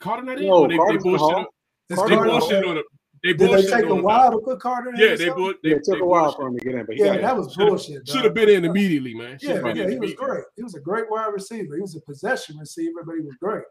[0.00, 0.46] Carter not in.
[0.46, 1.36] No, they, they Carter's in the bullshit.
[1.36, 1.46] Hall.
[1.90, 2.68] Is They Carter bullshit okay?
[2.68, 2.84] on it.
[3.24, 4.96] They Did they take a while to put Carter in?
[5.00, 5.34] Yeah, they something?
[5.34, 5.54] bull.
[5.62, 6.36] They, Yeah, it took they a while bullshit.
[6.38, 7.38] for him to get in, but he Yeah, got that in.
[7.38, 8.08] was bullshit.
[8.08, 9.38] Should have been in immediately, man.
[9.38, 10.44] Should Yeah, have been yeah, in he was great.
[10.56, 11.74] He was a great wide receiver.
[11.74, 13.64] He was a possession receiver, but he was great.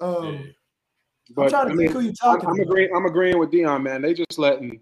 [0.00, 0.52] Um,
[1.34, 2.90] But trying to I think mean, who you I'm, talking I'm agreeing.
[2.94, 4.02] I'm agreeing with Dion, man.
[4.02, 4.80] They just letting,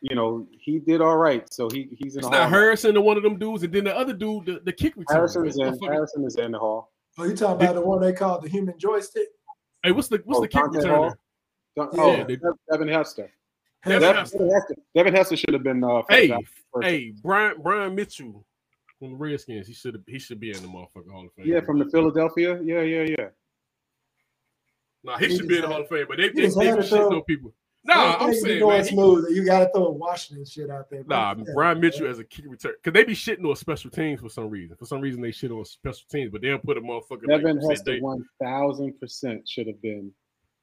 [0.00, 2.44] you know, he did all right, so he he's in It's the hall.
[2.44, 4.94] not Harrison or one of them dudes, and then the other dude, the, the kick
[4.96, 5.16] return.
[5.16, 5.74] Harrison's man.
[5.80, 5.92] in.
[5.92, 6.92] Harrison is in the hall.
[7.18, 9.28] Oh, you talking about the one they called the human joystick?
[9.82, 10.90] Hey, what's the what's Oh, the kick Dante returner?
[10.90, 11.14] Hall?
[11.76, 12.02] Don- Yeah.
[12.02, 12.38] Oh, they-
[12.70, 13.30] Devin Hester.
[13.84, 14.38] Devin Devin Hester.
[14.38, 15.84] Devin Hester, Devin Hester should have been.
[15.84, 16.86] Uh, first Hey, out- first.
[16.88, 18.46] hey, Brian Brian Mitchell
[18.98, 19.66] from the Redskins.
[19.66, 21.46] He should have he should be in the motherfucking Hall of Fame.
[21.46, 22.60] yeah, from the Philadelphia.
[22.62, 23.28] Yeah, yeah, yeah.
[25.02, 26.58] Nah, he, He should be in the Hall of Fame, but they he they, just
[26.58, 27.52] they had be to on people.
[27.86, 29.26] Nah, I'm saying, going man, he- smooth.
[29.36, 31.04] You got to throw a Washington shit out there.
[31.06, 31.44] Nah, Yeah.
[31.54, 34.48] Brian Mitchell as a kick return because they be shitting on special teams for some
[34.48, 34.74] reason.
[34.78, 37.26] For some reason, they shit on special teams, but they'll put a motherfucker.
[37.28, 40.10] like Devin you said, Hester, one thousand percent should have been.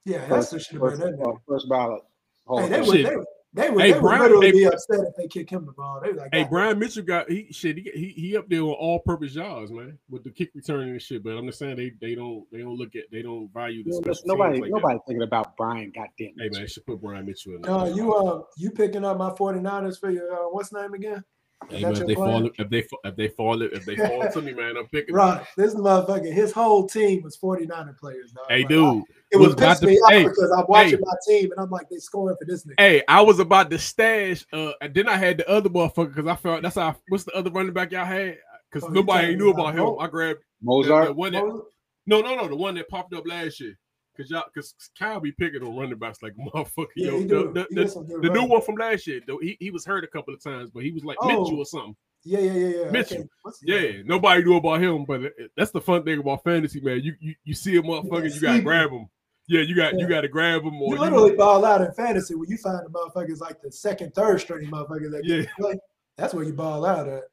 [0.05, 1.29] Yeah, first, Hester should have first, been in there.
[1.29, 2.01] uh, first ballot.
[2.49, 2.85] Hey, they Fame.
[2.87, 5.49] would, they, would- they would, Hey, they would literally hey, be upset if they kick
[5.49, 5.99] him the ball.
[6.01, 7.77] They was like, Hey, Brian Mitchell got he shit.
[7.77, 11.01] He, he he up there on all purpose yards, man, with the kick returning and
[11.01, 11.21] shit.
[11.21, 13.89] But I'm just saying they they don't they don't look at they don't value the
[13.89, 15.91] You know, special nobody, teams like nobody thinking about Brian.
[15.93, 16.33] Goddamn.
[16.37, 16.43] That.
[16.43, 17.71] Hey man, they should put Brian Mitchell in there.
[17.71, 21.21] No, you uh, you picking up my 49ers for your uh, what's name again?
[21.69, 22.15] Is Hey, man, if they plan?
[22.15, 25.13] fall if they if they fall if they fall to me, man, I'm picking.
[25.15, 28.31] Right, this motherfucker, his whole team was 49er players.
[28.31, 28.45] Dog.
[28.49, 30.91] Hey, Like, dude, it was, was about pissing to- me off hey, because I'm watching
[30.97, 31.03] hey.
[31.03, 32.73] my team and I'm like, they scoring for this nigga.
[32.79, 36.27] Hey, I was about to stash, uh, and then I had the other motherfucker because
[36.27, 36.95] I felt that's how.
[37.09, 38.37] What's the other running back y'all had?
[38.71, 39.79] Because Oh, nobody knew about about him.
[39.85, 41.07] Mo- I grabbed the- Mozart.
[41.09, 41.73] the one that, Moses?
[42.07, 43.77] no, no, no, the one that popped up last year.
[44.17, 46.87] Cause y'all, cause Kyle be picking on running backs like motherfucker.
[46.95, 49.37] Yeah, Yo, the, the, the- got some good the new one from last year, though,
[49.37, 51.65] he, he was hurt a couple of times, but he was like Oh, Mitchell or
[51.65, 51.95] something.
[52.23, 52.91] Yeah, yeah, yeah, yeah.
[52.91, 53.27] Mitchell.
[53.47, 53.57] Okay.
[53.63, 55.21] Yeah, nobody knew about him, but
[55.57, 57.01] that's the fun thing about fantasy, man.
[57.01, 59.07] You you, you see a motherfucker, you gotta grab him.
[59.47, 60.01] Yeah, you got Yeah.
[60.01, 60.81] you got to grab him.
[60.81, 64.13] Or You literally ball out in fantasy when you find the motherfuckers like the second,
[64.13, 65.41] third string motherfuckers that Yeah.
[65.41, 65.79] to play.
[66.17, 67.23] That's where you ball out at.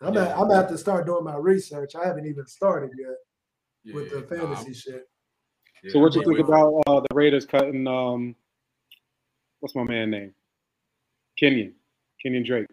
[0.00, 0.24] I'm Yeah.
[0.24, 1.94] at, I'm gonna have to start doing my research.
[1.94, 4.90] I haven't even started yet with the fantasy nah, fantasy
[5.84, 5.92] shit.
[5.92, 7.86] So what you think about uh, the Raiders cutting?
[7.86, 8.34] Um,
[9.60, 10.34] what's my man name?
[11.40, 11.72] Kenyan,
[12.24, 12.66] Kenyan Drake.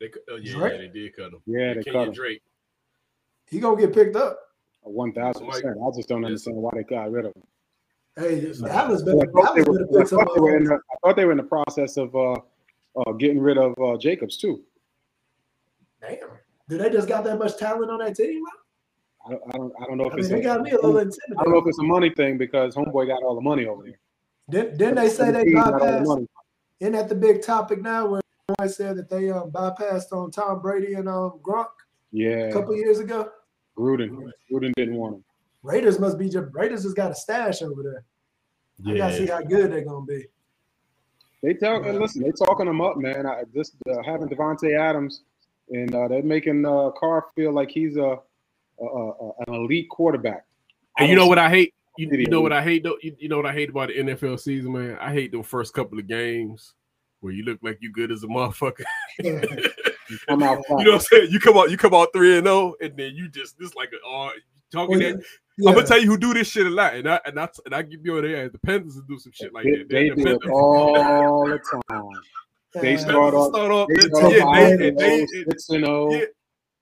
[0.00, 0.72] They, cu- oh, yeah, Drake?
[0.72, 1.42] yeah, they did cut him.
[1.46, 2.14] Yeah, they Kenyan cut him.
[2.14, 2.42] Drake.
[3.46, 4.38] He gonna get picked up.
[4.82, 5.76] One thousand percent.
[5.78, 7.42] I just don't understand why they got rid of him.
[8.16, 10.56] Hey, Dallas I better, thought, they Dallas were, better I pick some thought they were
[10.56, 12.36] in the, I thought they were in the process of uh,
[12.96, 14.62] uh, getting rid of uh, Jacobs too.
[16.00, 16.18] Damn.
[16.68, 18.42] Do they just got that much talent on that team?
[19.26, 20.28] I don't, I don't, I don't know if I it's.
[20.30, 22.74] mean, they got me a little I don't know if it's a money thing because
[22.74, 23.98] Homeboy got all the money over there.
[24.50, 26.06] Didn't, didn't they say they He got all the bypassed?
[26.06, 26.28] money.
[26.80, 28.20] Isn't that the big topic now where
[28.58, 31.68] I said that they um, bypassed on Tom Brady and um, Gronk
[32.10, 33.30] Yeah, a couple years ago?
[33.78, 34.30] Gruden.
[34.52, 35.24] Gruden didn't want him.
[35.62, 38.04] Raiders must be just Raiders has got a stash over there.
[38.86, 40.26] I gotta see how good they're gonna be.
[41.42, 43.26] They tell and listen, they talking them up, man.
[43.26, 45.22] I just uh, having Davante Adams,
[45.70, 48.20] and uh, they're making uh, Carr feel like he's a, a, a, a-
[49.46, 50.44] an elite quarterback.
[50.98, 51.74] And you know what I hate?
[51.98, 52.96] You, you know what I hate though?
[53.02, 54.96] You, you know what I hate about the NFL season, man?
[55.00, 56.74] I hate the first couple of games
[57.20, 58.84] where you look like you good as a motherfucker.
[60.28, 61.28] Come out you know what I'm saying?
[61.30, 63.90] You come out, you come out three and zero, and then you just this like
[63.92, 64.30] a uh,
[64.70, 65.22] talking Well, that.
[65.58, 65.68] yeah.
[65.70, 67.74] I'm gonna tell you who do this shit a lot, and I and I and
[67.74, 68.48] I give you on there.
[68.48, 69.88] The Panthers do some shit like They, that.
[69.88, 72.04] they The do it all the time.
[72.80, 75.26] They start off, Start off- they yeah, start off they- five they- and they- oh,
[75.26, 75.68] six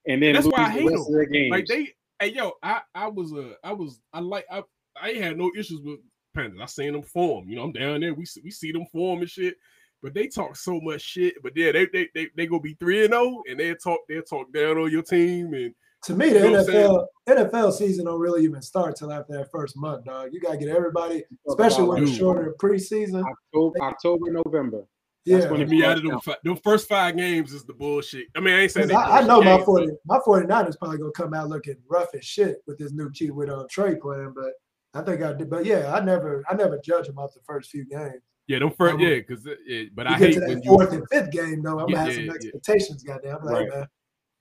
[0.05, 0.13] and oh, Yeah.
[0.13, 1.31] and then That's lose why I the hate rest of them.
[1.31, 1.51] games.
[1.51, 4.63] Like they, hey yo, I I was uh I was I like I
[5.01, 5.99] I ain't had no issues with
[6.35, 6.59] Panthers.
[6.61, 7.47] I seen them form.
[7.49, 8.13] You know, I'm down there.
[8.13, 9.55] We see, we see them form and shit.
[10.03, 11.35] But they talk so much shit.
[11.43, 14.15] But yeah, they they they, they gonna be three and zero, and they talk they
[14.15, 15.53] will talk down on your team.
[15.53, 15.75] And
[16.05, 17.05] To me, the You know what I'm saying?
[17.27, 20.29] NFL NFL season don't really even start till after that first month, dog.
[20.33, 23.23] You gotta get everybody, especially when it's shorter preseason.
[23.23, 24.85] October, October, November.
[25.25, 25.55] Yeah.
[25.55, 26.19] Get me out of them.
[26.21, 28.27] Fi- them first five games is the bullshit.
[28.35, 30.97] I mean, I ain't saying 'Cause they I, I know my 40, my 49ers probably
[30.97, 34.33] gonna come out looking rough as shit with this new chief with uh, Trey playing,
[34.35, 34.53] but
[34.93, 35.49] I think I did.
[35.49, 38.21] But yeah, I never I never judge them off the first few games.
[38.47, 38.99] Yeah, them first.
[38.99, 40.69] Yeah, because yeah, but you I get hate to that when you.
[40.71, 41.79] fourth and fifth game though.
[41.79, 42.33] I'm Yeah, gonna have yeah, some yeah.
[42.33, 43.37] expectations, goddamn.
[43.37, 43.69] I'm like, Right.
[43.69, 43.87] man,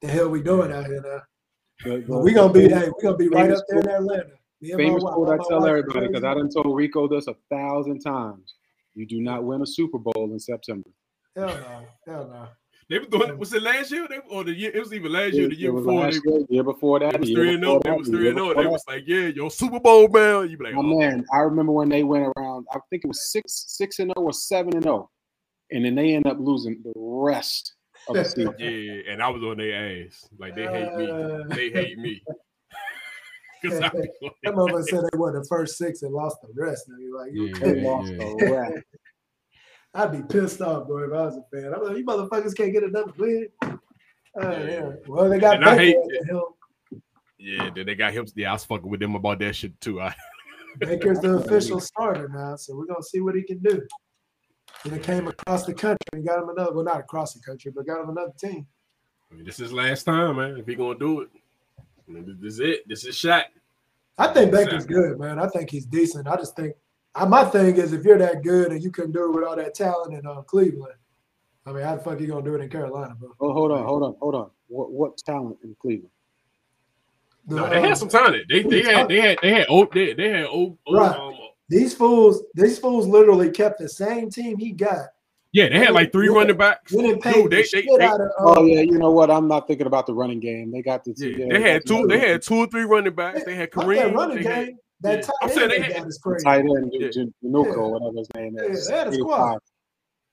[0.01, 1.21] the hell we doing out here now?
[1.85, 4.25] The- But the- we gonna be hey, we gonna be right up there in Atlanta.
[4.63, 6.27] Me and my Famous wife- quote I tell everybody because crazy.
[6.27, 8.55] I done told Rico this a thousand times.
[8.95, 10.91] You do not win a Super Bowl in September.
[11.37, 12.49] Hell no, hell no.
[12.89, 13.39] They were doing.
[13.39, 14.09] Was it last year?
[14.11, 14.73] They, or the year?
[14.75, 15.47] It was even last year.
[15.47, 16.01] The It- year it was before.
[16.03, 17.95] last They, year, year before that, They was the year three and before zero.
[17.95, 18.55] They was three and zero.
[18.55, 20.51] They was like, yeah, your Super Bowl man.
[20.51, 22.67] You be like, My oh, man, I remember when they went around.
[22.73, 25.09] I think it was six, six and zero or seven and zero,
[25.71, 27.75] and then they end up losing the rest
[28.09, 28.55] of the season.
[28.59, 30.29] yeah, and I was on their ass.
[30.37, 31.11] Like they hate me.
[31.11, 32.23] Uh, They hate me.
[33.65, 33.91] 'Cause I
[34.47, 36.89] Some of us said they won the first six and lost the rest.
[36.89, 37.81] And you're like, you Yeah, crazy.
[37.81, 38.19] yeah, lost yeah.
[38.19, 38.85] the rest.
[39.93, 41.75] I'd be pissed off, bro, if I was a fan.
[41.75, 43.49] I'm like, you motherfuckers can't get another win.
[43.63, 43.79] Uh,
[44.41, 44.91] yeah.
[45.09, 46.55] Well, they got And I Baker hate at the helm.
[47.39, 48.27] Yeah, then they got him.
[48.37, 50.01] Yeah, I was fucking with them about that shit too.
[50.01, 50.15] I,
[50.79, 53.83] Baker's the official starter now, so we're gonna see what he can do.
[54.85, 56.73] And done came across the country and got him another.
[56.73, 58.67] Well, not across the country, but got him another team.
[59.31, 60.57] I mean, this is last time, man.
[60.59, 61.29] If he gonna do it,
[62.11, 62.89] I mean, this is it.
[62.89, 63.47] This is shot.
[64.19, 65.39] I think Baker's good, man.
[65.39, 66.27] I think he's decent.
[66.27, 66.75] I just think
[67.15, 69.57] I, my thing is if you're that good and you couldn't do it with all
[69.57, 70.95] that talent in um, Cleveland,
[71.67, 73.31] I mean, how the fuck you gonna do it in Carolina, bro?
[73.41, 74.51] Oh, hold on, hold on, hold on.
[74.69, 76.11] What what talent in Cleveland?
[77.47, 78.45] The, No, they had some talent.
[78.49, 81.17] They they had they had they had old they, they had old, old Right.
[81.17, 81.35] um,
[81.69, 85.07] These fools, these fools literally kept the same team he got.
[85.53, 86.37] Yeah they had like three Yeah.
[86.37, 86.93] running backs.
[86.93, 88.21] We didn't pay Dude, the they, they, they, of.
[88.39, 89.31] Oh um, yeah, you know what?
[89.31, 90.71] I'm not thinking about the running game.
[90.71, 93.45] They got the yeah, yeah, they had two they had two or three running backs.
[93.45, 93.97] They had fuck Kareem.
[93.97, 94.77] that running they had- game.
[95.03, 95.21] That yeah.
[95.23, 96.45] tight I'm end saying they they had is the crazy.
[96.45, 97.09] tight end, Yeah.
[97.09, 97.77] Njoku, Yeah.
[97.79, 98.87] whatever his name Yeah, is.
[98.87, 99.21] they had a 85.
[99.23, 99.59] squad.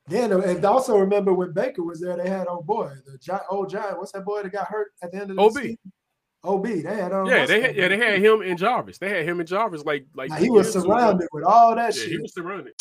[0.09, 3.69] Then and also remember when Baker was there, they had old boy, the giant, old
[3.69, 3.97] giant.
[3.97, 5.53] What's that boy that got hurt at the end of the OB.
[5.53, 5.77] season?
[6.43, 6.63] OB.
[6.65, 8.97] They had um, Yeah, they had yeah they had him and Jarvis.
[8.99, 12.09] They had him and Jarvis like like Now, he was surrounded with all that shit.
[12.09, 12.73] he was surrounded.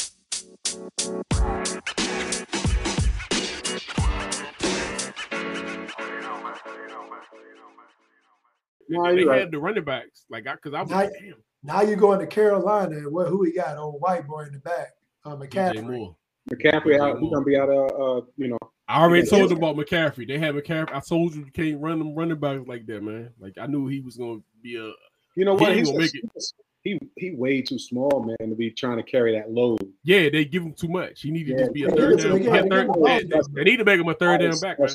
[8.89, 9.41] No, they right.
[9.41, 12.21] had the running backs like I because I was Now, like, damn, now you're going
[12.21, 13.29] to Carolina and what?
[13.29, 13.77] Who he got?
[13.79, 14.89] Old white boy in the back,
[15.25, 16.15] uh, McCaffrey.
[16.53, 17.19] McCaffrey out.
[17.21, 18.59] He's gonna be out of uh, you know.
[18.89, 20.29] I already told his- them about McCaffrey.
[20.29, 20.95] They had McCaffrey.
[20.95, 23.31] I told you you can't run them running backs like that, man.
[23.41, 24.93] Like I knew he was gonna be a.
[25.35, 25.71] You know what?
[25.71, 26.55] ain't He's gonna make just-
[26.85, 29.81] he he way too small, man, to be trying to carry that load.
[30.05, 31.21] Yeah, they give him too much.
[31.23, 32.41] He need to Yeah, just be a third give it down.
[32.41, 34.41] he a they third, give him a they, they need to make him a third
[34.41, 34.89] down back, man.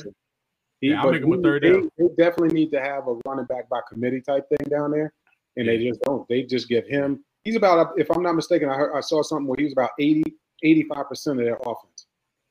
[0.82, 0.88] Special.
[0.88, 1.90] He, Yeah, I'll but make him a third they, down.
[1.98, 5.14] They definitely need to have a running back by committee type thing down there,
[5.58, 6.28] and they just don't.
[6.28, 7.24] They just give him.
[7.44, 9.92] He's about, if I'm not mistaken, I heard I saw something where he was about
[10.00, 10.24] 80,
[10.64, 12.06] 85 percent of their offense.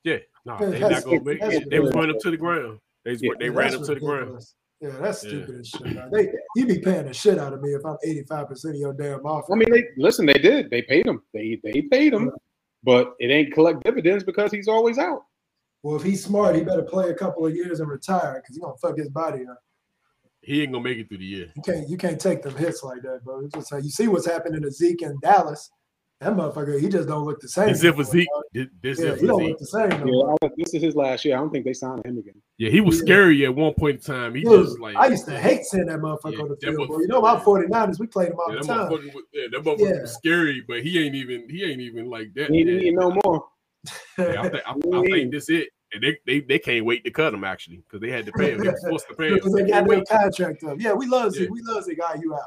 [0.04, 1.40] Yeah, no, Yeah, they that's- not gonna make it.
[1.40, 1.94] They was ridiculous.
[1.94, 2.78] running him to the ground.
[3.04, 4.40] They, Yeah, they ran that's him to the ground.
[4.80, 5.30] Yeah, that's Yeah.
[5.30, 5.82] stupid as shit.
[5.94, 6.10] man.
[6.12, 8.92] They you be paying the shit out of me if I'm 85 percent of your
[8.94, 9.50] damn offense.
[9.52, 10.24] I mean, they listen.
[10.26, 10.70] They did.
[10.70, 11.22] They paid him.
[11.34, 12.30] They they paid him,
[12.82, 15.24] but it ain't collect dividends because he's always out.
[15.82, 18.62] Well, if he's smart, he better play a couple of years and retire because he's
[18.62, 19.62] gonna fuck his body up.
[20.42, 21.52] He ain't gonna make it through the year.
[21.54, 23.40] You can't you can't take them hits like that, bro.
[23.44, 25.70] It's just like you see what's happening to Zeke in Dallas.
[26.20, 27.68] That motherfucker, he just don't look the same.
[27.68, 28.28] This if a Zeke.
[28.52, 29.00] This, this.
[29.00, 29.48] Yeah, he don't Zeke.
[29.50, 29.88] look the same.
[29.88, 30.36] No Yeah, more.
[30.58, 31.34] This is his last year.
[31.34, 32.34] I don't think they signed him again.
[32.58, 33.04] Yeah, he was Yeah.
[33.04, 34.34] scary at one point in time.
[34.34, 36.76] He Dude, just like I used to hate seeing that motherfucker Yeah, on the field,
[36.76, 36.98] motherfucker- bro.
[37.00, 38.90] You know, my 49ers, we played him all Yeah, the time.
[38.92, 40.00] motherfucker, was- yeah, that motherfucker Yeah.
[40.02, 42.50] was scary, but he ain't even he ain't even like that.
[42.50, 43.44] He Yeah, need no more.
[44.18, 47.10] Yeah, I, think, I, I think this it, and they, they they can't wait to
[47.10, 48.58] cut him actually because they had to pay him.
[48.60, 49.34] They was forced to pay him.
[49.34, 50.80] Because they They got their contract up.
[50.80, 51.44] Yeah, we love Zeke.
[51.44, 51.50] Yeah.
[51.50, 51.98] We love Zeke.
[51.98, 52.40] Guy, you out.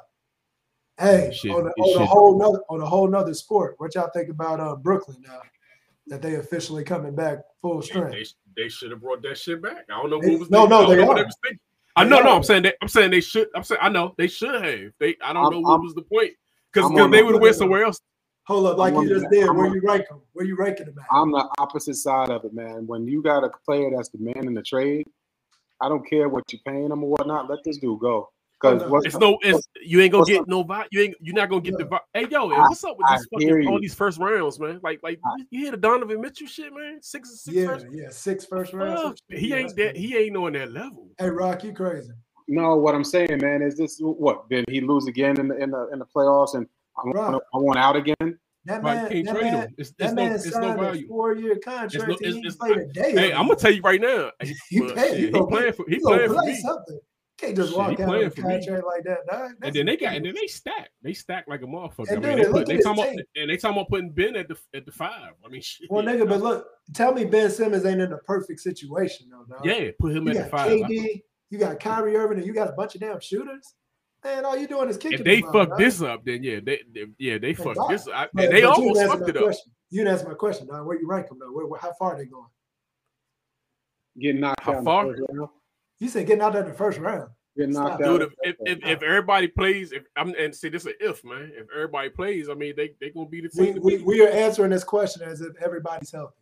[0.99, 3.75] Hey, Shit, on, a, on a whole nother on a whole nother sport.
[3.79, 5.41] What y'all think about uh, Brooklyn now
[6.07, 8.11] that they officially coming back full They, strength?
[8.11, 9.85] they, they should have brought that shit back.
[9.89, 10.49] I don't know They- what was.
[10.51, 11.21] no, they, no, I don't they know what are.
[11.21, 11.59] they was thinking.
[11.95, 12.29] I They know, no.
[12.29, 12.35] are.
[12.35, 12.73] I'm saying they.
[12.81, 13.47] I'm saying they should.
[13.55, 14.91] I'm saying I know they should have.
[14.99, 15.15] They.
[15.23, 16.31] I don't I'm- know what I'm- was the point
[16.71, 17.99] because I'm they would have went somewhere else.
[18.45, 19.49] Hold up, like you just did.
[19.55, 20.21] Where you rank them?
[20.33, 21.15] Where you ranking them at?
[21.15, 22.85] I'm the opposite side of it, man.
[22.85, 25.07] When you got a player that's the man in the trade,
[25.79, 27.49] I don't care what you're paying him or whatnot.
[27.49, 28.29] Let this dude go.
[28.59, 30.47] Cause it's no, it's you ain't gonna get up?
[30.47, 30.85] no vibe.
[30.89, 31.85] You ain't, you're not gonna get yeah.
[31.85, 31.99] the vibe.
[32.13, 34.79] Hey, yo, what's up with these fucking, all these first rounds, man?
[34.81, 36.99] Like, like I, you hear the Donovan Mitchell shit, man?
[37.01, 38.99] Six, six yeah, first, yeah, six first rounds.
[39.01, 39.97] Uh, he ain't that.
[39.97, 41.09] He ain't on that level.
[41.17, 42.13] Hey, Rock, you crazy?
[42.47, 44.49] No, what I'm saying, man, is this what?
[44.49, 46.67] Did he lose again in the in the in the playoffs and?
[46.97, 48.37] I want, I want out again.
[48.65, 49.75] That man, can't that trade man, him.
[49.77, 51.07] It's, that it's man no, it's no value.
[51.07, 52.07] Four year contract.
[52.07, 53.11] No, it's, it's, played a day.
[53.11, 54.31] Hey, I'm gonna tell you right now.
[54.41, 56.55] He, you pay, shit, he playing for he playing play me.
[56.61, 56.99] something.
[57.37, 58.81] Can't just shit, walk out of a contract me.
[58.87, 59.17] like that.
[59.29, 60.91] Nah, and then they got and then they stack.
[61.01, 62.09] They stack like a motherfucker.
[62.09, 64.47] And, I mean, they, put, they talking about, and they talking about putting Ben at
[64.47, 65.33] the at the five.
[65.45, 68.61] I mean, shit, well, nigga, but look, tell me Ben Simmons ain't in the perfect
[68.61, 69.43] situation though.
[69.43, 69.65] Dog.
[69.65, 70.71] Yeah, put him at the five.
[70.71, 73.73] KD, you got Kyrie Irving, and you got a bunch of damn shooters.
[74.25, 75.19] And all you doing is kicking.
[75.19, 75.77] If they fuck right?
[75.77, 78.07] this up, then yeah, they, they yeah they fuck this.
[78.13, 79.71] I, man, they almost fucked it question.
[79.71, 79.73] up.
[79.89, 80.85] You ask my question, Don.
[80.85, 81.51] Where you rank them though?
[81.51, 82.47] Where, where, how far are they going?
[84.19, 84.81] Getting knocked how.
[84.83, 85.15] Far?
[85.99, 87.29] You said getting out of the first round.
[87.57, 88.21] Getting knocked out.
[88.21, 91.51] If, if, if, everybody plays, if I'm and see this is an if man.
[91.55, 93.79] If everybody plays, I mean they they gonna be the team.
[93.81, 96.33] We, we, we are answering this question as if everybody's healthy.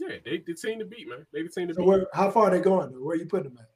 [0.00, 1.26] Yeah, they the team to beat, man.
[1.32, 1.88] They the team to so beat.
[1.88, 2.92] Where, how far are they going?
[2.92, 2.98] Though?
[2.98, 3.71] Where are you putting them at?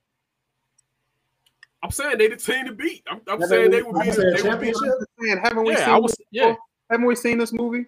[1.83, 3.03] I'm saying they the team to beat.
[3.09, 4.95] I'm, I'm saying they would be the championship.
[5.19, 6.55] Man, haven't we yeah, seen I was, yeah.
[6.91, 7.87] Haven't we seen this movie?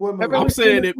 [0.00, 0.96] I'm saying if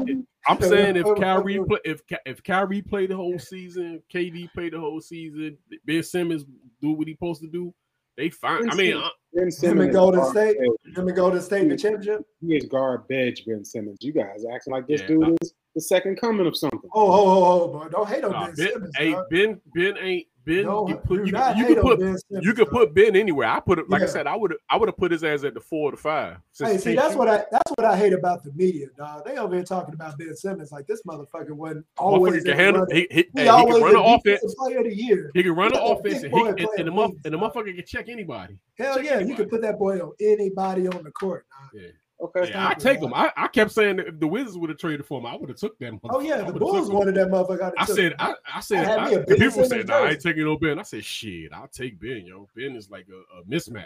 [0.48, 4.80] I'm saying if Kyrie play, if if Kyrie played the whole season, KD played the
[4.80, 6.44] whole season, Ben Simmons
[6.80, 7.74] do what he supposed to do,
[8.16, 8.62] they fine.
[8.62, 12.24] Ben I mean, uh, Ben Simmons Golden State, him and Golden State the championship.
[12.40, 13.98] He is garbage, Ben Simmons.
[14.00, 16.88] You guys acting like this yeah, dude is the second coming of something.
[16.94, 17.88] Oh, oh, oh, oh, bro.
[17.88, 18.96] don't hate on nah, Ben, Simmons.
[18.96, 19.14] Hey.
[19.30, 23.16] Ben, Ben ain't Ben, no, you put you, you, could put you could put Ben
[23.16, 23.48] anywhere.
[23.48, 24.06] I put it like yeah.
[24.06, 26.36] I said, I would I would have put his ass at the four to five.
[26.56, 29.24] Hey, see, that's what I that's what I hate about the media, dog.
[29.24, 33.08] They over here talking about Ben Simmons like this motherfucker wasn't always can handle, he,
[33.10, 35.32] he, he, he always can run an offense player of the year.
[35.34, 38.08] He can run an offense and, he, and, and, the and the motherfucker can check
[38.08, 38.56] anybody.
[38.78, 39.30] Hell check yeah, anybody.
[39.30, 41.44] you can put that boy on anybody on the court.
[41.50, 41.82] Dog.
[41.82, 41.88] Yeah.
[42.18, 43.12] Okay, yeah, I take them.
[43.12, 45.50] I, I kept saying that if the Wizards would have traded for him, I would
[45.50, 45.98] have took that.
[46.08, 47.72] Oh yeah, the Bulls wanted that motherfucker.
[47.76, 50.78] I said, I, I said, I, I, people said, nah, I ain't taking no Ben.
[50.78, 52.24] I said, shit, I'll take Ben.
[52.24, 53.84] Yo, Ben is like a, a mismatch.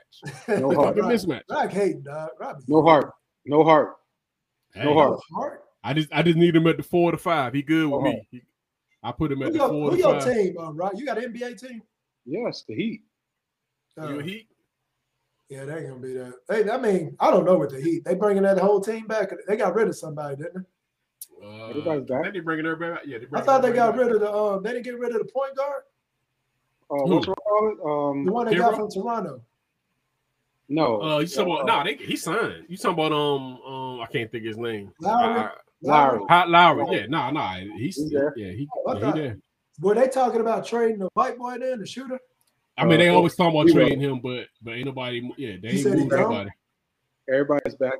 [0.60, 0.96] No heart.
[0.96, 1.42] like a mismatch.
[1.50, 2.30] Rock hey, dog.
[2.68, 3.12] No heart.
[3.46, 3.96] No heart.
[4.74, 5.20] Hey, no heart.
[5.34, 5.64] heart.
[5.82, 7.54] I just, I just need him at the four to five.
[7.54, 8.02] He good with oh.
[8.02, 8.28] me.
[8.30, 8.42] He,
[9.02, 9.90] I put him at who the your, four.
[9.90, 10.32] Who to your five.
[10.32, 10.92] team, uh, Rock?
[10.94, 11.82] You got an NBA team?
[12.26, 13.02] Yes, the Heat.
[13.98, 14.46] Uh, Heat.
[15.50, 16.72] Yeah, they ain't gonna be that.
[16.72, 18.04] I mean, I don't know what the Heat.
[18.04, 19.32] They bringing that whole team back.
[19.48, 20.64] They got rid of somebody, didn't
[21.42, 21.44] they?
[21.44, 21.72] Uh,
[22.32, 22.92] They bringing everybody.
[22.94, 23.02] Back.
[23.04, 24.00] Yeah, I thought they got back.
[24.00, 24.32] rid of the.
[24.32, 25.82] Um, they didn't get rid of the point guard.
[26.88, 27.78] Uh, what's wrong?
[27.84, 29.42] Um, the one they got from Toronto.
[30.68, 31.02] No.
[31.02, 31.68] Uh, you talking about?
[31.68, 32.66] Uh, no, they, he signed.
[32.68, 33.12] You talking about?
[33.12, 34.92] Um, um, I can't think his name.
[35.00, 35.50] Lowry.
[35.82, 36.20] Lowry.
[36.28, 36.84] Hot Lowry.
[36.86, 36.92] Oh.
[36.92, 38.32] Yeah, no, nah, no, nah, he's, he's there.
[38.36, 39.38] Yeah, he, oh, yeah, he there.
[39.80, 42.20] Were they talking about trading the white boy then, the shooter?
[42.80, 45.30] I mean, they uh, always talk about trading him, but but ain't nobody.
[45.36, 46.50] Yeah, they ain't moved nobody.
[47.28, 47.94] Everybody's back.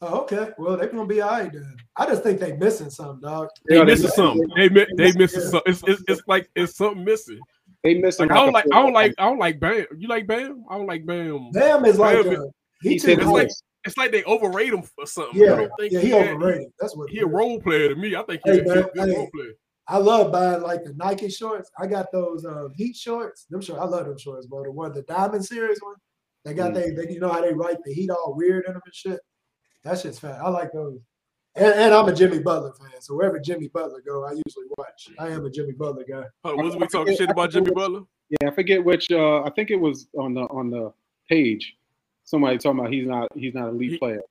[0.00, 0.50] Oh, okay.
[0.58, 1.52] Well, they're gonna be all right.
[1.52, 1.76] Then.
[1.96, 3.48] I just think they missing something, dog.
[3.68, 4.48] They, they missing something.
[4.56, 5.48] They they, they missing yeah.
[5.48, 5.72] something.
[5.72, 7.40] It's, it's, it's like it's something missing.
[7.82, 8.28] They missing.
[8.28, 8.66] Like, I don't like.
[8.72, 9.14] I don't like.
[9.18, 9.86] I don't like Bam.
[9.96, 10.64] You like Bam?
[10.68, 11.50] I don't like Bam.
[11.52, 12.24] Bam is like.
[12.24, 12.50] Bam,
[12.82, 13.48] he it's like
[13.84, 15.40] it's like they overrate him for something.
[15.40, 16.62] Yeah, I don't think yeah, he, he overrated.
[16.62, 18.16] Had, That's what he, a role player to me.
[18.16, 19.52] I think he's hey, a good role player.
[19.86, 21.70] I love buying like the Nike shorts.
[21.78, 23.46] I got those um, Heat shorts.
[23.50, 24.62] Them shorts, I love them shorts, bro.
[24.62, 25.96] The one, the Diamond Series one.
[26.44, 26.74] They got mm.
[26.74, 29.20] they, they, you know how they write the Heat all weird in them and shit.
[29.82, 30.40] That shit's fat.
[30.40, 30.98] I like those.
[31.56, 35.10] And, and, I'm a Jimmy Butler fan, so wherever Jimmy Butler go, I usually watch.
[35.20, 36.24] I am a Jimmy Butler guy.
[36.42, 38.00] Oh, wasn't we talking shit about Jimmy Butler?
[38.28, 39.12] Yeah, I forget which.
[39.12, 40.92] Uh, I think it was on the on the
[41.28, 41.76] page.
[42.24, 44.22] Somebody talking about he's not he's not a lead player.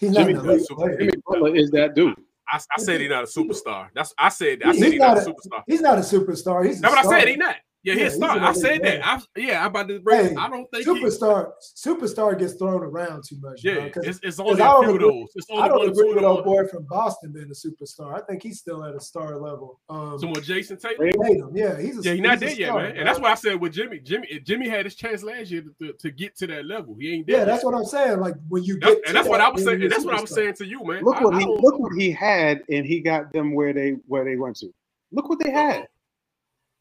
[0.00, 2.16] He's Jimmy, not Jimmy, Butler is that dude.
[2.50, 3.88] I, I said he's not a superstar.
[3.94, 5.62] That's I said I said he's, not, not, a superstar.
[5.66, 6.66] He's not a superstar.
[6.66, 7.28] He's what I said.
[7.28, 7.56] He's not.
[7.88, 8.24] Yeah, yeah he'll.
[8.24, 9.06] I said that.
[9.06, 10.26] I, yeah, I'm about to bring.
[10.28, 13.64] Hey, I don't think superstar he, superstar gets thrown around too much.
[13.64, 15.28] Yeah, bro, it's, it's only a few those.
[15.34, 18.14] It's only I don't agree with old boy from Boston being a superstar.
[18.14, 19.80] I think he's still at a star level.
[19.88, 21.10] Um, so what, Jayson Tatum?
[21.22, 22.92] Tatum, yeah, he's a, yeah, he's not there yet, man.
[22.92, 22.98] Bro.
[22.98, 25.86] And that's why I said with Jimmy, Jimmy, Jimmy had his chance last year to,
[25.86, 26.96] to, to get to that level.
[26.98, 27.38] He ain't there.
[27.38, 28.20] Yeah, that's what I'm saying.
[28.20, 29.82] Like when you that's, and that's that, what I was saying.
[29.82, 31.02] And that's what I was saying to you, man.
[31.02, 34.36] Look what he look what he had, and he got them where they where they
[34.36, 34.72] went to.
[35.12, 35.88] Look what they had.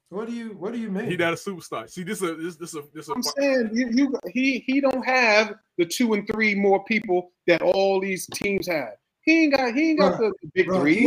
[0.09, 1.09] What do you What do you mean?
[1.09, 1.89] He not a superstar.
[1.89, 3.09] See, this is a this this a this.
[3.09, 7.31] A, I'm saying you, you he he don't have the two and three more people
[7.45, 8.93] that all these teams have.
[9.21, 10.99] He ain't got he ain't got bro, the big three.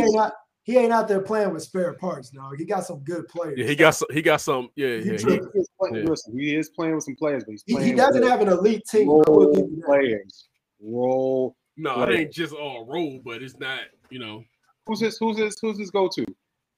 [0.63, 2.59] He ain't, out, there playing with spare parts, dog.
[2.59, 3.57] He got some good players.
[3.57, 4.07] Yeah, he got some.
[4.11, 4.69] He got some.
[4.75, 5.23] Yeah, yeah, he, is
[5.79, 6.03] playing, yeah.
[6.03, 9.07] Listen, he is playing with some players, but he, he doesn't have an elite team.
[9.07, 10.47] Role players,
[10.79, 11.55] role.
[11.77, 12.09] No, players.
[12.09, 13.79] it ain't just all role, but it's not.
[14.11, 14.43] You know,
[14.85, 16.25] who's his who's his who's his go to?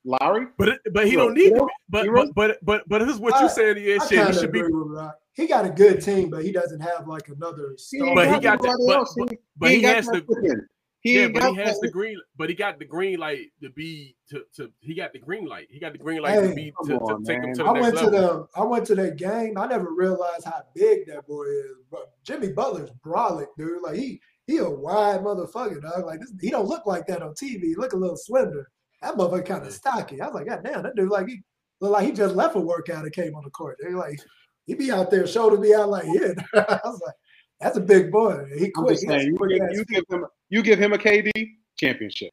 [0.05, 0.47] Lowry.
[0.57, 1.25] But but he Hero.
[1.25, 1.65] don't need to.
[1.65, 4.27] Be, but, but but but but this is what I- you saying is I shit.
[4.27, 4.59] He should be.
[4.59, 5.17] agree with Rock.
[5.33, 8.13] He got a good team, but he doesn't have like another star.
[8.13, 10.67] But he got the, but, but, He- but he he, has got the.
[10.99, 12.17] He yeah, but he has that- the green.
[12.37, 14.71] But he got the green light to be to to.
[14.79, 15.67] He got the green light.
[15.69, 17.69] He got the green light to be come to, to on, take him to the
[17.69, 19.57] I next went to the I went to that game.
[19.57, 21.75] I never realized how big that boy is.
[21.91, 23.81] But Jimmy Butler's brolic, dude.
[23.83, 26.05] Like he he a wide motherfucker, dog.
[26.05, 27.61] Like this, he don't look like that on TV.
[27.63, 28.69] He look a little slender.
[29.03, 30.21] That motherfucker kind of stocky.
[30.21, 31.41] I was like, God damn, that dude like he
[31.81, 33.77] look like he just left a workout and came on the court.
[33.83, 34.17] They like
[34.65, 36.31] he be out there, shoulders be out like yeah.
[36.55, 37.15] I was like,
[37.59, 38.45] that's a big boy.
[38.57, 38.93] He I'm quick.
[38.95, 41.31] just He saying, you give, you give him you give him a KD
[41.77, 42.31] championship.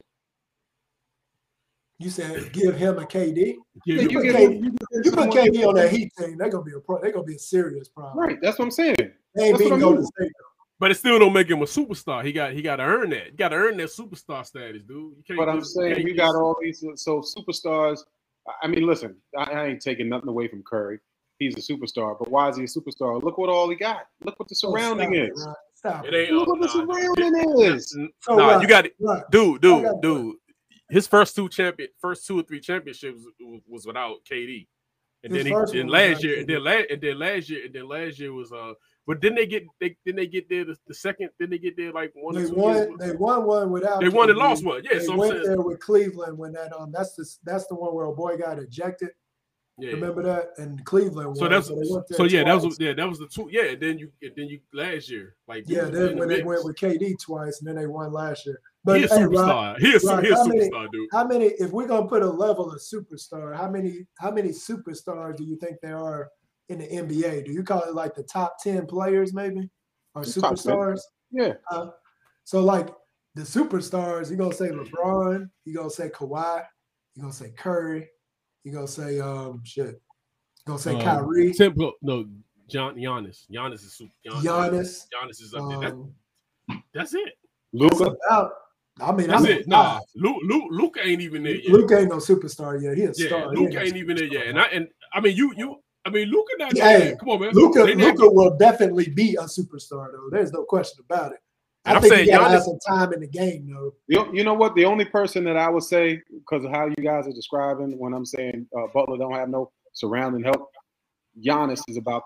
[1.99, 3.57] You said give him a KD.
[3.85, 6.51] Yeah, You, you put give KD, him- you put KD on that Heat team, they're
[6.51, 7.01] gonna be a pro.
[7.01, 8.25] They're gonna be a serious problem.
[8.27, 8.95] Right, that's what I'm saying.
[8.97, 10.07] They ain't That's what beating I Golden.
[10.07, 10.33] State.
[10.81, 12.24] But it still don't make him a superstar.
[12.24, 13.27] He got he got to earn that.
[13.27, 15.12] You got to earn that superstar status, dude.
[15.19, 18.01] You can't But I'm just- saying can't you got all these so superstars.
[18.48, 20.98] I- I mean, listen, I, I ain't taking nothing away from Curry.
[21.39, 23.23] He's a superstar, but why is he a superstar?
[23.23, 24.07] Look what all he got.
[24.24, 25.44] Look what the Oh, surrounding stop it, is.
[25.47, 25.57] Rod.
[25.74, 26.16] Stop It it.
[26.28, 27.90] ain't Look what the nah, surrounding is.
[28.20, 30.36] So, nah, Rod, you got it, Rod, dude, I dude, got a dude.
[30.90, 34.66] His first two champion, first two or three championships was, was without KD,
[35.24, 37.65] and His then he, first then last year, and then last, and then last year,
[37.66, 38.73] and then last year was uh.
[39.11, 41.31] But then they get they then they get there the, the second.
[41.41, 42.97] Then they get there like one They won.
[42.97, 44.01] They won one without.
[44.01, 44.41] They won and KD.
[44.41, 44.85] lost one.
[44.85, 47.74] Yeah, they so I'm went there with Cleveland when that um that's the that's the
[47.74, 49.09] one where a boy got ejected.
[49.81, 49.95] Yeah.
[49.95, 50.51] Remember that?
[50.59, 51.37] And Cleveland.
[51.39, 53.49] So won, that's they went there so yeah, that was yeah, that was the two.
[53.51, 55.87] Yeah, and then you and then you last year like yeah.
[55.87, 56.47] Then in the when they mix.
[56.47, 58.61] went with KD twice, and then they won last year.
[58.87, 59.78] He hey, Rod- superstar.
[59.81, 61.09] He a su- Rod, he how many- superstar, dude.
[61.11, 61.47] How many?
[61.47, 64.07] If we're gonna put a level of superstar, how many?
[64.20, 66.28] How many superstars do you think there are
[66.71, 67.45] in the NBA?
[67.45, 69.69] Do you call it like the top ten players, maybe,
[70.15, 71.01] or The superstars?
[71.31, 71.55] Yeah.
[71.71, 71.89] Uh,
[72.45, 72.89] so like
[73.35, 76.65] the superstars, you gonna say LeBron, you gonna say Kawhi,
[77.15, 78.09] you gonna say Curry,
[78.65, 82.27] you gonna say um shit, you gonna say Um, Kyrie, Simple, no,
[82.69, 83.47] John Giannis.
[83.53, 84.13] Giannis is super.
[84.27, 85.07] Giannis.
[85.13, 85.81] Giannis is up there.
[85.81, 86.15] That- um,
[86.95, 87.35] that's it.
[87.73, 88.53] that's about.
[89.01, 89.67] I mean, That's I'm it.
[89.69, 91.73] Nah, Luke, Luke, Luke ain't even there yet.
[91.73, 92.99] Luke ain't no superstar yet.
[92.99, 93.55] He a yeah, star.
[93.55, 94.49] Luke no ain't even there yet.
[94.49, 95.77] And I and I mean, you you.
[96.05, 97.14] I mean, Luca not Hey.
[97.18, 97.51] Come on, man.
[97.52, 100.28] Luca, They not- Luca will definitely be a superstar, though.
[100.31, 101.39] There's no question about it.
[101.85, 103.94] I I'm think saying he gotta have some time in the game, though.
[104.06, 104.74] You, you know what?
[104.74, 108.12] The only person that I would say, because of how you guys are describing when
[108.12, 110.70] I'm saying uh, Butler don't have no surrounding help,
[111.43, 112.24] Giannis is about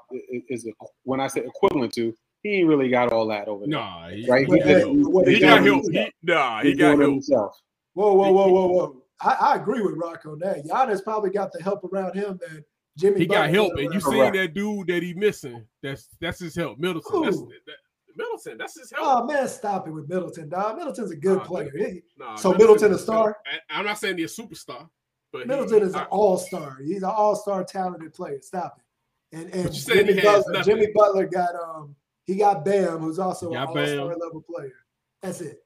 [0.49, 0.73] is, is
[1.05, 2.15] when I say equivalent to.
[2.43, 3.71] He ain't really got all that over there.
[3.79, 4.47] Nah, he, right?
[4.49, 5.93] But, hey, did- what he he got doing- help.
[5.93, 7.13] He, nah, he he's got help.
[7.13, 7.57] himself.
[7.95, 9.03] Whoa, whoa, whoa, whoa, whoa.
[9.21, 10.65] I, I agree with Rock on that.
[10.67, 12.65] Giannis probably got the help around him that
[12.97, 13.21] Jimmy.
[13.21, 15.65] He got help, and you see that dude that he missing.
[15.83, 16.79] That's that's his help.
[16.79, 17.23] Middleton.
[17.23, 17.77] That's that,
[18.17, 18.59] Middleton.
[18.59, 19.05] That's his help.
[19.07, 20.77] Oh man, stop it with Middleton, dog.
[20.77, 21.73] Middleton's a good Nah, player.
[21.77, 23.37] He- Nah, so Middleton a star.
[23.71, 24.89] I, am not saying he's a superstar,
[25.33, 26.79] but he- Middleton is I- an all-star.
[26.85, 28.41] He's an all-star talented player.
[28.41, 29.37] Stop it.
[29.37, 30.63] And and he Jimmy has Butler.
[30.63, 31.97] Jimmy Butler got um
[32.27, 34.73] he got Bam, who's also He an all-star level player.
[35.21, 35.59] That's it.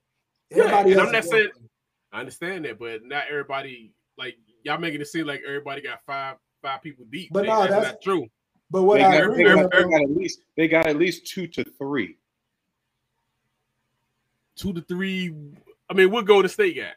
[0.51, 1.69] Yeah, Everybody and I'm not saying working.
[2.13, 6.37] I understand that, but not everybody like y'all making it seem like everybody got five
[6.62, 7.30] five people deep.
[7.32, 8.26] But They- no, that's, that's- not true.
[8.70, 10.68] But what they, I got, agree they, with got, they him, got at least they
[10.68, 12.16] got at least two to three.
[14.56, 15.35] Two to three.
[15.89, 16.94] I mean, what Golden State got?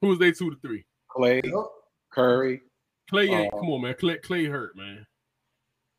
[0.00, 0.84] Who's they two to three?
[1.10, 1.42] Klay,
[2.10, 2.60] Curry.
[3.10, 3.52] Klay ain't.
[3.52, 3.94] Uh, come on, man.
[3.94, 5.06] Klay, Klay hurt, man.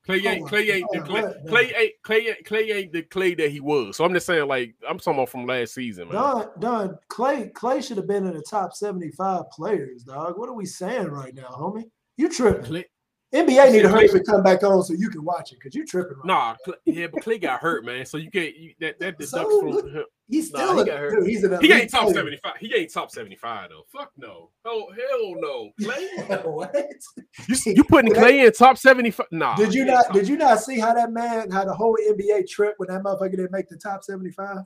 [0.08, 0.44] Klay ain't.
[0.44, 1.24] my Klay ain't the Klay.
[1.24, 1.46] man?
[1.48, 1.94] Klay ain't.
[2.06, 2.46] Klay ain't.
[2.46, 3.98] Klay ain't the Klay that he was.
[3.98, 6.16] So I'm just saying, like, I'm talking about from last season, man.
[6.16, 10.38] Don, Don, Klay, Klay should have been in the top 75 players, dog.
[10.38, 11.90] What are we saying right now, homie?
[12.18, 12.64] You tripping.
[12.64, 12.86] Klay,
[13.34, 15.76] NBA need to hurry up and come back on so you can watch it because
[15.76, 18.06] you tripping right Nah, Klay, yeah, but Klay got hurt, man.
[18.06, 18.56] So you can't.
[18.56, 19.70] You, that that deducts So, from.
[19.72, 20.04] look, him.
[20.30, 21.12] He's Nah, still he a- got hurt.
[21.20, 22.16] dude, he's he ain't top player.
[22.16, 22.54] seventy five.
[22.60, 23.84] He ain't top seventy five though.
[23.92, 24.50] Fuck no.
[24.66, 25.72] Oh hell no.
[25.82, 26.46] Klay.
[26.46, 26.74] what?
[27.48, 29.28] You, you putting Klay in top seventy five?
[29.32, 29.56] Nah.
[29.56, 32.76] Did you not did you not see how that man how the whole NBA trip
[32.78, 34.60] when that motherfucker didn't make the top 75?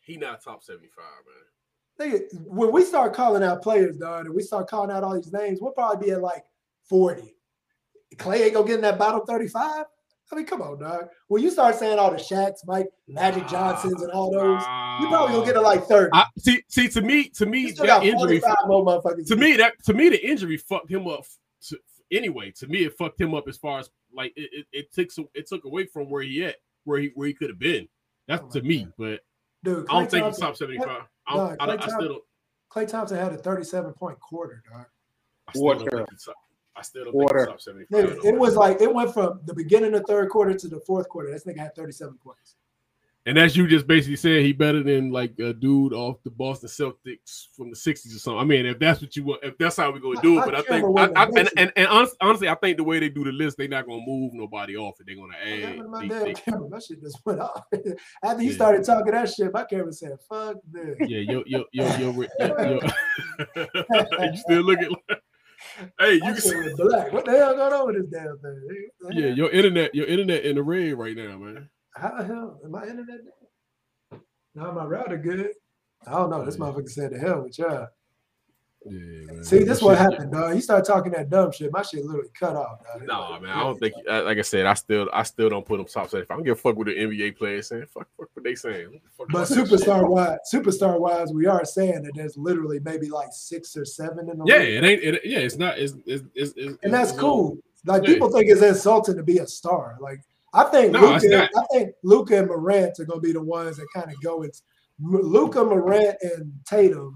[0.00, 2.10] He not top seventy five, man.
[2.12, 5.32] Nigga, when we start calling out players, dog, and we start calling out all these
[5.32, 6.44] names, we'll probably be at like
[6.96, 7.34] 40.
[8.16, 9.86] Klay ain't gonna get in that bottom 35.
[10.30, 11.08] I mean, come on, dog.
[11.28, 14.60] When you start saying all the Shaqs, Mike, Magic Johnsons, and all those,
[15.00, 16.10] you probably gonna get to like 30.
[16.12, 18.42] I, see, see, to me, to me, You still that got injury.
[18.66, 19.26] more motherfuckers.
[19.28, 21.24] To me, that to me, the injury fucked him up.
[21.68, 21.78] To,
[22.10, 25.10] anyway, to me, it fucked him up as far as like it, it, it took
[25.10, 27.88] some, it took away from where he at, where he where he could have been.
[28.28, 29.20] That's oh to me, but
[29.64, 31.02] Dude, I don't Klay think he's top seventy five.
[31.26, 32.22] I, Nah, don't, I, I Thompson- still don't.
[32.70, 34.86] Klay Thompson had a 37 point quarter, dog.
[36.76, 37.46] I still don't Water.
[37.46, 37.74] think he's top.
[37.74, 38.06] I still don't think Water.
[38.08, 38.24] he's top seventy five.
[38.24, 40.80] Nigga, it was like it went from the beginning of the third quarter to the
[40.80, 41.30] fourth quarter.
[41.30, 42.56] This nigga had 37 points.
[43.24, 46.68] And as you just basically said, he better than like a dude off the Boston
[46.68, 48.40] Celtics from the '60s or something.
[48.40, 50.56] I mean, if that's what you want, if that's how we're gonna do it, but
[50.56, 53.22] I think, I, I, and, and, and honest, honestly, I think the way they do
[53.22, 55.86] the list, they're not gonna move nobody off, and they're gonna add.
[55.88, 57.62] My they- damn they- camera, that shit just went off.
[58.24, 58.54] After he Yeah.
[58.54, 62.26] started talking that shit, my camera said, "Fuck this." yeah, yo, yo, yo, yo, yo,
[62.40, 62.80] yo.
[64.32, 65.22] you still looking like,
[65.98, 67.12] hey, you can black.
[67.12, 68.88] What the hell going on with this damn thing?
[69.10, 71.68] yeah, your internet, your internet in the red right now, man.
[71.94, 73.20] How the hell am I internet?
[74.54, 75.50] Now my router good.
[76.06, 76.44] I don't know.
[76.44, 77.88] This motherfucker said the hell with y'all.
[78.84, 79.44] Yeah, man.
[79.44, 80.54] See, this what happened, dog.
[80.54, 81.72] You start talking that dumb shit.
[81.72, 82.80] My shit literally cut off.
[82.98, 83.06] Dog.
[83.06, 83.94] Nah, man, I don't think.
[84.06, 86.22] Like I said, I still, I still don't put them top set.
[86.22, 88.54] If I don't give a fuck what the NBA players saying, fuck, fuck what they
[88.54, 88.90] saying.
[88.92, 89.88] What the fuck But about that shit?
[89.88, 94.28] superstar wise, superstar wise, we are saying that there's literally maybe like six or seven
[94.28, 94.74] in the Yeah, league.
[94.74, 95.02] it ain't.
[95.02, 95.78] It, yeah, it's not.
[95.78, 97.58] It's, it's, it's, it's and that's cool.
[97.86, 98.08] Like Yeah.
[98.14, 99.96] people think it's insulting to be a star.
[100.00, 100.20] Like
[100.54, 101.48] I think No, Luca.
[101.56, 104.42] I think Luca and Morant are gonna be the ones that kind of go.
[104.42, 104.62] It's
[105.00, 107.14] Luca, Morant, and Tatum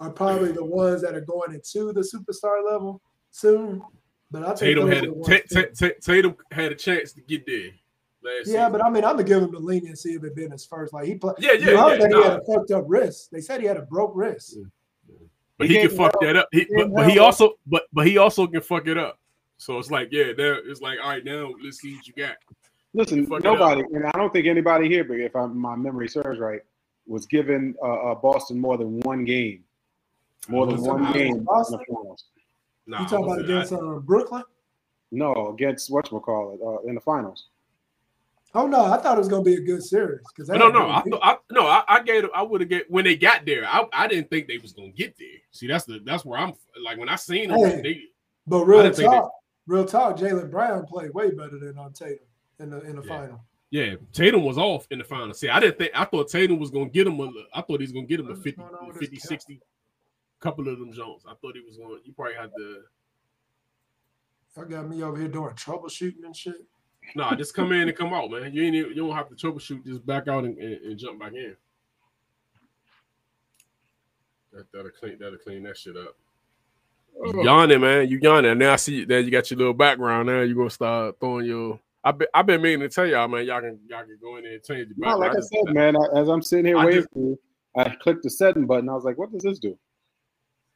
[0.00, 3.00] are probably the ones that are going into the superstar level
[3.30, 3.82] soon.
[4.30, 5.88] But I think Tatum those had are a, the Ta- ones Ta- too.
[5.88, 7.70] Ta- Tatum had a chance to get there.
[8.22, 8.72] Last Yeah, season.
[8.72, 10.92] but I mean, I'm gonna give him the leniency if it been his first.
[10.92, 11.36] Like he played.
[11.38, 13.30] Yeah, yeah, you heard yeah, that he had a fucked up wrist.
[13.30, 14.58] They said he had a broke wrist.
[15.58, 16.48] but he, can can't fuck help- that up.
[16.52, 19.18] He, he but, but he also, but but he also can fuck it up.
[19.58, 22.36] So it's like, yeah, now it's like, all right, now let's see what you got.
[22.92, 23.58] Listen, Fuck it up.
[23.58, 26.60] nobody, and I don't think anybody here, but if I, my memory serves right,
[27.06, 29.64] was given uh, uh, Boston more than one game,
[30.48, 31.78] more than one game in Boston?
[31.78, 32.24] the finals.
[32.86, 34.44] Nah, you talking about against uh, Brooklyn?
[35.10, 37.46] No, against what you call it uh, in the finals.
[38.54, 41.02] Oh no, I thought it was gonna be a good series because no, no, I,
[41.02, 43.66] thought- I no, I, I gave, I would have get when they got there.
[43.66, 45.28] I, I didn't think they was gonna get there.
[45.50, 48.00] See, that's the that's where I'm like when I seen them, Hey, they,
[48.46, 49.32] But real didn't they- talk,
[49.66, 52.24] real talk, Jaylen Brown played way better than on Tatum
[52.60, 53.40] in the in the final.
[53.70, 55.34] Yeah, Tatum was off in the final.
[55.34, 57.84] See, I didn't think I thought Tatum was gonna get him a I thought he
[57.84, 58.62] was gonna get him a 50,
[58.98, 59.60] 50 60
[60.40, 61.22] couple of them Jones.
[61.26, 62.82] I thought he was going you probably had to
[64.56, 66.64] Y'all got me over here doing troubleshooting and shit.
[67.14, 68.52] nah, just come in and come out, man.
[68.54, 71.20] You ain't even- you don't have to troubleshoot, just back out and, and, and jump
[71.20, 71.54] back in.
[74.52, 76.16] That, that'll clean that'll clean that shit up.
[77.14, 77.42] You oh.
[77.44, 78.08] yawning, man.
[78.08, 78.52] You yawning.
[78.52, 80.28] And now I see that you got your little background.
[80.28, 81.78] Now you gonna start throwing your.
[82.02, 83.44] I've been I've been meaning to tell y'all, man.
[83.44, 85.74] Y'all can y'all can go in there and change the No, like I just- said,
[85.74, 87.38] man, I, as I'm sitting here I waiting just- for you,
[87.76, 88.88] I clicked the setting button.
[88.88, 89.78] I was like, what does this do?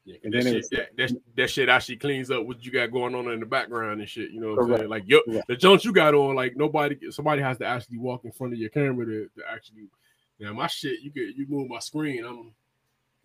[0.04, 2.72] Yeah, And that, then it shit, that, that, that shit actually cleans up what you
[2.72, 4.30] got going on in the background and shit.
[4.30, 4.88] You know what I'm saying?
[4.88, 8.32] Like yo, the jumps you got on, like nobody, somebody has to actually walk in
[8.32, 9.88] front of your camera to, to actually.
[10.38, 12.52] Now my shit, you get you move my screen, I'm.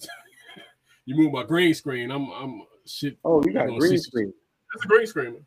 [1.06, 3.18] you move my green screen, I'm I'm shit.
[3.24, 4.34] Oh, you got gonna green screen.
[4.74, 5.46] That's a green screen, man.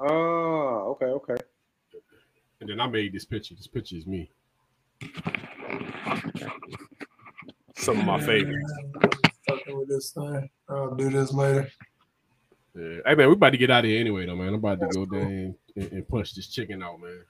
[0.00, 1.42] Oh, okay, okay.
[2.60, 3.54] And then I made this picture.
[3.54, 4.30] This picture is me.
[7.74, 8.72] Some of my favorites.
[9.58, 10.48] Fucking with this thing.
[10.68, 11.68] I'll do this later.
[12.74, 12.98] Yeah.
[13.06, 14.48] Hey man, we about to get out of here anyway, though, man.
[14.48, 17.24] I'm about to go down and, and punch this chicken out, man.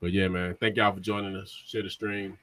[0.00, 1.50] But yeah, man, thank y'all for joining us.
[1.66, 2.36] Share the stream,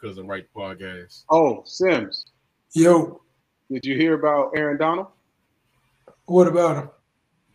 [0.00, 1.24] cousin right podcast.
[1.28, 2.26] Oh, Sims.
[2.72, 3.20] Yo,
[3.70, 5.08] Did you hear about Aaron Donald?
[6.26, 6.90] what about him?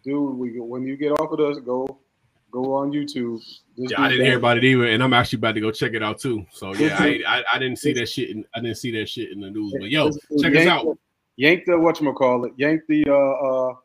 [0.03, 1.99] Dude, we when you get off of us, go
[2.51, 3.41] go on YouTube.
[3.75, 6.03] Yeah, I didn't hear about it either, and I'm actually about to go check it
[6.03, 6.45] out too.
[6.51, 8.29] So yeah, I, I, I didn't see that shit.
[8.31, 9.73] In, I didn't see that shit in the news.
[9.79, 10.09] But yo,
[10.41, 10.85] check us out.
[10.85, 10.97] the-
[11.37, 12.51] Yank the what you call it?
[12.57, 13.75] Yank the uh uh